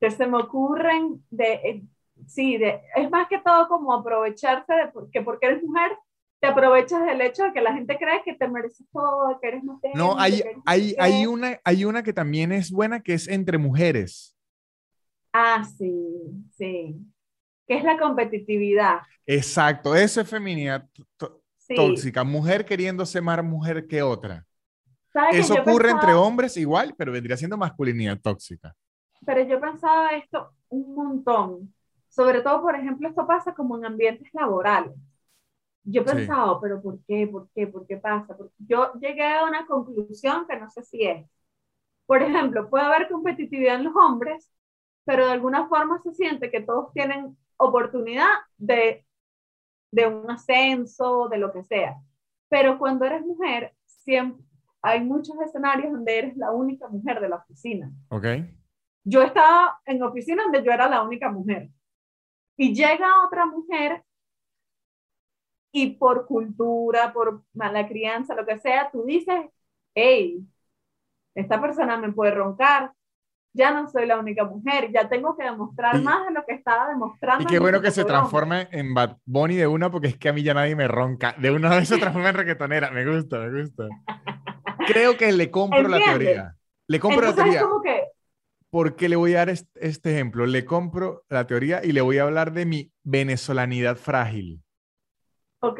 [0.00, 1.82] que se me ocurren de, eh,
[2.26, 5.92] sí, de, es más que todo como aprovecharse de que porque eres mujer,
[6.40, 9.62] te aprovechas del hecho de que la gente cree que te mereces todo, que eres
[9.62, 13.58] más No, hay, hay, hay, una, hay una que también es buena que es entre
[13.58, 14.36] mujeres.
[15.32, 15.94] Ah, sí,
[16.56, 16.96] sí.
[17.66, 19.02] Que es la competitividad.
[19.24, 20.88] Exacto, eso es feminidad
[21.72, 21.76] Sí.
[21.76, 22.24] tóxica.
[22.24, 24.44] Mujer queriendo ser más mujer que otra.
[25.12, 28.74] ¿Sabes que Eso ocurre entre pensaba- hombres igual, pero vendría siendo masculinidad tóxica.
[29.26, 31.74] Pero yo pensaba esto un montón.
[32.08, 34.92] Sobre todo, por ejemplo, esto pasa como en ambientes laborales.
[35.84, 36.08] Yo Sí.
[36.14, 37.26] pensaba, pero ¿por qué?
[37.26, 37.66] ¿Por qué?
[37.66, 38.36] ¿Por qué pasa?
[38.36, 41.26] Porque yo llegué a una conclusión que no sé si es.
[42.06, 44.50] Por ejemplo, puede haber competitividad en los hombres,
[45.04, 48.28] pero de alguna forma se siente que todos tienen oportunidad
[48.58, 49.04] de,
[49.92, 51.96] de un ascenso, de lo que sea.
[52.48, 54.44] Pero cuando eres mujer, siempre
[54.82, 57.92] hay muchos escenarios donde eres la única mujer de la oficina.
[58.08, 58.26] ¿Ok?
[59.04, 61.70] Yo estaba en oficina donde yo era la única mujer.
[62.56, 64.02] Y llega otra mujer
[65.70, 69.46] y por cultura, por mala crianza, lo que sea, tú dices,
[69.94, 70.46] hey,
[71.34, 72.92] esta persona me puede roncar,
[73.54, 76.54] ya no soy la única mujer, ya tengo que demostrar Y- más de lo que
[76.54, 77.42] estaba demostrando.
[77.44, 80.28] Y qué en bueno que se transforme en Bad Bunny de una, porque es que
[80.28, 81.34] a mí ya nadie me ronca.
[81.38, 82.90] De una vez se transforma en reggaetonera.
[82.90, 83.88] Me gusta, me gusta.
[84.86, 86.20] Creo que le compro la ¿Entiendes?
[86.20, 86.56] teoría.
[86.88, 87.70] Le compro la Entonces es teoría.
[87.70, 88.02] como que,
[88.70, 90.46] porque le voy a dar este, este ejemplo.
[90.46, 94.62] Le compro la teoría y le voy a hablar de mi venezolanidad frágil.
[95.60, 95.78] ok,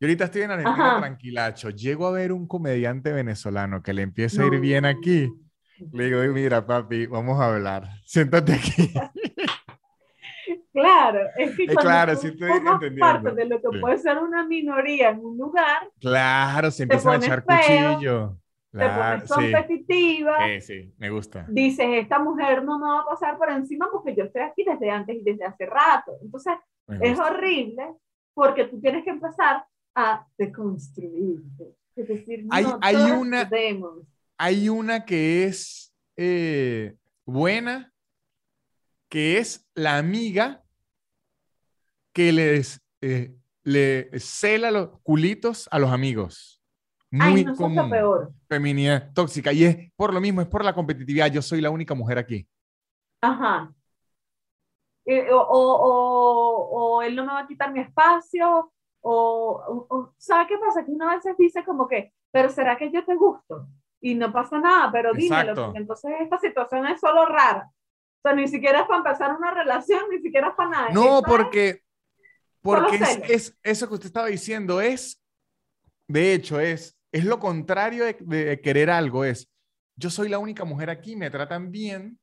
[0.00, 0.98] Yo ahorita estoy en Argentina Ajá.
[1.00, 1.70] tranquilacho.
[1.70, 4.60] Llego a ver un comediante venezolano que le empieza a ir No.
[4.60, 5.32] bien aquí.
[5.92, 7.88] Le digo, mira, papi, vamos a hablar.
[8.04, 8.92] Siéntate aquí.
[10.72, 12.32] claro, es que Eh, cuando claro, tú sí
[12.98, 13.78] parte de lo que Sí.
[13.80, 18.38] puede ser una minoría en un lugar, Claro, se empiezan a pones echar feo, cuchillo.
[18.72, 19.34] te Claro, pones sí.
[19.52, 21.46] competitiva, Sí, sí, me gusta.
[21.48, 24.90] dices, esta mujer no me va a pasar por encima porque yo estoy aquí desde
[24.90, 26.12] antes y desde hace rato.
[26.22, 26.54] Entonces,
[27.00, 27.94] es horrible
[28.34, 29.64] porque tú tienes que empezar
[29.94, 31.76] a deconstruirte.
[31.96, 33.98] Es decir, Hay- no hay todas una- podemos.
[34.38, 37.92] Hay una que es eh, buena,
[39.08, 40.62] que es la amiga
[42.12, 46.60] que les eh, le cela los culitos a los amigos.
[47.10, 47.90] Muy Ay, no, común.
[47.90, 48.32] peor.
[48.48, 49.52] Feminidad tóxica.
[49.52, 51.30] Y es por lo mismo, es por la competitividad.
[51.30, 52.46] Yo soy la única mujer aquí.
[53.20, 53.72] Ajá.
[55.06, 60.46] Eh, o, o, o- o él no me va a quitar mi espacio, o- ¿sabe
[60.48, 60.84] qué pasa?
[60.84, 63.68] Que uno a veces dice como que, pero ¿será que yo te gusto?
[64.06, 65.72] Y no pasa nada, pero dímelo, Exacto.
[65.74, 67.70] entonces esta situación es solo rara.
[67.70, 70.90] O sea, ni siquiera es para empezar una relación, ni siquiera es para nada.
[70.90, 71.80] No, Esto es- porque,
[72.60, 75.22] porque es, es- eso que usted estaba diciendo es,
[76.06, 79.24] de hecho, es, es lo contrario de, de querer algo.
[79.24, 79.50] Es,
[79.96, 82.18] yo soy la única mujer aquí, me tratan bien.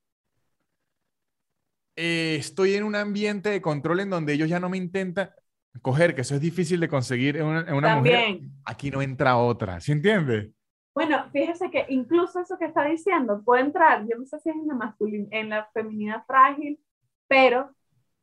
[1.96, 5.32] eh, estoy en un ambiente de control en donde ellos ya no me intentan
[5.82, 8.40] coger, que eso es difícil de conseguir en una, en una mujer.
[8.66, 10.52] Aquí no entra otra, ¿sí entiende?
[10.94, 14.56] Bueno, fíjese que incluso eso que está diciendo puede entrar, yo no sé si es
[14.56, 16.80] en la, masculin en la feminidad frágil,
[17.28, 17.72] pero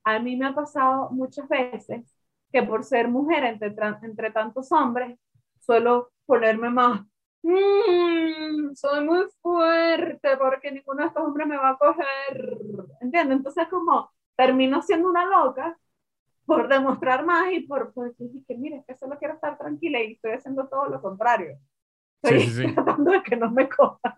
[0.05, 2.15] a mí me ha pasado muchas veces
[2.53, 5.19] que por ser mujer entre, entre tantos hombres,
[5.61, 7.03] suelo ponerme más,
[7.43, 12.59] "Mm, soy muy fuerte porque ninguno de estos hombres me va a coger,
[13.01, 13.39] ¿entiendes?
[13.39, 15.79] Entonces como termino siendo una loca
[16.47, 20.03] por demostrar más y por, por decir que mira, es que solo quiero estar tranquila
[20.03, 21.59] y estoy haciendo todo lo contrario.
[22.23, 22.75] Estoy sí, sí.
[22.75, 24.15] tratando de que no me cojan.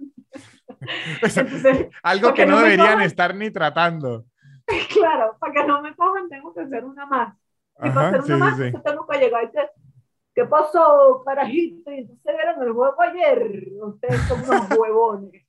[1.22, 3.02] Entonces, algo que no no deberían cojan.
[3.02, 4.24] estar ni tratando.
[4.94, 7.36] claro, para que no me cojan tengo que ser una más.
[7.82, 9.70] Y para Ajá, sí, una más, entonces tengo que llegar y decir,
[10.34, 11.90] ¿qué pasó, carajito?
[11.92, 13.72] Y entonces vieron el juego ayer.
[13.82, 15.46] Ustedes son unos huevones.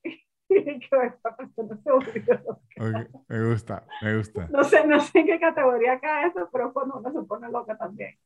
[0.47, 2.61] que esta persona se volvió loca.
[2.79, 4.51] Ok, me gusta, me gusta.
[4.51, 7.77] No sé, no sé en qué categoría cae eso, pero cuando uno se pone loca
[7.77, 8.17] también.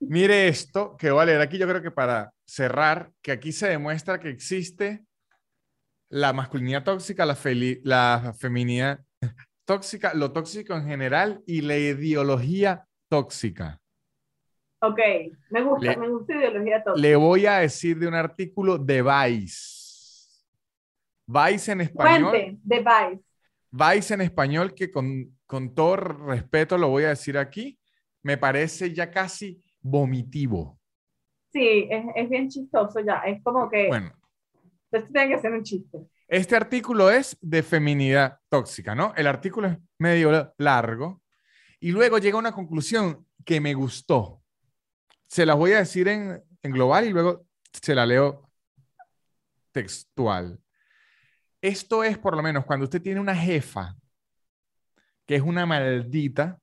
[0.00, 3.68] Mire esto, que voy a leer aquí, yo creo que para cerrar, que aquí se
[3.68, 5.04] demuestra que existe
[6.08, 7.38] la masculinidad tóxica, la,
[7.84, 9.00] la feminidad
[9.64, 13.78] tóxica, lo tóxico en general y la ideología tóxica.
[14.82, 14.98] Ok,
[15.50, 17.06] me gusta, Le- me gusta ideología tóxica.
[17.06, 20.40] Le voy a decir de un artículo de Vice.
[21.26, 22.30] Vice en español.
[22.30, 23.24] Cuente, de Vice.
[23.70, 27.78] Vice en español, que con, con todo respeto lo voy a decir aquí,
[28.22, 30.78] me parece ya casi vomitivo.
[31.52, 33.18] Sí, es, es bien chistoso ya.
[33.26, 34.12] Es como que Bueno,
[34.90, 35.98] esto tiene que ser un chiste.
[36.28, 39.12] Este artículo es de feminidad tóxica, ¿no?
[39.16, 41.22] El artículo es medio largo
[41.80, 44.42] y luego llega a una conclusión que me gustó.
[45.26, 48.48] Se las voy a decir en, en global y luego se la leo
[49.72, 50.58] textual.
[51.60, 53.96] Esto es por lo menos cuando usted tiene una jefa
[55.26, 56.58] que es una maldita,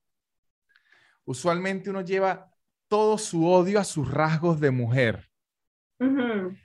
[1.23, 2.51] usualmente uno lleva
[2.87, 5.29] todo su odio a sus rasgos de mujer.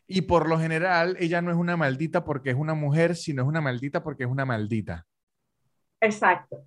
[0.07, 3.49] Y por lo general, ella no es una maldita porque es una mujer, sino es
[3.49, 5.07] una maldita porque es una maldita.
[6.01, 6.67] Exacto.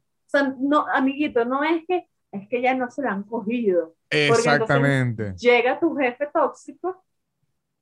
[0.60, 3.96] no, amiguito, no es que es que ya no se la han cogido.
[4.10, 5.34] Exactamente.
[5.38, 7.04] Llega tu jefe tóxico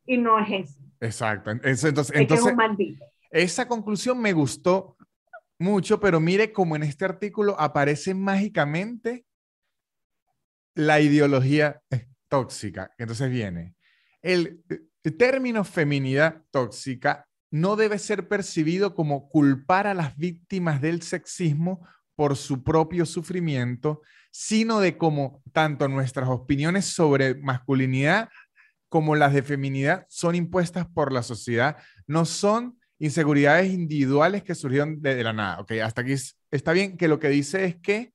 [0.05, 0.81] y no es eso.
[0.99, 1.51] Exacto.
[1.51, 2.53] Entonces, entonces,
[3.31, 4.95] esa conclusión me gustó
[5.59, 9.25] mucho, pero mire cómo en este artículo aparece mágicamente
[10.75, 11.81] la ideología
[12.27, 12.91] tóxica.
[12.97, 13.75] Entonces viene,
[14.21, 14.63] el,
[15.17, 21.85] término feminidad tóxica no debe ser percibido como culpar a las víctimas del sexismo
[22.15, 24.01] por su propio sufrimiento,
[24.31, 28.29] sino de cómo tanto nuestras opiniones sobre masculinidad
[28.87, 31.77] como las de feminidad son impuestas por la sociedad,
[32.07, 35.59] no son inseguridades individuales que surgieron de, la nada.
[35.59, 36.13] Ok, hasta aquí
[36.51, 38.12] está bien que lo que dice es que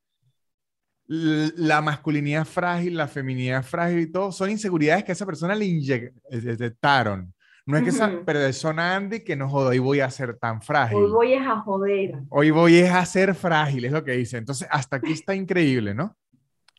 [1.08, 7.34] la masculinidad frágil, la feminidad frágil y todo, son inseguridades que esa persona le inyectaron.
[7.64, 10.96] No es que esa persona ande que no joda, hoy voy a ser tan frágil.
[10.96, 12.18] Hoy voy a joder.
[12.30, 14.38] Hoy voy a ser frágil, es lo que dice.
[14.38, 16.16] Entonces, hasta aquí está increíble, ¿no?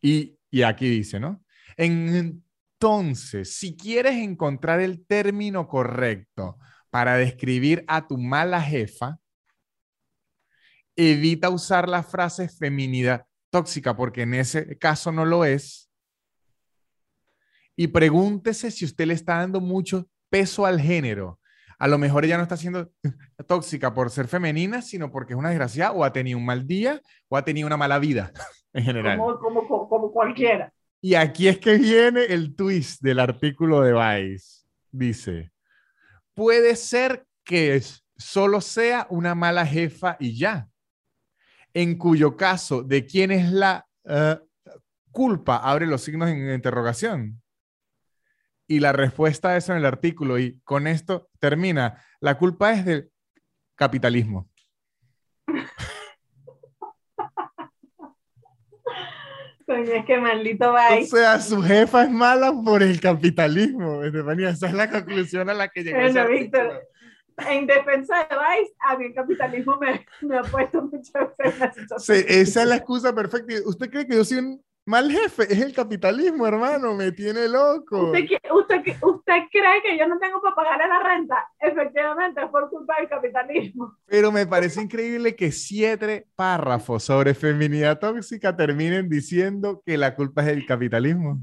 [0.01, 1.43] Y, y aquí dice, ¿no?
[1.77, 2.43] En,
[2.81, 6.57] entonces, si quieres encontrar el término correcto
[6.89, 9.19] para describir a tu mala jefa,
[10.95, 15.89] evita usar la frase feminidad tóxica, porque en ese caso no lo es.
[17.76, 21.39] Y pregúntese si usted le está dando mucho peso al género.
[21.77, 22.91] A lo mejor ella no está siendo
[23.47, 27.01] tóxica por ser femenina, sino porque es una desgraciada o ha tenido un mal día
[27.30, 28.31] o ha tenido una mala vida
[28.73, 29.17] en general.
[29.17, 30.73] Como, como, como cualquiera.
[31.01, 34.65] Y aquí es que viene el twist del artículo de Vice.
[34.91, 35.51] Dice,
[36.34, 37.81] puede ser que
[38.17, 40.68] solo sea una mala jefa y ya.
[41.73, 44.39] En cuyo caso, ¿de quién es la eh,
[45.11, 45.57] culpa?
[45.57, 47.41] Abre los signos de interrogación.
[48.67, 52.85] Y la respuesta a eso en el artículo, y con esto termina, la culpa es
[52.85, 53.11] del
[53.75, 54.49] capitalismo.
[59.77, 61.15] es que maldito Vice.
[61.15, 64.49] O sea, su jefa es mala por el capitalismo, Estefanía.
[64.49, 65.99] Esa es la conclusión a la que llegó.
[65.99, 66.89] Bueno, Víctor,
[67.48, 72.61] en defensa de Vice, a mí el capitalismo me, me ha puesto muchas veces esa
[72.61, 73.53] es la excusa perfecta.
[73.66, 78.06] ¿Usted cree que yo soy un Mal jefe, es el capitalismo, hermano, me tiene loco.
[78.06, 81.48] ¿Usted, usted, usted cree que yo no tengo para pagarle la renta?
[81.60, 83.95] Efectivamente, es por culpa del capitalismo.
[84.07, 90.41] Pero me parece increíble que siete párrafos sobre feminidad tóxica terminen diciendo que la culpa
[90.41, 91.40] es del capitalismo.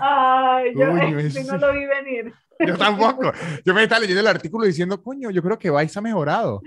[0.00, 2.32] Ay, yo no lo vi venir.
[2.58, 3.32] Yo tampoco.
[3.64, 6.62] Yo me estaba leyendo el artículo diciendo, coño, yo creo que Vice ha mejorado.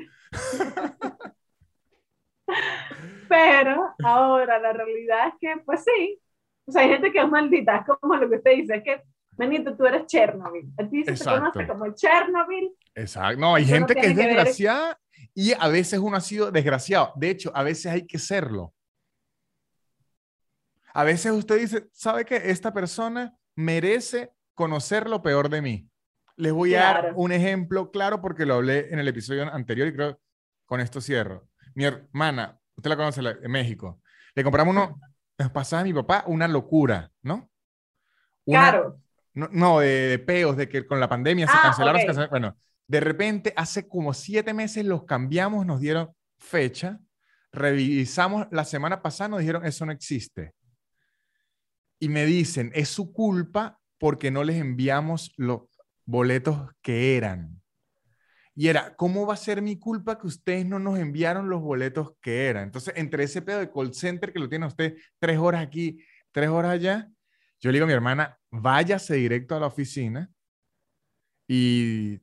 [3.28, 6.20] Pero ahora la realidad es que, pues sí,
[6.66, 9.02] o sea, hay gente que es maldita, es como lo que usted dice, es que,
[9.32, 10.72] Benito, tú eres Chernobyl.
[10.78, 12.76] A ti se conoce como Chernobyl.
[12.94, 13.40] Exacto.
[13.40, 14.99] No, hay gente que es desgraciada
[15.34, 17.14] y a veces uno ha sido desgraciado.
[17.16, 18.74] De hecho, a veces hay que serlo.
[20.94, 25.90] A veces usted dice, ¿sabe que esta persona merece conocer lo peor de mí?
[26.36, 29.94] Les voy a dar un ejemplo claro porque lo hablé en el episodio anterior y
[29.94, 30.19] creo
[30.65, 31.48] con esto cierro.
[31.76, 34.02] Mi hermana usted la conoce, la, en México.
[34.36, 34.99] Le compramos uno,
[35.53, 37.49] pasaba a mi papá una locura, ¿no?
[38.45, 38.99] claro.
[39.34, 43.88] No, de, peos, de que con la pandemia se ah, cancelaron, Bueno, de repente, hace
[43.88, 46.99] como siete meses los cambiamos, nos dieron fecha,
[47.53, 50.52] revisamos la semana pasada, nos dijeron, eso no existe.
[51.99, 55.61] Y me dicen, es su culpa porque no les enviamos los
[56.05, 57.61] boletos que eran.
[58.55, 62.13] Y era, ¿cómo va a ser mi culpa que ustedes no nos enviaron los boletos
[62.21, 62.63] que eran?
[62.63, 66.49] Entonces, entre ese pedo de call center que lo tiene usted tres horas aquí, tres
[66.49, 67.07] horas allá,
[67.61, 70.30] yo le digo a mi hermana, váyase directo a la oficina
[71.47, 72.19] y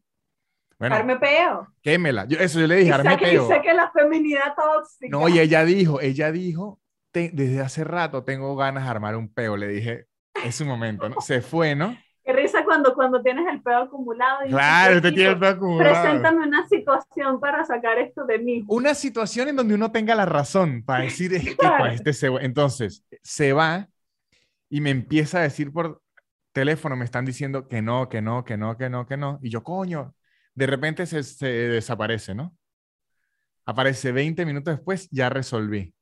[0.79, 1.73] bueno, arme peo.
[1.83, 2.27] Quémela.
[2.27, 3.49] Yo, eso yo le dije, arme peo.
[3.49, 5.09] Sé que la feminidad tóxica.
[5.17, 6.81] No, y ella dijo, ella dijo,
[7.13, 9.57] desde hace rato tengo ganas de armar un peo.
[9.57, 10.07] Le dije,
[10.47, 11.21] es un momento, ¿no?
[11.21, 11.97] Se fue, ¿no?
[12.25, 14.45] Qué risa cuando, cuando tienes el pedo acumulado.
[14.45, 16.03] Y claro, usted tiene el pedo acumulado.
[16.03, 18.65] Preséntame una situación para sacar esto de mí.
[18.67, 22.27] Una situación en donde uno tenga la razón para decir, es que pues, este se
[22.41, 23.89] Entonces, se va
[24.69, 26.03] y me empieza a decir por
[26.53, 29.39] teléfono, me están diciendo que no, que no, que no, que no, que no.
[29.41, 30.15] Y yo, coño,
[30.55, 32.57] De repente se, se desaparece, ¿no?
[33.67, 35.95] Aparece 20 minutos después, ya resolví.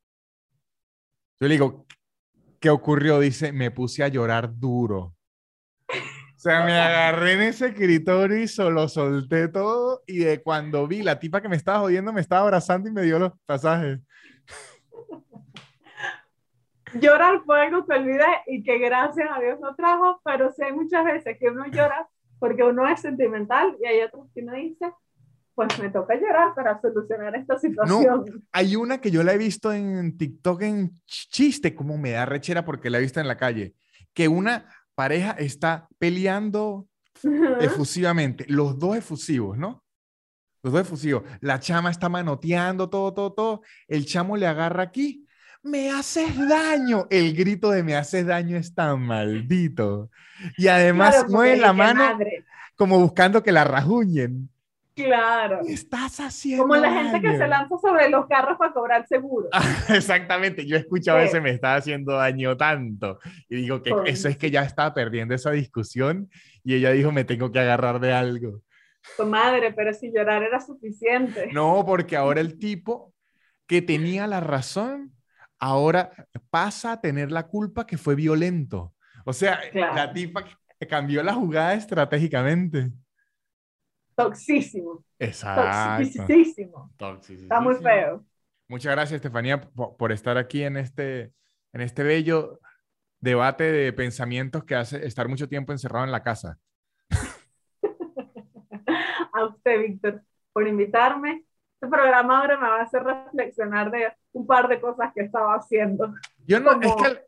[1.41, 1.87] Yo le digo,
[2.65, 3.21] ¿qué ocurrió?
[3.21, 5.15] Dice, me puse a llorar duro.
[5.87, 10.03] O sea, me agarré en ese escritorio y solo solté todo.
[10.07, 13.03] Y de cuando vi la tipa que me estaba jodiendo, me estaba abrazando y me
[13.03, 14.01] dio los pasajes.
[16.95, 21.05] Llorar fue algo que olvidé y que gracias a Dios no trajo, pero hay muchas
[21.05, 22.09] veces que uno llora
[22.39, 24.91] porque uno es sentimental y hay otros que uno dice,
[25.55, 28.25] pues me toca llorar para solucionar esta situación.
[28.25, 32.27] No, hay una que yo la he visto en TikTok en chiste, como me da
[32.27, 33.75] rechera porque la he visto en la calle,
[34.13, 36.89] que una pareja está peleando
[37.61, 39.83] efusivamente, los dos efusivos, ¿no?
[40.63, 41.25] Los dos efusivos.
[41.41, 43.63] La chama está manoteando todo, todo, todo.
[43.87, 45.27] El chamo le agarra aquí.
[45.63, 47.07] Me haces daño.
[47.11, 50.11] El grito de me haces daño es tan maldito.
[50.57, 52.19] Y además mueve la mano
[52.77, 54.49] como buscando que la rajuñen.
[54.95, 55.61] Claro.
[55.67, 56.63] ¿Qué estás haciendo?
[56.63, 59.49] Como la gente que se lanza sobre los carros para cobrar seguro.
[59.89, 60.67] Exactamente.
[60.67, 61.27] Yo he escuchado sí.
[61.27, 63.19] ese me está haciendo daño tanto.
[63.49, 66.31] Y digo que Por eso es que ya estaba perdiendo esa discusión.
[66.63, 68.63] Y ella dijo, me tengo que agarrar de algo.
[69.17, 71.51] Tu madre, pero si llorar era suficiente.
[71.53, 73.13] No, porque ahora el tipo
[73.67, 75.13] que tenía la razón,
[75.59, 76.11] ahora
[76.51, 78.95] pasa a tener la culpa que fue violento.
[79.25, 79.95] O sea, claro.
[79.95, 80.45] la tipa
[80.89, 82.93] cambió la jugada estratégicamente.
[84.17, 85.05] Toxísimo.
[85.19, 85.99] Exacto.
[85.99, 86.93] Toxicísimo.
[86.97, 87.45] Toxicísimo.
[87.45, 88.25] Está muy feo.
[88.69, 91.33] Muchas gracias, Estefanía, por, por, estar aquí en este,
[91.73, 92.61] en este bello
[93.21, 96.59] debate de pensamientos que hace estar mucho tiempo encerrado en la casa.
[99.33, 100.23] A usted, Víctor,
[100.53, 101.45] por invitarme.
[101.75, 105.55] Este programa ahora me va a hacer reflexionar de un par de cosas que estaba
[105.55, 106.15] haciendo.
[106.47, 107.23] Yo no, como, es que,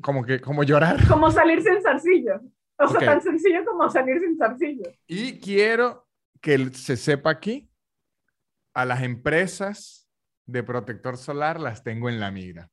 [0.00, 0.96] como que, como llorar.
[1.08, 2.40] Como salir sin zarcillo.
[2.78, 3.00] O okay.
[3.00, 4.90] sea, tan sencillo como salir sin zarcillo.
[5.06, 6.07] Y quiero
[6.40, 7.70] que se sepa aquí,
[8.74, 10.08] a las empresas
[10.46, 12.70] de protector solar las tengo en la mira.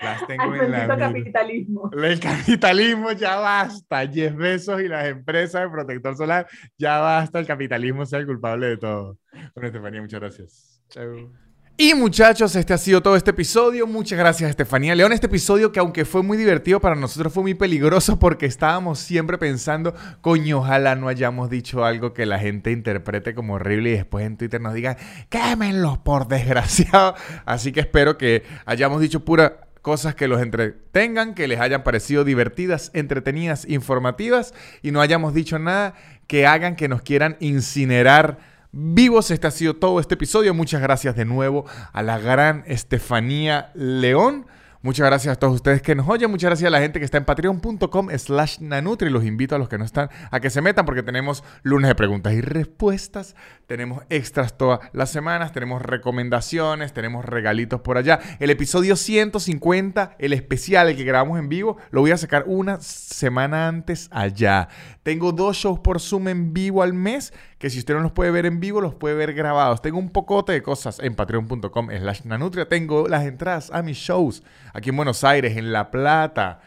[0.00, 0.98] Las tengo Al en la mira.
[0.98, 1.90] capitalismo.
[1.92, 4.06] El capitalismo ya basta.
[4.06, 6.46] 10 besos y las empresas de protector solar
[6.76, 7.38] ya basta.
[7.38, 9.18] El capitalismo sea el culpable de todo.
[9.54, 10.82] Bueno, Estefanía, muchas gracias.
[10.88, 11.43] Chao.
[11.76, 13.88] Y muchachos, este ha sido todo este episodio.
[13.88, 15.12] Muchas gracias, Estefanía León.
[15.12, 19.38] Este episodio que aunque fue muy divertido para nosotros fue muy peligroso porque estábamos siempre
[19.38, 24.24] pensando, coño, ojalá no hayamos dicho algo que la gente interprete como horrible y después
[24.24, 24.96] en Twitter nos digan,
[25.28, 27.16] quémenlos por desgraciado.
[27.44, 32.22] Así que espero que hayamos dicho pura cosas que los entretengan, que les hayan parecido
[32.22, 35.94] divertidas, entretenidas, informativas y no hayamos dicho nada
[36.28, 39.30] que hagan que nos quieran incinerar vivos.
[39.30, 40.52] Este ha sido todo este episodio.
[40.52, 44.46] Muchas gracias de nuevo a la gran Estefanía León.
[44.84, 46.30] Muchas gracias a todos ustedes que nos oyen.
[46.30, 49.08] Muchas gracias a la gente que está en patreon.com slash nanutri.
[49.08, 51.94] Los invito a los que no están a que se metan porque tenemos lunes de
[51.94, 53.34] preguntas y respuestas.
[53.66, 55.52] Tenemos extras todas las semanas.
[55.52, 56.92] Tenemos recomendaciones.
[56.92, 58.20] Tenemos regalitos por allá.
[58.40, 62.78] El episodio 150, el especial, el que grabamos en vivo, lo voy a sacar una
[62.82, 64.68] semana antes allá.
[65.02, 67.32] Tengo dos shows por Zoom en vivo al mes
[67.64, 69.80] que si usted no los puede ver en vivo, los puede ver grabados.
[69.80, 72.68] Tengo un pocote de cosas en patreon.com slash nanutria.
[72.68, 74.42] Tengo las entradas a mis shows
[74.74, 76.60] aquí en Buenos Aires, en La Plata.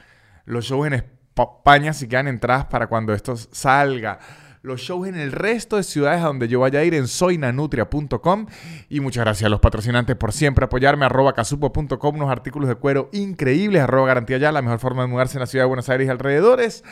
[0.46, 4.20] Los shows en España si quedan entradas para cuando esto salga
[4.68, 8.48] los shows en el resto de ciudades a donde yo vaya a ir en soynanutria.com.
[8.90, 11.06] Y muchas gracias a los patrocinantes por siempre apoyarme.
[11.06, 13.82] Arroba casupo.com, unos artículos de cuero increíbles.
[13.82, 16.10] Arroba garantía ya, la mejor forma de mudarse en la ciudad de Buenos Aires y
[16.10, 16.84] alrededores.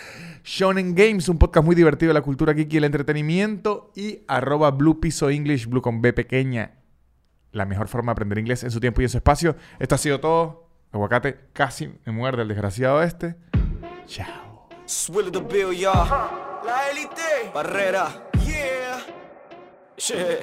[0.44, 3.92] Shonen Games, un podcast muy divertido de la cultura geek y el entretenimiento.
[3.96, 6.76] Y arroba Blue Piso English, Blue con B pequeña.
[7.52, 9.56] La mejor forma de aprender inglés en su tiempo y en su espacio.
[9.80, 10.65] Esto ha sido todo.
[10.96, 13.36] Aguacate casi me muerde el desgraciado este.
[14.08, 14.70] Chao.
[16.66, 17.52] La élite.
[17.54, 18.30] Barrera.
[18.46, 19.06] Yeah.
[19.98, 20.40] Yeah.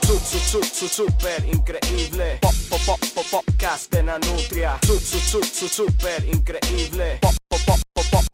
[0.00, 2.38] Su, su, su, su, super increíble.
[2.40, 4.78] Pop, pop, pop, pop, podcast de Nanutria.
[4.86, 7.20] Su, su, su, su, super increíble.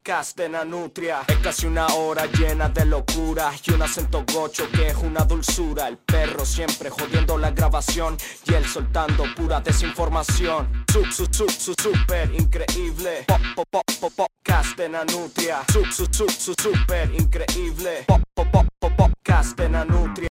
[0.00, 1.20] Podcast de Nanutria.
[1.26, 5.88] Es casi una hora llena de locura y un acento gocho que es una dulzura.
[5.88, 8.16] El perro siempre jodiendo la grabación
[8.46, 10.84] y él soltando pura desinformación.
[10.90, 13.24] Su, su, su, su, super increíble.
[13.26, 15.62] Pop, pop, pop, pop, podcast de Nanutria.
[15.70, 18.04] Su, su, su, su, super increíble.
[18.06, 20.28] Pop, pop, pop, pop, podcast de Nanutria.